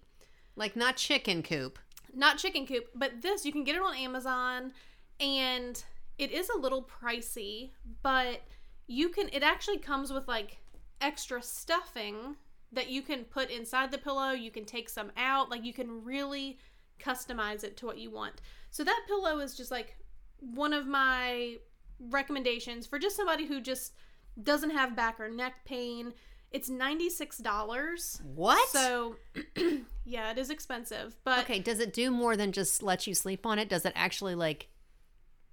like 0.56 0.78
not 0.78 0.96
chicken 0.96 1.44
coop. 1.44 1.78
not 2.14 2.38
chicken 2.38 2.66
coop, 2.66 2.86
but 2.96 3.22
this 3.22 3.46
you 3.46 3.52
can 3.52 3.66
get 3.66 3.76
it 3.76 3.82
on 3.82 3.96
Amazon, 3.98 4.72
and 5.20 5.84
it 6.18 6.32
is 6.32 6.50
a 6.50 6.58
little 6.58 6.88
pricey, 7.02 7.72
but 8.04 8.42
you 8.88 9.10
can. 9.10 9.30
It 9.32 9.44
actually 9.44 9.78
comes 9.78 10.12
with 10.12 10.28
like 10.28 10.58
extra 11.02 11.42
stuffing 11.42 12.36
that 12.72 12.90
you 12.90 13.02
can 13.02 13.24
put 13.24 13.50
inside 13.50 13.92
the 13.92 13.98
pillow. 13.98 14.32
You 14.32 14.52
can 14.52 14.66
take 14.66 14.90
some 14.90 15.12
out. 15.18 15.50
Like 15.50 15.64
you 15.64 15.74
can 15.74 16.04
really 16.04 16.60
customize 17.00 17.64
it 17.64 17.78
to 17.78 17.86
what 17.86 17.98
you 17.98 18.12
want. 18.12 18.42
So 18.72 18.84
that 18.84 19.04
pillow 19.08 19.40
is 19.40 19.56
just 19.56 19.72
like 19.72 19.98
one 20.40 20.74
of 20.74 20.86
my 20.88 21.58
recommendations 22.00 22.86
for 22.86 23.00
just 23.00 23.16
somebody 23.16 23.46
who 23.46 23.62
just 23.62 23.94
doesn't 24.42 24.72
have 24.72 24.96
back 24.96 25.20
or 25.20 25.30
neck 25.30 25.66
pain. 25.66 26.14
It's 26.52 26.70
$96. 26.70 28.22
What? 28.24 28.70
So, 28.70 29.18
yeah, 30.06 30.32
it 30.32 30.38
is 30.40 30.50
expensive, 30.50 31.16
but 31.24 31.40
okay, 31.44 31.60
does 31.60 31.80
it 31.80 31.94
do 31.94 32.10
more 32.10 32.36
than 32.36 32.52
just 32.52 32.82
let 32.82 33.06
you 33.06 33.14
sleep 33.14 33.46
on 33.46 33.60
it? 33.60 33.70
Does 33.70 33.86
it 33.86 33.94
actually 33.96 34.34
like 34.34 34.68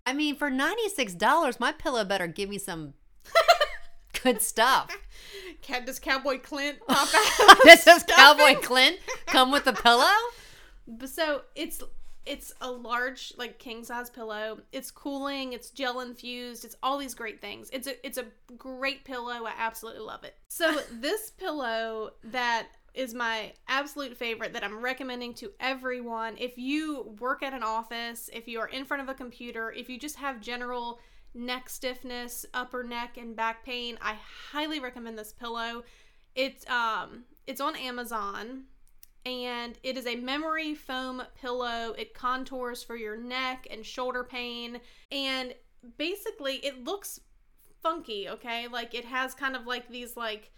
I 0.07 0.13
mean, 0.13 0.37
for 0.37 0.51
$96, 0.51 1.61
my 1.61 1.73
pillow 1.73 2.05
better 2.05 2.29
give 2.29 2.49
me 2.49 2.59
some 2.59 2.95
good 4.23 4.41
stuff. 4.41 4.97
Cat, 5.63 5.85
does 5.85 5.99
Cowboy 5.99 6.39
Clint 6.39 6.79
pop 6.89 7.09
out? 7.13 7.59
Does 7.85 8.05
Cowboy 8.05 8.55
Clint 8.61 8.99
come 9.27 9.51
with 9.51 9.67
a 9.67 9.73
pillow? 9.73 10.05
But 10.87 11.09
so 11.09 11.43
it's 11.57 11.83
it's 12.25 12.53
a 12.61 12.71
large 12.71 13.33
like 13.37 13.59
king 13.59 13.83
size 13.83 14.11
pillow. 14.11 14.61
It's 14.73 14.91
cooling. 14.91 15.53
It's 15.53 15.71
gel 15.71 16.01
infused. 16.01 16.65
It's 16.65 16.77
all 16.83 16.99
these 16.99 17.15
great 17.15 17.41
things. 17.41 17.69
It's 17.73 17.89
a 17.89 18.07
it's 18.07 18.19
a 18.19 18.27
great 18.57 19.05
pillow. 19.05 19.45
I 19.45 19.53
absolutely 19.59 20.03
love 20.03 20.23
it. 20.23 20.35
So 20.49 20.81
this 20.93 21.31
pillow 21.31 22.11
that 22.25 22.69
is 22.97 23.15
my 23.15 23.53
absolute 23.69 24.17
favorite 24.17 24.53
that 24.55 24.65
I'm 24.65 24.81
recommending 24.81 25.35
to 25.35 25.53
everyone. 25.61 26.37
If 26.39 26.57
you 26.57 27.15
work 27.21 27.43
at 27.43 27.53
an 27.53 27.63
office, 27.63 28.31
if 28.33 28.49
you 28.49 28.59
are 28.59 28.69
in 28.69 28.85
front 28.85 29.03
of 29.03 29.09
a 29.09 29.15
computer, 29.15 29.71
if 29.73 29.89
you 29.89 29.99
just 29.99 30.17
have 30.17 30.41
general 30.41 30.99
neck 31.35 31.69
stiffness, 31.69 32.47
upper 32.55 32.83
neck 32.83 33.19
and 33.19 33.37
back 33.37 33.65
pain, 33.65 33.99
I 34.01 34.17
highly 34.51 34.81
recommend 34.81 35.19
this 35.19 35.33
pillow. 35.33 35.85
It's 36.35 36.69
um 36.69 37.25
it's 37.47 37.61
on 37.61 37.77
Amazon 37.77 38.65
and 39.27 39.79
it 39.83 39.99
is 39.99 40.07
a 40.07 40.17
memory 40.17 40.75
foam 40.75 41.23
pillow. 41.35 41.95
It 41.99 42.15
contours 42.15 42.83
for 42.83 42.97
your 42.97 43.17
neck 43.17 43.67
and 43.71 43.85
shoulder 43.85 44.25
pain. 44.25 44.81
And 45.11 45.53
basically, 45.99 46.57
it 46.57 46.85
looks 46.85 47.21
funky, 47.83 48.29
okay? 48.29 48.69
Like 48.69 48.95
it 48.95 49.05
has 49.05 49.35
kind 49.35 49.57
of 49.57 49.67
like 49.67 49.89
these 49.89 50.17
like 50.17 50.53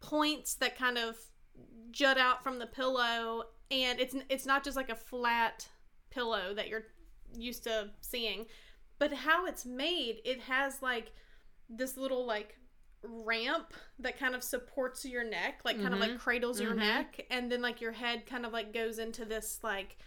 points 0.00 0.54
that 0.56 0.76
kind 0.78 0.98
of 0.98 1.16
jut 1.90 2.18
out 2.18 2.42
from 2.42 2.58
the 2.58 2.66
pillow 2.66 3.44
and 3.70 3.98
it's 4.00 4.14
it's 4.28 4.46
not 4.46 4.62
just 4.64 4.76
like 4.76 4.90
a 4.90 4.94
flat 4.94 5.68
pillow 6.10 6.54
that 6.54 6.68
you're 6.68 6.84
used 7.36 7.64
to 7.64 7.90
seeing. 8.00 8.46
But 8.98 9.12
how 9.12 9.46
it's 9.46 9.66
made, 9.66 10.20
it 10.24 10.40
has 10.42 10.80
like 10.82 11.12
this 11.68 11.96
little 11.96 12.24
like 12.24 12.56
ramp 13.02 13.74
that 13.98 14.18
kind 14.18 14.34
of 14.34 14.42
supports 14.42 15.04
your 15.04 15.22
neck, 15.24 15.60
like 15.64 15.80
kind 15.80 15.92
of 15.94 16.00
like 16.00 16.18
cradles 16.18 16.60
your 16.60 16.72
Mhm. 16.72 16.76
neck, 16.78 17.26
and 17.30 17.50
then 17.52 17.60
like 17.60 17.80
your 17.80 17.92
head 17.92 18.24
kind 18.26 18.46
of 18.46 18.52
like 18.52 18.72
goes 18.72 18.98
into 18.98 19.24
this 19.24 19.60
like 19.62 19.98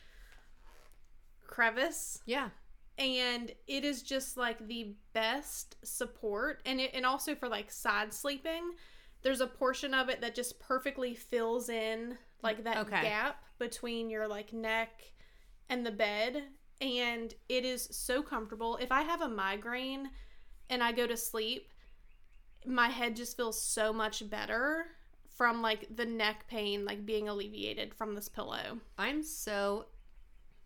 crevice, 1.46 2.22
Yeah. 2.26 2.50
and 2.98 3.52
it 3.68 3.84
is 3.84 4.02
just 4.04 4.38
like 4.38 4.68
the 4.68 4.96
best 5.14 5.76
support, 5.84 6.62
and 6.66 6.80
it 6.82 6.92
and 6.94 7.06
also 7.06 7.36
for 7.36 7.48
like 7.48 7.72
side 7.72 8.14
sleeping, 8.14 8.76
there's 9.22 9.42
a 9.42 9.48
portion 9.48 9.94
of 9.94 10.10
it 10.10 10.22
that 10.22 10.36
just 10.36 10.60
perfectly 10.60 11.14
fills 11.16 11.70
in 11.70 12.18
like 12.42 12.64
that 12.64 12.78
Okay. 12.78 13.02
gap 13.02 13.44
between 13.58 14.10
your 14.10 14.28
like 14.28 14.54
neck 14.54 15.02
and 15.70 15.86
the 15.86 15.92
bed 15.92 16.44
and 16.82 17.34
it 17.50 17.66
is 17.66 17.88
so 17.92 18.22
comfortable. 18.24 18.78
If 18.78 18.92
I 18.92 19.02
have 19.02 19.22
a 19.22 19.28
migraine 19.28 20.10
and 20.70 20.82
I 20.82 20.94
go 20.94 21.06
to 21.06 21.18
sleep, 21.18 21.74
my 22.66 22.88
head 22.88 23.16
just 23.16 23.36
feels 23.36 23.62
so 23.62 23.92
much 23.92 24.30
better 24.30 24.86
from 25.36 25.62
like 25.62 25.94
the 25.96 26.06
neck 26.06 26.46
pain 26.48 26.86
like 26.86 27.06
being 27.06 27.28
alleviated 27.30 27.94
from 27.94 28.16
this 28.16 28.30
pillow. 28.30 28.80
I'm 28.98 29.24
so 29.24 29.86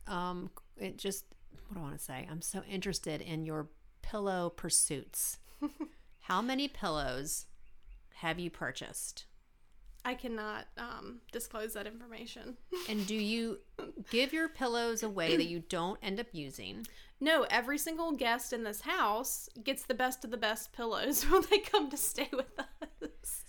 um 0.08 0.49
it 0.78 0.97
just 0.97 1.26
what 1.68 1.76
do 1.76 1.80
I 1.80 1.84
want 1.84 1.97
to 1.97 2.04
say? 2.04 2.28
I'm 2.30 2.41
so 2.41 2.62
interested 2.70 3.22
in 3.22 3.45
your 3.45 3.70
pillow 4.04 4.51
pursuits. 4.56 5.39
How 6.22 6.41
many 6.41 6.68
pillows 6.68 7.45
have 8.24 8.39
you 8.39 8.49
purchased? 8.49 9.26
I 10.05 10.13
cannot 10.13 10.67
um, 10.78 11.19
disclose 11.34 11.74
that 11.74 11.86
information. 11.86 12.57
And 12.89 13.05
do 13.05 13.15
you 13.15 13.59
give 14.09 14.34
your 14.34 14.49
pillows 14.49 15.03
away 15.03 15.38
that 15.38 15.45
you 15.45 15.63
don't 15.69 15.99
end 16.01 16.19
up 16.19 16.28
using? 16.32 16.88
No, 17.19 17.45
every 17.49 17.78
single 17.78 18.13
guest 18.13 18.51
in 18.53 18.63
this 18.63 18.82
house 18.82 19.49
gets 19.63 19.84
the 19.84 19.93
best 19.93 20.24
of 20.26 20.32
the 20.32 20.38
best 20.38 20.71
pillows 20.74 21.24
when 21.30 21.43
they 21.49 21.59
come 21.59 21.89
to 21.89 21.97
stay 21.97 22.30
with 22.32 22.59
us. 22.59 23.43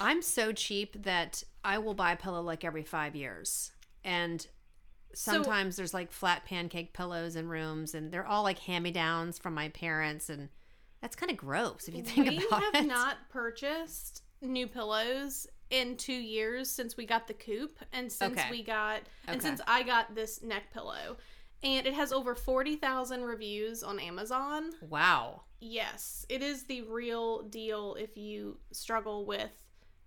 I'm 0.00 0.22
so 0.22 0.52
cheap 0.52 1.02
that 1.02 1.42
I 1.64 1.78
will 1.78 1.94
buy 1.94 2.12
a 2.12 2.16
pillow 2.16 2.40
like 2.40 2.64
every 2.64 2.84
five 2.84 3.14
years. 3.16 3.72
And 4.04 4.46
sometimes 5.12 5.76
there's 5.76 5.94
like 5.94 6.12
flat 6.12 6.44
pancake 6.44 6.92
pillows 6.92 7.36
in 7.36 7.48
rooms, 7.48 7.94
and 7.94 8.12
they're 8.12 8.26
all 8.26 8.44
like 8.44 8.60
hand 8.60 8.84
me 8.84 8.92
downs 8.92 9.38
from 9.38 9.54
my 9.54 9.68
parents. 9.70 10.30
And 10.30 10.48
that's 11.00 11.16
kind 11.16 11.30
of 11.30 11.36
gross 11.36 11.88
if 11.88 11.94
you 11.94 12.02
think 12.02 12.28
we 12.28 12.46
about 12.46 12.62
it. 12.62 12.72
We 12.72 12.78
have 12.80 12.86
not 12.86 13.16
purchased 13.30 14.22
new 14.42 14.66
pillows 14.66 15.46
in 15.70 15.96
two 15.96 16.12
years 16.12 16.70
since 16.70 16.96
we 16.96 17.06
got 17.06 17.26
the 17.28 17.34
coop 17.34 17.78
and 17.92 18.10
since 18.10 18.38
Okay. 18.38 18.50
we 18.50 18.62
got 18.62 19.02
and 19.26 19.36
Okay. 19.36 19.48
since 19.48 19.60
I 19.66 19.82
got 19.82 20.14
this 20.14 20.42
neck 20.42 20.72
pillow. 20.72 21.16
And 21.62 21.86
it 21.86 21.92
has 21.94 22.10
over 22.12 22.34
40,000 22.34 23.22
reviews 23.22 23.82
on 23.82 23.98
Amazon. 24.00 24.70
wow. 24.80 25.42
Yes, 25.62 26.24
it 26.30 26.42
is 26.42 26.64
the 26.64 26.80
real 26.82 27.42
deal 27.42 27.94
if 27.96 28.16
you 28.16 28.58
struggle 28.72 29.26
with 29.26 29.50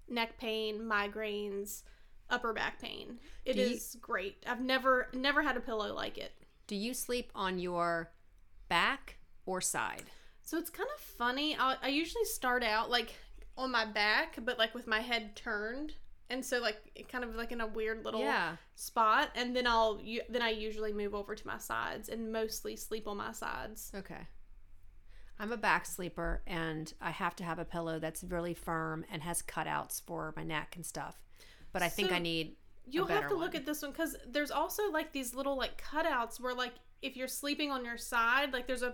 neck 0.10 0.40
pain, 0.40 0.80
migraines, 0.82 1.84
upper 2.32 2.54
back 2.54 2.82
pain. 2.82 3.20
It 3.46 3.54
Do 3.54 3.60
you- 3.62 3.76
is 3.76 3.96
great. 4.02 4.44
I've 4.48 4.62
never 4.62 5.10
never 5.14 5.44
had 5.44 5.56
a 5.56 5.60
pillow 5.60 5.94
like 5.94 6.18
it. 6.18 6.34
Do 6.66 6.76
you 6.76 6.96
sleep 6.96 7.32
on 7.36 7.60
your 7.60 8.12
back 8.68 9.18
or 9.46 9.62
side? 9.62 10.06
So 10.44 10.58
it's 10.58 10.70
kind 10.70 10.90
of 10.96 11.02
funny. 11.02 11.56
I, 11.58 11.78
I 11.82 11.88
usually 11.88 12.26
start 12.26 12.64
out 12.64 12.90
like 12.90 13.14
on 13.58 13.72
my 13.72 13.86
back, 13.86 14.38
but 14.44 14.58
like 14.58 14.76
with 14.76 14.88
my 14.88 15.00
head 15.00 15.36
turned, 15.36 15.94
and 16.30 16.44
so 16.44 16.60
like 16.60 17.08
kind 17.12 17.24
of 17.24 17.36
like 17.36 17.52
in 17.52 17.62
a 17.62 17.68
weird 17.68 18.04
little 18.04 18.20
Yeah. 18.22 18.58
spot, 18.76 19.30
and 19.36 19.56
then 19.56 19.66
I'll 19.66 20.02
then 20.30 20.42
I 20.42 20.50
usually 20.50 20.92
move 20.94 21.16
over 21.16 21.34
to 21.34 21.48
my 21.48 21.58
sides 21.58 22.10
and 22.10 22.32
mostly 22.32 22.76
sleep 22.76 23.08
on 23.08 23.18
my 23.18 23.32
sides. 23.32 23.92
Okay. 23.96 24.28
I'm 25.40 25.52
a 25.52 25.58
back 25.58 25.86
sleeper 25.86 26.44
and 26.46 26.94
I 27.02 27.10
have 27.10 27.36
to 27.38 27.44
have 27.44 27.58
a 27.58 27.66
pillow 27.66 27.98
that's 28.00 28.24
really 28.24 28.54
firm 28.54 29.04
and 29.12 29.24
has 29.24 29.42
cutouts 29.42 30.02
for 30.02 30.34
my 30.38 30.44
neck 30.44 30.76
and 30.76 30.86
stuff. 30.86 31.24
But 31.72 31.82
I 31.82 31.90
think 31.90 32.10
So 32.10 32.16
I 32.16 32.20
need 32.20 32.56
You'll 32.86 33.08
have 33.08 33.30
to 33.30 33.36
look 33.36 33.56
at 33.56 33.66
this 33.66 33.82
one 33.82 33.92
because 33.92 34.16
there's 34.28 34.52
also 34.52 34.92
like 34.92 35.14
these 35.14 35.34
little 35.34 35.58
like 35.58 35.82
cutouts 35.82 36.40
where 36.40 36.54
like 36.54 36.74
if 37.02 37.16
you're 37.16 37.28
sleeping 37.30 37.72
on 37.72 37.84
your 37.86 37.98
side, 37.98 38.52
like 38.54 38.68
there's 38.68 38.84
a 38.84 38.94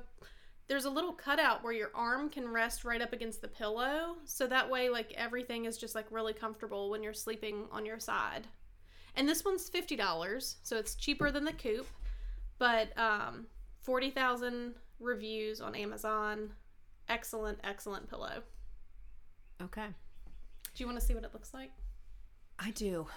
there's 0.69 0.85
a 0.85 0.89
little 0.89 1.11
cutout 1.11 1.63
where 1.63 1.73
your 1.73 1.91
arm 1.93 2.29
can 2.29 2.47
rest 2.47 2.85
right 2.85 3.01
up 3.01 3.11
against 3.11 3.41
the 3.41 3.47
pillow, 3.47 4.15
so 4.23 4.47
that 4.47 4.69
way 4.69 4.87
like 4.89 5.11
everything 5.17 5.65
is 5.65 5.77
just 5.77 5.95
like 5.95 6.05
really 6.11 6.31
comfortable 6.33 6.89
when 6.89 7.03
you're 7.03 7.13
sleeping 7.13 7.65
on 7.71 7.85
your 7.85 7.99
side. 7.99 8.47
And 9.15 9.27
this 9.27 9.43
one's 9.43 9.67
fifty 9.67 9.95
dollars, 9.97 10.57
so 10.63 10.77
it's 10.77 10.95
cheaper 10.95 11.31
than 11.31 11.43
the 11.43 11.51
coop, 11.53 11.87
but 12.59 12.97
um, 12.97 13.47
forty 13.81 14.11
thousand 14.11 14.75
reviews 14.99 15.59
on 15.59 15.75
Amazon. 15.75 16.51
Excellent, 17.09 17.57
excellent 17.63 18.07
pillow. 18.09 18.43
Okay. 19.61 19.87
Do 20.75 20.83
you 20.83 20.85
want 20.85 20.99
to 20.99 21.05
see 21.05 21.15
what 21.15 21.23
it 21.23 21.33
looks 21.33 21.53
like? 21.53 21.71
I 22.59 22.69
do. 22.71 23.07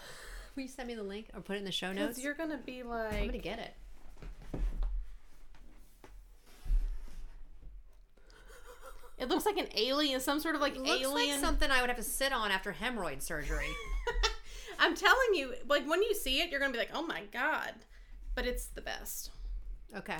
Will 0.56 0.62
you 0.62 0.68
send 0.68 0.88
me 0.88 0.94
the 0.94 1.02
link 1.02 1.28
or 1.34 1.40
put 1.42 1.56
it 1.56 1.58
in 1.58 1.64
the 1.64 1.70
show 1.72 1.90
Because 1.90 2.08
notes? 2.16 2.22
you're 2.22 2.34
gonna 2.34 2.58
be 2.64 2.82
like, 2.82 3.12
I'm 3.14 3.26
gonna 3.26 3.38
get 3.38 3.58
it. 3.58 3.74
It 9.22 9.28
looks 9.28 9.46
like 9.46 9.56
an 9.56 9.68
alien, 9.76 10.20
some 10.20 10.40
sort 10.40 10.56
of 10.56 10.60
like 10.60 10.74
Looks 10.76 10.90
alien. 10.90 11.30
like 11.30 11.40
something 11.40 11.70
I 11.70 11.80
would 11.80 11.88
have 11.88 11.96
to 11.96 12.02
sit 12.02 12.32
on 12.32 12.50
after 12.50 12.72
hemorrhoid 12.72 13.22
surgery. 13.22 13.68
I'm 14.80 14.96
telling 14.96 15.34
you, 15.34 15.54
like 15.68 15.88
when 15.88 16.02
you 16.02 16.12
see 16.12 16.40
it, 16.40 16.50
you're 16.50 16.58
gonna 16.58 16.72
be 16.72 16.78
like, 16.78 16.90
"Oh 16.92 17.06
my 17.06 17.22
god!" 17.32 17.72
But 18.34 18.46
it's 18.46 18.66
the 18.66 18.80
best. 18.80 19.30
okay. 19.96 20.16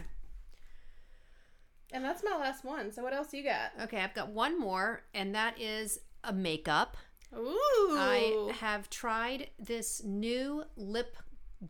And 1.93 2.05
that's 2.05 2.23
my 2.25 2.37
last 2.39 2.65
one. 2.65 2.91
So 2.93 3.03
what 3.03 3.13
else 3.13 3.35
you 3.35 3.43
got? 3.45 3.73
Okay, 3.83 3.99
I've 3.99 4.15
got 4.15 4.29
one 4.31 4.59
more, 4.59 5.03
and 5.13 5.35
that 5.35 5.61
is 5.61 5.99
a 6.25 6.33
makeup. 6.33 6.97
Ooh, 7.37 7.97
I 7.99 8.53
have 8.61 8.89
tried 8.89 9.51
this 9.59 10.03
new 10.05 10.65
lip 10.77 11.17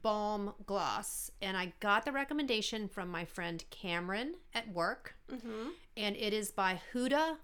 balm 0.02 0.54
gloss, 0.64 1.30
and 1.42 1.56
I 1.56 1.72
got 1.80 2.04
the 2.04 2.12
recommendation 2.12 2.88
from 2.88 3.08
my 3.10 3.24
friend 3.24 3.62
Cameron 3.70 4.34
at 4.54 4.72
work, 4.72 5.14
hmm 5.30 5.68
and 5.96 6.16
it 6.16 6.32
is 6.32 6.50
by 6.50 6.80
Huda 6.94 7.36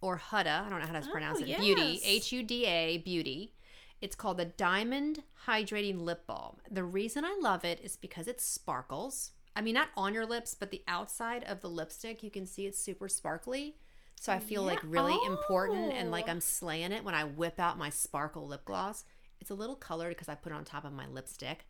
or 0.00 0.18
Huda. 0.18 0.66
I 0.66 0.68
don't 0.68 0.80
know 0.80 0.86
how 0.86 0.98
to 1.00 1.08
pronounce 1.08 1.38
Oh, 1.40 1.44
it. 1.44 1.56
Beauty. 1.58 2.00
H 2.04 2.32
U 2.32 2.42
D 2.42 2.66
A, 2.66 2.98
Beauty. 2.98 3.54
It's 4.00 4.16
called 4.16 4.36
the 4.38 4.44
Diamond 4.46 5.22
Hydrating 5.46 6.00
Lip 6.00 6.26
Balm. 6.26 6.56
The 6.70 6.82
reason 6.84 7.24
I 7.24 7.38
love 7.40 7.64
it 7.64 7.80
is 7.82 7.96
because 7.96 8.26
it 8.26 8.40
sparkles. 8.40 9.30
I 9.56 9.60
mean, 9.62 9.74
not 9.74 9.88
on 9.96 10.12
your 10.12 10.26
lips, 10.26 10.54
but 10.54 10.72
the 10.72 10.82
outside 10.88 11.44
of 11.44 11.60
the 11.60 11.70
lipstick, 11.70 12.22
you 12.24 12.30
can 12.30 12.44
see 12.44 12.66
it's 12.66 12.78
super 12.78 13.08
sparkly. 13.08 13.76
So 14.20 14.32
I 14.32 14.40
feel 14.40 14.62
like 14.62 14.82
Yeah. 14.82 14.88
really 14.90 15.16
important 15.26 15.92
and 15.92 16.10
like 16.10 16.26
Oh. 16.26 16.32
I'm 16.32 16.40
slaying 16.40 16.90
it 16.92 17.04
when 17.04 17.14
I 17.14 17.22
whip 17.24 17.60
out 17.60 17.78
my 17.78 17.88
sparkle 17.90 18.46
lip 18.48 18.64
gloss. 18.64 19.04
It's 19.40 19.50
a 19.50 19.54
little 19.54 19.76
colored 19.76 20.10
because 20.10 20.28
I 20.28 20.34
put 20.34 20.50
it 20.52 20.56
on 20.56 20.64
top 20.64 20.84
of 20.84 20.92
my 20.92 21.06
lipstick. 21.06 21.66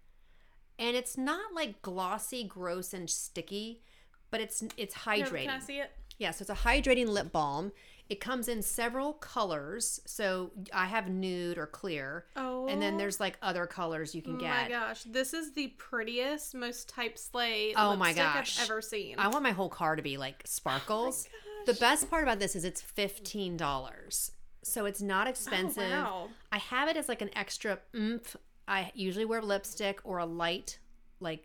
And 0.79 0.97
it's 0.97 1.16
not 1.16 1.55
like 1.55 1.83
glossy, 1.83 2.45
gross, 2.45 2.93
and 2.93 3.09
sticky, 3.09 3.83
but 4.31 4.41
it's 4.41 4.62
it's 4.77 4.95
Here, 5.05 5.25
hydrating. 5.25 5.47
Can 5.47 5.51
I 5.51 5.59
see 5.61 5.79
it? 5.79 5.93
Yeah, 6.18 6.31
so 6.31 6.43
it's 6.43 6.51
a 6.51 6.66
hydrating 6.66 7.09
lip 7.09 7.33
balm. 7.33 7.72
It 8.09 8.20
comes 8.20 8.49
in 8.49 8.61
several 8.62 9.14
colors. 9.14 10.01
So 10.05 10.51
I 10.72 10.87
have 10.87 11.09
nude 11.09 11.57
or 11.57 11.66
clear. 11.66 12.27
Oh, 12.37 12.66
And 12.68 12.81
then 12.81 12.99
there's 12.99 13.18
like 13.18 13.39
other 13.41 13.66
colors 13.66 14.14
you 14.14 14.22
can 14.22 14.37
get. 14.37 14.51
Oh 14.51 14.62
my 14.62 14.68
gosh, 14.68 15.05
this 15.05 15.33
is 15.33 15.53
the 15.53 15.68
prettiest, 15.79 16.55
most 16.55 16.89
type 16.89 17.16
slay 17.16 17.72
Oh 17.77 17.97
my 17.97 18.12
gosh. 18.12 18.61
I've 18.61 18.70
ever 18.70 18.83
seen. 18.83 19.18
I 19.18 19.29
want 19.29 19.43
my 19.43 19.53
whole 19.53 19.70
car 19.70 19.97
to 19.97 20.03
be 20.03 20.18
like 20.18 20.43
sparkles. 20.45 21.29
Oh 21.33 21.45
the 21.66 21.75
best 21.75 22.11
part 22.11 22.22
about 22.22 22.41
this 22.41 22.55
is 22.55 22.64
it's 22.64 22.83
$15. 22.83 24.31
So 24.62 24.85
it's 24.85 25.03
not 25.03 25.27
oh, 25.27 25.31
expensive. 25.31 25.83
Oh, 25.85 26.03
wow. 26.03 26.29
I 26.53 26.59
have 26.59 26.89
it 26.89 26.97
as 26.97 27.09
like 27.09 27.22
an 27.22 27.31
extra 27.35 27.79
oomph. 27.97 28.37
I 28.67 28.91
usually 28.95 29.25
wear 29.25 29.43
lipstick 29.43 30.01
or 30.05 30.19
a 30.19 30.27
light, 30.27 30.79
like 31.21 31.45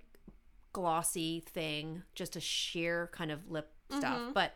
glossy 0.73 1.41
thing, 1.47 2.03
just 2.15 2.35
a 2.35 2.39
sheer 2.39 3.09
kind 3.13 3.31
of 3.31 3.49
lip 3.49 3.71
stuff. 3.91 4.19
Mhm. 4.19 4.33
But 4.33 4.53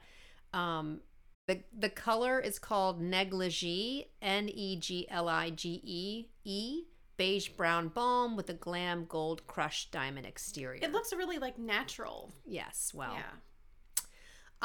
um, 0.58 1.02
the 1.48 1.62
the 1.78 1.90
color 1.90 2.40
is 2.40 2.60
called 2.60 3.02
negligee, 3.02 4.06
N 4.22 4.50
E 4.50 4.78
G 4.78 5.08
L 5.10 5.28
I 5.28 5.50
G 5.50 5.82
E 5.84 6.26
E, 6.46 6.84
beige 7.18 7.50
brown 7.50 7.90
balm 7.90 8.36
with 8.36 8.50
a 8.50 8.54
glam 8.54 9.06
gold 9.06 9.46
crushed 9.48 9.92
diamond 9.92 10.26
exterior. 10.26 10.80
It 10.84 10.92
looks 10.92 11.12
really 11.14 11.40
like 11.40 11.58
natural. 11.58 12.32
yes, 12.46 12.92
well, 12.94 13.14
Yeah. 13.16 13.32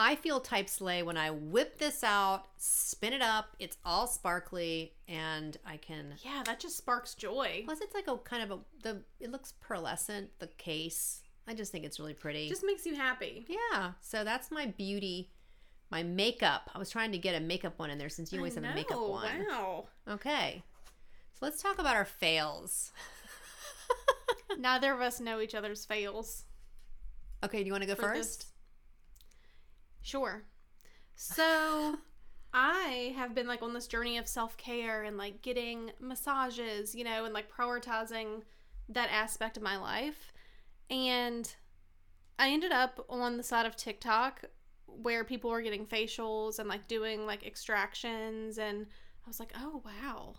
I 0.00 0.14
feel 0.14 0.38
type 0.38 0.68
slay 0.68 1.02
when 1.02 1.16
I 1.16 1.30
whip 1.32 1.78
this 1.78 2.04
out, 2.04 2.44
spin 2.56 3.12
it 3.12 3.20
up. 3.20 3.56
It's 3.58 3.76
all 3.84 4.06
sparkly, 4.06 4.92
and 5.08 5.56
I 5.66 5.76
can. 5.76 6.14
Yeah, 6.22 6.44
that 6.46 6.60
just 6.60 6.76
sparks 6.76 7.16
joy. 7.16 7.62
Plus, 7.64 7.80
it's 7.80 7.96
like 7.96 8.06
a 8.06 8.16
kind 8.18 8.44
of 8.44 8.50
a 8.52 8.58
the. 8.84 9.02
It 9.18 9.32
looks 9.32 9.54
pearlescent. 9.60 10.28
The 10.38 10.46
case. 10.46 11.22
I 11.48 11.54
just 11.54 11.72
think 11.72 11.84
it's 11.84 11.98
really 11.98 12.14
pretty. 12.14 12.48
Just 12.48 12.62
makes 12.64 12.86
you 12.86 12.94
happy. 12.94 13.44
yeah. 13.48 13.92
So 14.00 14.22
that's 14.22 14.52
my 14.52 14.66
beauty, 14.66 15.30
my 15.90 16.04
makeup. 16.04 16.70
I 16.72 16.78
was 16.78 16.90
trying 16.90 17.10
to 17.10 17.18
get 17.18 17.34
a 17.34 17.40
makeup 17.40 17.76
one 17.78 17.90
in 17.90 17.98
there 17.98 18.08
since 18.08 18.32
you 18.32 18.38
always 18.38 18.54
have 18.54 18.64
a 18.64 18.74
makeup 18.74 19.00
one. 19.00 19.46
Wow. 19.48 19.86
Okay. 20.08 20.62
So 21.32 21.46
let's 21.46 21.60
talk 21.60 21.80
about 21.80 21.96
our 21.96 22.04
fails. 22.04 22.92
Neither 24.58 24.92
of 24.92 25.00
us 25.00 25.20
know 25.20 25.40
each 25.40 25.56
other's 25.56 25.84
fails. 25.84 26.44
Okay, 27.42 27.60
do 27.60 27.66
you 27.66 27.72
want 27.72 27.82
to 27.82 27.88
go 27.88 27.94
for 27.94 28.14
first? 28.14 28.40
this. 28.40 28.48
Sure. 30.08 30.44
So 31.16 31.98
I 32.54 33.12
have 33.14 33.34
been 33.34 33.46
like 33.46 33.60
on 33.60 33.74
this 33.74 33.86
journey 33.86 34.16
of 34.16 34.26
self 34.26 34.56
care 34.56 35.02
and 35.02 35.18
like 35.18 35.42
getting 35.42 35.90
massages, 36.00 36.94
you 36.94 37.04
know, 37.04 37.26
and 37.26 37.34
like 37.34 37.52
prioritizing 37.52 38.40
that 38.88 39.10
aspect 39.12 39.58
of 39.58 39.62
my 39.62 39.76
life. 39.76 40.32
And 40.88 41.54
I 42.38 42.48
ended 42.48 42.72
up 42.72 43.04
on 43.10 43.36
the 43.36 43.42
side 43.42 43.66
of 43.66 43.76
TikTok 43.76 44.44
where 44.86 45.24
people 45.24 45.50
were 45.50 45.60
getting 45.60 45.84
facials 45.84 46.58
and 46.58 46.70
like 46.70 46.88
doing 46.88 47.26
like 47.26 47.44
extractions. 47.44 48.56
And 48.56 48.86
I 49.26 49.28
was 49.28 49.38
like, 49.38 49.52
oh, 49.58 49.82
wow. 49.84 50.36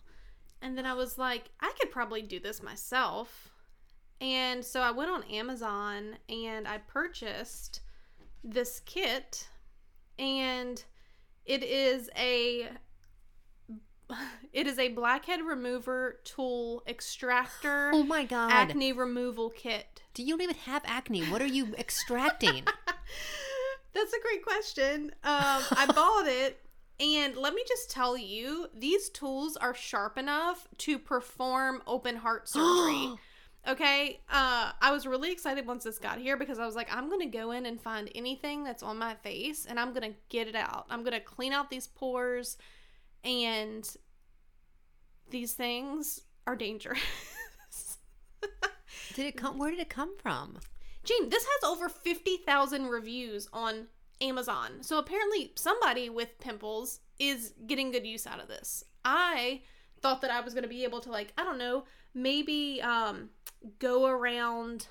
And 0.63 0.75
then 0.75 0.87
I 0.87 0.95
was 0.95 1.19
like, 1.19 1.51
I 1.61 1.71
could 1.79 1.91
probably 1.91 2.23
do 2.23 2.39
this 2.39 2.63
myself. 2.63 3.51
And 4.19 4.65
so 4.65 4.81
I 4.81 4.89
went 4.89 5.11
on 5.11 5.23
Amazon 5.25 6.17
and 6.27 6.67
I 6.67 6.79
purchased 6.79 7.81
this 8.43 8.79
kit 8.79 9.47
and 10.19 10.83
it 11.45 11.63
is 11.63 12.09
a 12.15 12.67
it 14.53 14.67
is 14.67 14.77
a 14.79 14.89
blackhead 14.89 15.41
remover 15.41 16.19
tool 16.23 16.83
extractor 16.87 17.91
Oh 17.93 18.03
my 18.03 18.25
god. 18.25 18.51
acne 18.51 18.91
removal 18.91 19.49
kit. 19.49 20.01
Do 20.13 20.23
you 20.23 20.35
even 20.39 20.55
have 20.65 20.81
acne? 20.85 21.23
What 21.25 21.41
are 21.41 21.47
you 21.47 21.73
extracting? 21.77 22.63
That's 23.93 24.13
a 24.13 24.21
great 24.21 24.43
question. 24.43 25.11
Um, 25.23 25.63
I 25.71 25.85
bought 25.95 26.27
it 26.27 26.59
And 26.99 27.35
let 27.37 27.53
me 27.53 27.63
just 27.67 27.89
tell 27.91 28.17
you, 28.17 28.67
these 28.75 29.09
tools 29.09 29.55
are 29.57 29.73
sharp 29.73 30.17
enough 30.17 30.67
to 30.79 30.99
perform 30.99 31.81
open 31.87 32.17
heart 32.17 32.49
surgery. 32.49 33.15
Okay, 33.67 34.19
uh, 34.29 34.71
I 34.81 34.91
was 34.91 35.05
really 35.05 35.31
excited 35.31 35.67
once 35.67 35.83
this 35.83 35.99
got 35.99 36.17
here 36.17 36.37
because 36.37 36.59
I 36.59 36.65
was 36.65 36.75
like, 36.75 36.93
I'm 36.95 37.09
gonna 37.09 37.27
go 37.27 37.51
in 37.51 37.65
and 37.65 37.79
find 37.79 38.09
anything 38.15 38.63
that's 38.63 38.83
on 38.83 38.97
my 38.97 39.15
face 39.15 39.65
and 39.65 39.79
I'm 39.79 39.93
gonna 39.93 40.13
get 40.29 40.47
it 40.47 40.55
out. 40.55 40.85
I'm 40.89 41.03
gonna 41.03 41.19
clean 41.19 41.53
out 41.53 41.69
these 41.69 41.87
pores, 41.87 42.57
and 43.23 43.87
these 45.29 45.53
things 45.53 46.21
are 46.47 46.55
dangerous. 46.55 46.99
Did 49.13 49.25
it 49.25 49.37
come? 49.37 49.57
Where 49.57 49.71
did 49.71 49.79
it 49.79 49.89
come 49.89 50.17
from? 50.17 50.57
Jane, 51.03 51.29
this 51.29 51.43
has 51.43 51.69
over 51.69 51.89
50,000 51.89 52.87
reviews 52.87 53.47
on 53.51 53.87
Amazon. 54.21 54.81
So 54.81 54.99
apparently 54.99 55.53
somebody 55.55 56.09
with 56.09 56.39
pimples 56.39 56.99
is 57.19 57.53
getting 57.67 57.91
good 57.91 58.05
use 58.05 58.27
out 58.27 58.41
of 58.41 58.47
this. 58.47 58.83
I 59.03 59.61
thought 60.01 60.21
that 60.21 60.31
I 60.31 60.41
was 60.41 60.53
going 60.53 60.63
to 60.63 60.69
be 60.69 60.83
able 60.83 61.01
to 61.01 61.11
like, 61.11 61.33
I 61.37 61.43
don't 61.43 61.57
know, 61.57 61.85
maybe 62.13 62.81
um 62.81 63.29
go 63.79 64.05
around 64.07 64.87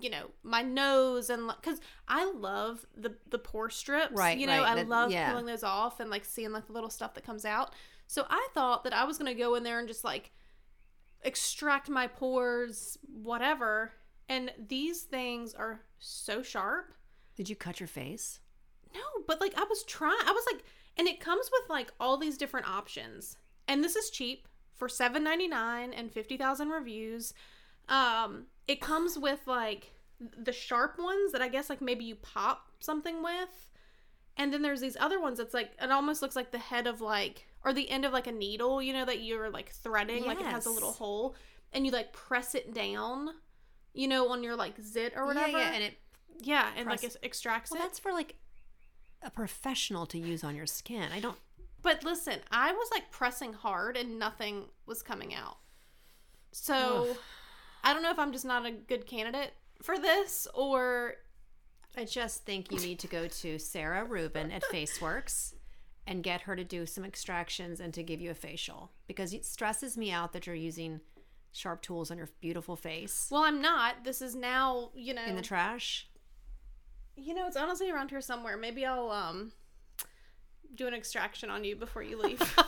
you 0.00 0.08
know 0.08 0.30
my 0.44 0.62
nose 0.62 1.28
and 1.30 1.50
because 1.60 1.80
i 2.06 2.24
love 2.32 2.86
the 2.96 3.14
the 3.28 3.38
pore 3.38 3.68
strips 3.70 4.12
Right, 4.12 4.38
you 4.38 4.46
know 4.46 4.62
right, 4.62 4.72
i 4.72 4.74
that- 4.76 4.88
love 4.88 5.10
yeah. 5.10 5.30
peeling 5.30 5.46
those 5.46 5.64
off 5.64 5.98
and 6.00 6.08
like 6.10 6.24
seeing 6.24 6.52
like 6.52 6.66
the 6.68 6.72
little 6.72 6.90
stuff 6.90 7.14
that 7.14 7.24
comes 7.26 7.44
out 7.44 7.74
so 8.06 8.24
i 8.30 8.48
thought 8.54 8.84
that 8.84 8.92
i 8.94 9.02
was 9.04 9.18
gonna 9.18 9.34
go 9.34 9.54
in 9.56 9.64
there 9.64 9.78
and 9.80 9.88
just 9.88 10.04
like 10.04 10.30
extract 11.22 11.88
my 11.88 12.06
pores 12.06 12.96
whatever 13.22 13.92
and 14.28 14.52
these 14.68 15.02
things 15.02 15.54
are 15.54 15.80
so 15.98 16.40
sharp 16.42 16.94
Did 17.36 17.48
you 17.48 17.56
cut 17.56 17.80
your 17.80 17.88
face? 17.88 18.40
no, 18.94 19.00
but 19.26 19.40
like 19.40 19.54
I 19.56 19.64
was 19.68 19.84
trying. 19.84 20.18
I 20.26 20.32
was 20.32 20.44
like, 20.52 20.64
and 20.96 21.06
it 21.06 21.20
comes 21.20 21.48
with 21.52 21.70
like 21.70 21.92
all 22.00 22.16
these 22.16 22.36
different 22.36 22.68
options, 22.68 23.36
and 23.68 23.84
this 23.84 23.94
is 23.94 24.10
cheap 24.10 24.48
for 24.74 24.88
seven 24.88 25.22
ninety 25.22 25.46
nine 25.46 25.92
and 25.92 26.10
fifty 26.12 26.36
thousand 26.36 26.70
reviews. 26.70 27.32
Um, 27.90 28.46
it 28.66 28.80
comes 28.80 29.18
with 29.18 29.40
like 29.46 29.90
the 30.20 30.52
sharp 30.52 30.98
ones 30.98 31.32
that 31.32 31.42
I 31.42 31.48
guess 31.48 31.68
like 31.68 31.82
maybe 31.82 32.04
you 32.04 32.14
pop 32.14 32.66
something 32.78 33.22
with, 33.22 33.68
and 34.36 34.52
then 34.52 34.62
there's 34.62 34.80
these 34.80 34.96
other 34.98 35.20
ones 35.20 35.38
that's 35.38 35.52
like 35.52 35.72
it 35.82 35.90
almost 35.90 36.22
looks 36.22 36.36
like 36.36 36.52
the 36.52 36.58
head 36.58 36.86
of 36.86 37.00
like 37.00 37.46
or 37.64 37.72
the 37.74 37.90
end 37.90 38.04
of 38.04 38.12
like 38.12 38.26
a 38.26 38.32
needle, 38.32 38.80
you 38.80 38.92
know, 38.92 39.04
that 39.04 39.20
you're 39.22 39.50
like 39.50 39.70
threading, 39.70 40.24
like 40.24 40.40
it 40.40 40.46
has 40.46 40.64
a 40.66 40.70
little 40.70 40.92
hole, 40.92 41.34
and 41.72 41.84
you 41.84 41.92
like 41.92 42.12
press 42.12 42.54
it 42.54 42.72
down, 42.72 43.28
you 43.92 44.08
know, 44.08 44.30
on 44.30 44.42
your 44.42 44.56
like 44.56 44.80
zit 44.80 45.12
or 45.16 45.26
whatever. 45.26 45.58
Yeah, 45.58 45.58
yeah, 45.58 45.72
and 45.72 45.84
it. 45.84 45.94
Yeah, 46.42 46.68
and 46.76 46.88
like 46.88 47.04
it 47.04 47.16
extracts 47.22 47.70
Well, 47.70 47.80
it. 47.80 47.84
that's 47.84 47.98
for 47.98 48.12
like 48.12 48.36
a 49.22 49.30
professional 49.30 50.06
to 50.06 50.18
use 50.18 50.42
on 50.42 50.56
your 50.56 50.66
skin. 50.66 51.10
I 51.12 51.20
don't. 51.20 51.36
But 51.82 52.04
listen, 52.04 52.38
I 52.50 52.72
was 52.72 52.88
like 52.92 53.10
pressing 53.10 53.52
hard 53.52 53.96
and 53.96 54.18
nothing 54.18 54.66
was 54.86 55.02
coming 55.02 55.34
out. 55.34 55.58
So 56.52 57.08
Ugh. 57.10 57.16
I 57.82 57.92
don't 57.92 58.02
know 58.02 58.10
if 58.10 58.18
I'm 58.18 58.32
just 58.32 58.44
not 58.44 58.66
a 58.66 58.70
good 58.72 59.06
candidate 59.06 59.52
for 59.82 59.98
this 59.98 60.46
or 60.54 61.14
I 61.96 62.04
just 62.04 62.44
think 62.44 62.70
you 62.70 62.78
need 62.78 62.98
to 63.00 63.06
go 63.06 63.26
to 63.26 63.58
Sarah 63.58 64.04
Rubin 64.04 64.50
at 64.52 64.62
FaceWorks 64.64 65.54
and 66.06 66.22
get 66.22 66.42
her 66.42 66.54
to 66.56 66.64
do 66.64 66.86
some 66.86 67.04
extractions 67.04 67.80
and 67.80 67.92
to 67.94 68.02
give 68.02 68.20
you 68.20 68.30
a 68.30 68.34
facial 68.34 68.90
because 69.06 69.32
it 69.32 69.44
stresses 69.44 69.96
me 69.96 70.10
out 70.12 70.32
that 70.32 70.46
you're 70.46 70.54
using 70.56 71.00
sharp 71.52 71.82
tools 71.82 72.10
on 72.10 72.16
your 72.18 72.28
beautiful 72.40 72.76
face 72.76 73.28
well, 73.30 73.42
I'm 73.42 73.60
not. 73.60 74.04
This 74.04 74.22
is 74.22 74.34
now, 74.36 74.90
you 74.94 75.14
know, 75.14 75.24
in 75.24 75.34
the 75.36 75.42
trash. 75.42 76.06
you 77.16 77.34
know, 77.34 77.46
it's 77.46 77.56
honestly 77.56 77.90
around 77.90 78.10
here 78.10 78.20
somewhere. 78.20 78.56
Maybe 78.56 78.84
I'll 78.86 79.10
um 79.10 79.52
do 80.76 80.86
an 80.86 80.94
extraction 80.94 81.50
on 81.50 81.64
you 81.64 81.74
before 81.76 82.02
you 82.02 82.20
leave. 82.20 82.40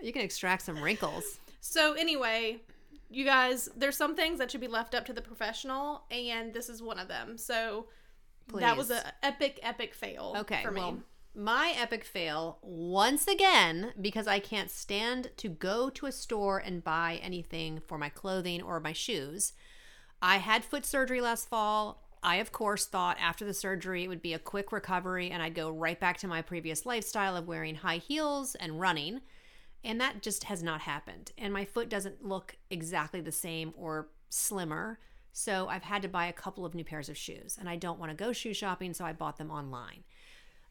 You 0.00 0.12
can 0.12 0.20
extract 0.22 0.62
some 0.62 0.82
wrinkles. 0.82 1.38
so 1.62 1.94
anyway, 1.94 2.58
you 3.10 3.24
guys, 3.24 3.68
there's 3.76 3.96
some 3.96 4.16
things 4.16 4.38
that 4.38 4.50
should 4.50 4.60
be 4.60 4.68
left 4.68 4.94
up 4.94 5.04
to 5.06 5.12
the 5.12 5.22
professional, 5.22 6.04
and 6.10 6.52
this 6.52 6.68
is 6.68 6.82
one 6.82 6.98
of 6.98 7.08
them. 7.08 7.38
So 7.38 7.86
that 8.54 8.76
was 8.76 8.88
Please. 8.88 8.98
a 8.98 9.24
epic, 9.24 9.60
epic 9.62 9.94
fail. 9.94 10.34
Okay, 10.38 10.62
for 10.62 10.70
me. 10.70 10.80
well, 10.80 10.98
my 11.34 11.74
epic 11.76 12.04
fail 12.04 12.58
once 12.62 13.26
again 13.26 13.92
because 14.00 14.28
I 14.28 14.38
can't 14.38 14.70
stand 14.70 15.30
to 15.38 15.48
go 15.48 15.90
to 15.90 16.06
a 16.06 16.12
store 16.12 16.58
and 16.58 16.84
buy 16.84 17.18
anything 17.22 17.80
for 17.86 17.98
my 17.98 18.08
clothing 18.08 18.62
or 18.62 18.78
my 18.78 18.92
shoes. 18.92 19.52
I 20.22 20.36
had 20.36 20.64
foot 20.64 20.86
surgery 20.86 21.20
last 21.20 21.48
fall. 21.48 22.08
I, 22.22 22.36
of 22.36 22.52
course, 22.52 22.86
thought 22.86 23.18
after 23.20 23.44
the 23.44 23.52
surgery 23.52 24.04
it 24.04 24.08
would 24.08 24.22
be 24.22 24.32
a 24.32 24.38
quick 24.38 24.72
recovery 24.72 25.30
and 25.30 25.42
I'd 25.42 25.54
go 25.54 25.70
right 25.70 25.98
back 25.98 26.18
to 26.18 26.28
my 26.28 26.40
previous 26.40 26.86
lifestyle 26.86 27.36
of 27.36 27.48
wearing 27.48 27.74
high 27.74 27.98
heels 27.98 28.54
and 28.54 28.80
running. 28.80 29.20
And 29.84 30.00
that 30.00 30.22
just 30.22 30.44
has 30.44 30.62
not 30.62 30.80
happened. 30.80 31.32
And 31.36 31.52
my 31.52 31.64
foot 31.64 31.90
doesn't 31.90 32.24
look 32.24 32.56
exactly 32.70 33.20
the 33.20 33.32
same 33.32 33.74
or 33.76 34.08
slimmer. 34.30 34.98
So 35.32 35.68
I've 35.68 35.82
had 35.82 36.02
to 36.02 36.08
buy 36.08 36.26
a 36.26 36.32
couple 36.32 36.64
of 36.64 36.74
new 36.74 36.84
pairs 36.84 37.10
of 37.10 37.18
shoes. 37.18 37.56
And 37.60 37.68
I 37.68 37.76
don't 37.76 37.98
want 37.98 38.10
to 38.10 38.16
go 38.16 38.32
shoe 38.32 38.54
shopping, 38.54 38.94
so 38.94 39.04
I 39.04 39.12
bought 39.12 39.36
them 39.36 39.50
online. 39.50 40.04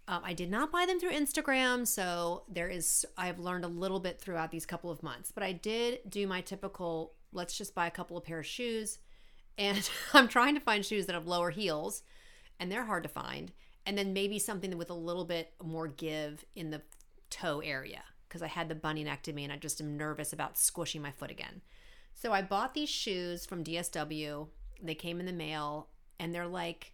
Um, 0.07 0.21
I 0.25 0.33
did 0.33 0.49
not 0.49 0.71
buy 0.71 0.85
them 0.85 0.99
through 0.99 1.11
Instagram, 1.11 1.87
so 1.87 2.43
there 2.49 2.67
is 2.67 3.05
I've 3.17 3.39
learned 3.39 3.63
a 3.63 3.69
little 3.69 3.99
bit 3.99 4.19
throughout 4.19 4.51
these 4.51 4.65
couple 4.65 4.89
of 4.89 5.01
months. 5.01 5.31
But 5.31 5.43
I 5.43 5.53
did 5.53 5.99
do 6.09 6.27
my 6.27 6.41
typical 6.41 7.13
let's 7.31 7.57
just 7.57 7.73
buy 7.73 7.87
a 7.87 7.91
couple 7.91 8.17
of 8.17 8.23
pair 8.25 8.39
of 8.39 8.45
shoes, 8.45 8.99
and 9.57 9.89
I'm 10.13 10.27
trying 10.27 10.55
to 10.55 10.61
find 10.61 10.85
shoes 10.85 11.05
that 11.05 11.13
have 11.13 11.27
lower 11.27 11.51
heels, 11.51 12.03
and 12.59 12.71
they're 12.71 12.85
hard 12.85 13.03
to 13.03 13.09
find. 13.09 13.53
And 13.85 13.97
then 13.97 14.13
maybe 14.13 14.39
something 14.39 14.77
with 14.77 14.89
a 14.89 14.95
little 14.95 15.25
bit 15.25 15.53
more 15.61 15.87
give 15.87 16.43
in 16.55 16.69
the 16.69 16.81
toe 17.29 17.61
area 17.61 18.03
because 18.33 18.41
I 18.41 18.47
had 18.47 18.67
the 18.67 18.73
bunionectomy 18.75 19.43
and 19.43 19.53
I 19.53 19.57
just 19.57 19.79
am 19.79 19.95
nervous 19.95 20.33
about 20.33 20.57
squishing 20.57 21.03
my 21.03 21.11
foot 21.11 21.29
again. 21.29 21.61
So 22.15 22.31
I 22.33 22.41
bought 22.41 22.73
these 22.73 22.89
shoes 22.89 23.45
from 23.45 23.63
DSW. 23.63 24.47
They 24.81 24.95
came 24.95 25.19
in 25.19 25.27
the 25.27 25.31
mail 25.31 25.89
and 26.19 26.33
they're 26.33 26.47
like 26.47 26.93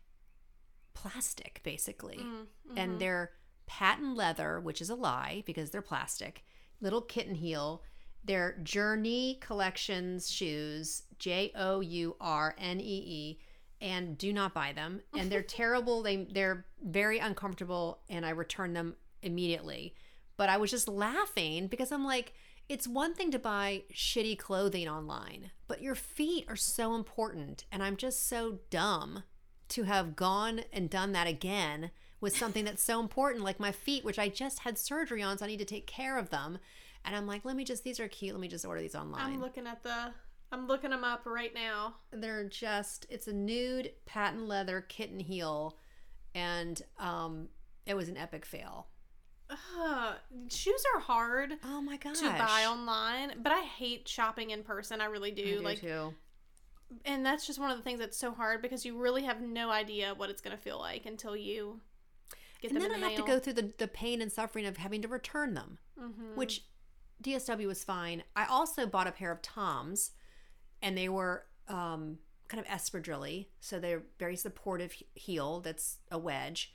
plastic 0.93 1.61
basically. 1.63 2.17
Mm, 2.17 2.45
And 2.77 2.99
they're 2.99 3.31
patent 3.67 4.17
leather, 4.17 4.59
which 4.59 4.81
is 4.81 4.89
a 4.89 4.95
lie 4.95 5.43
because 5.45 5.69
they're 5.69 5.81
plastic. 5.81 6.43
Little 6.81 7.01
kitten 7.01 7.35
heel. 7.35 7.83
They're 8.25 8.57
Journee 8.61 9.39
Collections 9.39 10.29
shoes, 10.29 11.03
J 11.19 11.53
O 11.55 11.79
U 11.79 12.17
R 12.19 12.53
N 12.57 12.81
E 12.81 12.83
E, 12.83 13.39
and 13.79 14.17
do 14.17 14.33
not 14.33 14.53
buy 14.53 14.73
them. 14.73 14.99
And 15.17 15.31
they're 15.31 15.41
terrible. 15.61 16.03
They 16.03 16.27
they're 16.29 16.65
very 16.83 17.19
uncomfortable, 17.19 17.99
and 18.09 18.25
I 18.25 18.31
return 18.31 18.73
them 18.73 18.95
immediately. 19.21 19.95
But 20.39 20.47
I 20.47 20.55
was 20.55 20.71
just 20.71 20.87
laughing 20.87 21.67
because 21.67 21.91
I'm 21.91 22.05
like, 22.05 22.31
it's 22.69 22.87
one 22.87 23.13
thing 23.13 23.29
to 23.31 23.39
buy 23.39 23.83
shitty 23.93 24.37
clothing 24.37 24.87
online, 24.87 25.51
but 25.67 25.81
your 25.81 25.95
feet 25.95 26.45
are 26.47 26.55
so 26.55 26.95
important, 26.95 27.65
and 27.73 27.83
I'm 27.83 27.97
just 27.97 28.25
so 28.25 28.59
dumb 28.69 29.23
to 29.67 29.83
have 29.83 30.15
gone 30.15 30.61
and 30.71 30.89
done 30.89 31.11
that 31.11 31.27
again 31.27 31.91
with 32.21 32.37
something 32.37 32.63
that's 32.63 32.81
so 32.81 33.01
important 33.01 33.43
like 33.43 33.59
my 33.59 33.71
feet 33.71 34.03
which 34.03 34.17
i 34.19 34.27
just 34.27 34.59
had 34.59 34.77
surgery 34.77 35.21
on 35.21 35.37
so 35.37 35.45
i 35.45 35.47
need 35.47 35.59
to 35.59 35.63
take 35.63 35.85
care 35.85 36.17
of 36.17 36.31
them 36.31 36.57
and 37.05 37.15
i'm 37.15 37.27
like 37.27 37.45
let 37.45 37.55
me 37.55 37.63
just 37.63 37.83
these 37.83 37.99
are 37.99 38.07
cute 38.07 38.33
let 38.33 38.41
me 38.41 38.47
just 38.47 38.65
order 38.65 38.81
these 38.81 38.95
online 38.95 39.21
I'm 39.21 39.39
looking 39.39 39.67
at 39.67 39.83
the. 39.83 40.11
I'm 40.51 40.67
looking 40.67 40.89
them 40.89 41.03
up 41.03 41.21
right 41.25 41.53
now. 41.53 41.95
they're 42.11 42.49
just 42.49 43.05
it's 43.09 43.27
a 43.27 43.33
nude 43.33 43.91
patent 44.07 44.47
leather 44.47 44.81
kitten 44.81 45.19
heel 45.19 45.77
and 46.33 46.81
um 46.97 47.47
it 47.85 47.95
was 47.95 48.09
an 48.09 48.17
epic 48.17 48.45
fail 48.45 48.87
Uh, 49.49 50.13
shoes 50.49 50.83
are 50.93 50.99
hard 50.99 51.53
oh 51.63 51.81
my 51.81 51.97
gosh 51.97 52.19
to 52.19 52.29
buy 52.29 52.65
online, 52.69 53.33
but 53.41 53.51
I 53.51 53.61
hate 53.61 54.07
shopping 54.07 54.51
in 54.51 54.63
person. 54.63 55.01
I 55.01 55.05
really 55.05 55.31
do. 55.31 55.41
I 55.43 55.57
do 55.57 55.59
like, 55.61 55.81
too. 55.81 56.13
and 57.05 57.25
that's 57.25 57.47
just 57.47 57.59
one 57.59 57.71
of 57.71 57.77
the 57.77 57.83
things 57.83 57.99
that's 57.99 58.17
so 58.17 58.31
hard 58.31 58.61
because 58.61 58.85
you 58.85 58.97
really 58.97 59.23
have 59.23 59.41
no 59.41 59.69
idea 59.71 60.13
what 60.15 60.29
it's 60.29 60.41
gonna 60.41 60.57
feel 60.57 60.77
like 60.79 61.05
until 61.05 61.35
you 61.35 61.79
get 62.61 62.71
and 62.71 62.79
them 62.81 62.83
then 62.83 62.91
i 62.91 62.95
in 62.95 63.01
the 63.01 63.07
have 63.09 63.17
to 63.25 63.31
go 63.31 63.39
through 63.39 63.53
the, 63.53 63.73
the 63.79 63.87
pain 63.87 64.21
and 64.21 64.31
suffering 64.31 64.65
of 64.65 64.77
having 64.77 65.01
to 65.01 65.07
return 65.07 65.53
them 65.55 65.77
Mhm. 65.99 66.35
which 66.35 66.63
DSW 67.21 67.67
was 67.67 67.83
fine. 67.83 68.23
I 68.35 68.45
also 68.45 68.85
bought 68.85 69.05
a 69.07 69.11
pair 69.11 69.29
of 69.29 69.41
Toms, 69.41 70.11
and 70.81 70.97
they 70.97 71.09
were 71.09 71.43
um, 71.67 72.17
kind 72.47 72.63
of 72.63 72.65
espadrille, 72.71 73.47
so 73.59 73.77
they're 73.77 74.03
very 74.17 74.37
supportive 74.37 74.93
heel. 75.15 75.59
That's 75.59 75.97
a 76.09 76.17
wedge, 76.17 76.73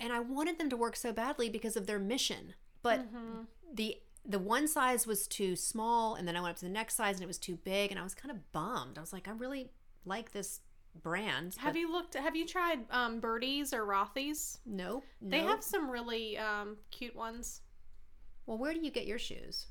and 0.00 0.12
I 0.12 0.18
wanted 0.20 0.58
them 0.58 0.70
to 0.70 0.76
work 0.76 0.96
so 0.96 1.12
badly 1.12 1.48
because 1.48 1.76
of 1.76 1.86
their 1.86 1.98
mission. 1.98 2.54
But 2.82 3.12
Mhm. 3.12 3.46
the 3.72 4.00
the 4.24 4.38
one 4.38 4.68
size 4.68 5.06
was 5.06 5.26
too 5.26 5.56
small, 5.56 6.14
and 6.14 6.28
then 6.28 6.36
I 6.36 6.40
went 6.42 6.50
up 6.52 6.56
to 6.58 6.66
the 6.66 6.70
next 6.70 6.94
size, 6.94 7.16
and 7.16 7.22
it 7.22 7.26
was 7.26 7.38
too 7.38 7.56
big, 7.56 7.90
and 7.90 7.98
I 7.98 8.02
was 8.02 8.14
kind 8.14 8.30
of 8.30 8.52
bummed. 8.52 8.98
I 8.98 9.00
was 9.00 9.12
like, 9.14 9.26
I 9.28 9.30
really 9.32 9.70
like 10.04 10.32
this 10.32 10.60
brand. 11.02 11.54
Have 11.56 11.76
you 11.76 11.90
looked? 11.90 12.14
Have 12.14 12.36
you 12.36 12.46
tried 12.46 12.80
um, 12.90 13.20
Birdies 13.20 13.72
or 13.72 13.86
Rothy's? 13.86 14.58
Nope. 14.66 15.04
They 15.22 15.40
nope. 15.40 15.48
have 15.48 15.64
some 15.64 15.90
really 15.90 16.36
um, 16.36 16.76
cute 16.90 17.16
ones. 17.16 17.62
Well, 18.46 18.58
where 18.58 18.74
do 18.74 18.80
you 18.80 18.90
get 18.90 19.06
your 19.06 19.18
shoes? 19.18 19.68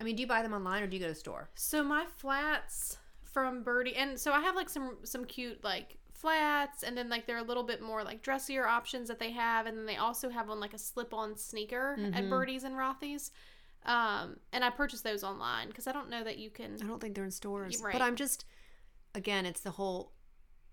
I 0.00 0.04
mean, 0.04 0.16
do 0.16 0.22
you 0.22 0.26
buy 0.26 0.42
them 0.42 0.54
online 0.54 0.82
or 0.82 0.86
do 0.86 0.96
you 0.96 1.00
go 1.00 1.08
to 1.08 1.12
the 1.12 1.18
store? 1.18 1.50
So 1.54 1.82
my 1.84 2.06
flats 2.16 2.96
from 3.22 3.62
Birdie, 3.62 3.94
and 3.96 4.18
so 4.18 4.32
I 4.32 4.40
have 4.40 4.56
like 4.56 4.68
some 4.70 4.98
some 5.04 5.24
cute 5.26 5.62
like 5.62 5.98
flats, 6.22 6.82
and 6.84 6.96
then 6.96 7.08
like 7.08 7.26
they're 7.26 7.36
a 7.38 7.42
little 7.42 7.64
bit 7.64 7.82
more 7.82 8.02
like 8.04 8.22
dressier 8.22 8.66
options 8.66 9.08
that 9.08 9.18
they 9.18 9.32
have, 9.32 9.66
and 9.66 9.76
then 9.76 9.84
they 9.86 9.96
also 9.96 10.30
have 10.30 10.48
one 10.48 10.60
like 10.60 10.72
a 10.72 10.78
slip-on 10.78 11.36
sneaker 11.36 11.98
at 12.14 12.24
Mhm. 12.24 12.30
Birdie's 12.30 12.64
and 12.64 12.76
Rothy's. 12.76 13.30
Um, 13.84 14.38
and 14.52 14.64
I 14.64 14.70
purchased 14.70 15.02
those 15.02 15.24
online 15.24 15.66
because 15.68 15.86
I 15.88 15.92
don't 15.92 16.08
know 16.08 16.22
that 16.22 16.38
you 16.38 16.50
can. 16.50 16.74
I 16.80 16.86
don't 16.86 17.00
think 17.00 17.14
they're 17.16 17.24
in 17.24 17.32
stores. 17.32 17.82
Right. 17.82 17.92
But 17.92 18.00
I'm 18.00 18.16
just 18.16 18.44
again, 19.14 19.44
it's 19.44 19.60
the 19.60 19.72
whole 19.72 20.12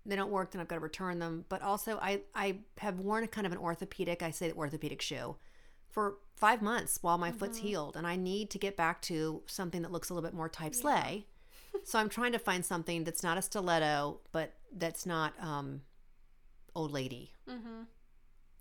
they 0.06 0.16
don't 0.16 0.30
work, 0.30 0.52
then 0.52 0.62
I've 0.62 0.68
got 0.68 0.76
to 0.76 0.80
return 0.80 1.18
them. 1.18 1.44
But 1.48 1.60
also 1.60 1.98
I 2.00 2.22
I 2.34 2.60
have 2.78 3.00
worn 3.00 3.24
a 3.24 3.28
kind 3.28 3.46
of 3.46 3.52
an 3.52 3.58
orthopedic, 3.58 4.22
I 4.22 4.30
say 4.30 4.48
the 4.48 4.54
orthopedic 4.56 5.02
shoe 5.02 5.36
for 5.90 6.18
five 6.36 6.62
months 6.62 6.98
while 7.02 7.18
my 7.18 7.32
foot's 7.32 7.58
Mhm. 7.58 7.62
healed. 7.62 7.96
And 7.96 8.06
I 8.06 8.14
need 8.16 8.48
to 8.50 8.58
get 8.58 8.76
back 8.76 9.02
to 9.02 9.42
something 9.46 9.82
that 9.82 9.90
looks 9.90 10.08
a 10.08 10.14
little 10.14 10.26
bit 10.30 10.34
more 10.36 10.48
type 10.48 10.74
slay. 10.74 11.26
so 11.84 11.98
I'm 11.98 12.08
trying 12.08 12.32
to 12.32 12.38
find 12.38 12.64
something 12.64 13.04
that's 13.04 13.22
not 13.22 13.36
a 13.38 13.42
stiletto, 13.42 14.20
but 14.32 14.54
that's 14.76 15.06
not 15.06 15.32
um 15.40 15.82
old 16.74 16.92
lady. 16.92 17.32
Mm-hmm. 17.48 17.82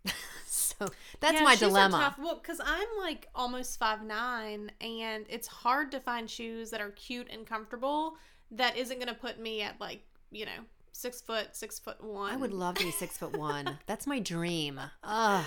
so 0.45 0.88
that's 1.20 1.36
Yeah, 1.39 1.43
my 1.43 1.55
dilemma. 1.55 1.97
tough. 1.97 2.18
Well, 2.20 2.39
because 2.41 2.62
I'm 2.64 2.88
like 2.99 3.28
almost 3.36 3.78
five 3.80 4.03
nine, 4.03 4.72
and 4.82 5.26
it's 5.30 5.47
hard 5.47 5.91
to 5.91 5.99
find 5.99 6.30
shoes 6.30 6.72
that 6.72 6.82
are 6.82 6.91
cute 6.91 7.28
and 7.32 7.45
comfortable 7.45 8.16
that 8.51 8.78
isn't 8.78 8.97
going 8.97 9.07
to 9.14 9.14
put 9.20 9.39
me 9.39 9.62
at 9.62 9.80
like 9.80 10.01
you 10.32 10.45
know 10.45 10.64
six 10.91 11.22
foot, 11.22 11.55
six 11.55 11.80
foot 11.80 12.03
one. 12.03 12.32
I 12.32 12.36
would 12.38 12.53
love 12.53 12.76
to 12.76 12.84
be 12.86 12.91
six 12.91 13.18
foot 13.18 13.38
one. 13.38 13.78
That's 13.86 14.07
my 14.07 14.20
dream. 14.20 14.80
Ugh. 15.03 15.45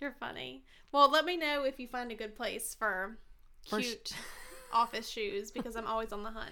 You're 0.00 0.14
funny. 0.18 0.64
Well, 0.92 1.10
let 1.10 1.24
me 1.24 1.36
know 1.36 1.64
if 1.64 1.78
you 1.78 1.86
find 1.88 2.10
a 2.10 2.14
good 2.14 2.34
place 2.34 2.74
for 2.78 3.18
For 3.68 3.80
sh- 3.80 3.84
cute 3.86 4.12
office 4.72 5.08
shoes 5.08 5.50
because 5.50 5.76
I'm 5.76 5.86
always 5.86 6.12
on 6.12 6.22
the 6.22 6.30
hunt. 6.30 6.50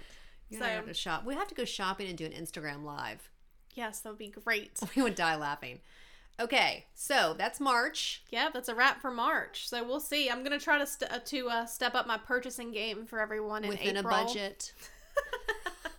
You 0.49 0.59
So 0.59 0.65
have 0.65 0.85
to 0.87 0.93
shop. 0.93 1.25
We 1.25 1.35
have 1.35 1.47
to 1.47 1.55
go 1.55 1.65
shopping 1.65 2.07
and 2.09 2.17
do 2.17 2.25
an 2.25 2.31
Instagram 2.31 2.83
live. 2.83 3.29
yes, 3.75 3.99
that 4.01 4.09
would 4.09 4.17
be 4.17 4.29
great. 4.29 4.79
We 4.95 5.01
would 5.03 5.15
die 5.15 5.35
laughing. 5.35 5.79
Okay, 6.39 6.85
so 6.95 7.35
that's 7.37 7.59
March. 7.59 8.23
Yeah, 8.29 8.49
that's 8.53 8.69
a 8.69 8.75
wrap 8.75 9.01
for 9.01 9.11
March. 9.11 9.67
So 9.67 9.83
we'll 9.83 9.99
see. 9.99 10.29
I'm 10.29 10.41
gonna 10.43 10.57
try 10.59 10.77
to 10.77 10.87
st- 10.87 11.11
uh, 11.11 11.19
to 11.25 11.49
uh, 11.49 11.65
step 11.65 11.95
up 11.95 12.07
my 12.07 12.17
purchasing 12.17 12.71
game 12.71 13.05
for 13.05 13.19
everyone 13.19 13.63
in 13.65 13.69
within 13.69 13.97
April. 13.97 14.15
a 14.15 14.23
budget. 14.25 14.73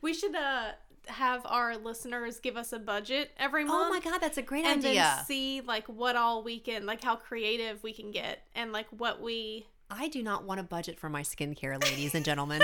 We 0.00 0.14
should 0.14 0.34
uh 0.34 0.72
have 1.08 1.42
our 1.46 1.76
listeners 1.76 2.38
give 2.40 2.56
us 2.56 2.72
a 2.72 2.78
budget 2.78 3.30
every 3.38 3.64
month. 3.64 3.86
Oh 3.86 3.90
my 3.90 4.00
god, 4.00 4.20
that's 4.20 4.36
a 4.38 4.42
great 4.42 4.64
and 4.64 4.84
idea. 4.84 4.94
then 5.16 5.24
see 5.24 5.60
like 5.60 5.86
what 5.88 6.16
all 6.16 6.42
we 6.42 6.58
can 6.58 6.86
like 6.86 7.02
how 7.02 7.16
creative 7.16 7.82
we 7.82 7.92
can 7.92 8.10
get 8.10 8.42
and 8.54 8.72
like 8.72 8.86
what 8.90 9.20
we 9.20 9.66
I 9.90 10.08
do 10.08 10.22
not 10.22 10.44
want 10.44 10.58
a 10.58 10.62
budget 10.64 10.98
for 10.98 11.08
my 11.08 11.22
skincare, 11.22 11.80
ladies 11.82 12.14
and 12.14 12.24
gentlemen. 12.24 12.62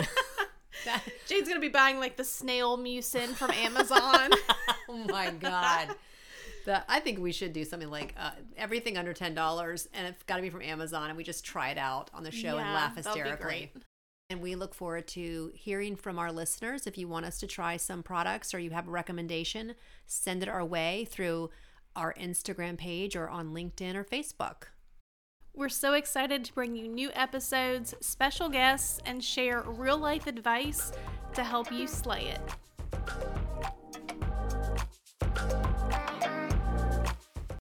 That- 0.85 1.03
Jane's 1.27 1.49
gonna 1.49 1.61
be 1.61 1.69
buying 1.69 1.99
like 1.99 2.17
the 2.17 2.25
snail 2.25 2.79
mucin 2.79 3.29
from 3.29 3.51
Amazon. 3.51 4.31
oh 4.89 5.05
my 5.09 5.31
god. 5.31 5.89
The, 6.65 6.83
I 6.91 7.01
think 7.01 7.19
we 7.19 7.33
should 7.33 7.53
do 7.53 7.65
something 7.65 7.91
like 7.91 8.15
uh, 8.19 8.33
everything 8.57 8.99
under 8.99 9.15
ten 9.15 9.35
dollars, 9.35 9.89
and 9.95 10.07
it's 10.07 10.23
got 10.25 10.37
to 10.37 10.43
be 10.43 10.51
from 10.51 10.61
Amazon, 10.63 11.09
and 11.09 11.17
we 11.17 11.25
just 11.25 11.45
try 11.45 11.71
it 11.71 11.79
out 11.79 12.11
on 12.13 12.25
the 12.25 12.31
show 12.31 12.59
and 12.59 12.75
laugh 12.75 12.95
hysterically. 12.97 13.71
great. 13.71 13.71
And 14.31 14.43
we 14.43 14.55
look 14.57 14.75
forward 14.75 15.07
to 15.09 15.51
hearing 15.55 15.97
from 15.97 16.19
our 16.19 16.31
listeners. 16.31 16.87
If 16.87 16.99
you 16.99 17.09
want 17.09 17.25
us 17.25 17.39
to 17.41 17.47
try 17.47 17.79
some 17.79 18.03
products 18.03 18.53
or 18.53 18.59
you 18.59 18.71
have 18.71 18.87
a 18.87 18.91
recommendation, 18.91 19.75
send 20.07 20.43
it 20.43 20.51
our 20.51 20.63
way 20.65 21.07
through 21.11 21.49
our 21.97 22.13
Instagram 22.13 22.77
page 22.77 23.17
or 23.17 23.31
on 23.31 23.55
LinkedIn 23.55 23.95
or 23.95 24.05
Facebook. 24.05 24.65
We're 25.59 25.69
so 25.69 25.95
excited 25.95 26.45
to 26.45 26.53
bring 26.55 26.77
you 26.77 26.87
new 26.87 27.11
episodes, 27.15 27.93
special 28.01 28.49
guests, 28.49 29.01
and 29.05 29.25
share 29.25 29.63
real 29.63 29.99
life 29.99 30.29
advice 30.29 30.93
to 31.35 31.43
help 31.43 31.73
you 31.73 31.89
slay 31.89 32.29
it. 32.29 32.41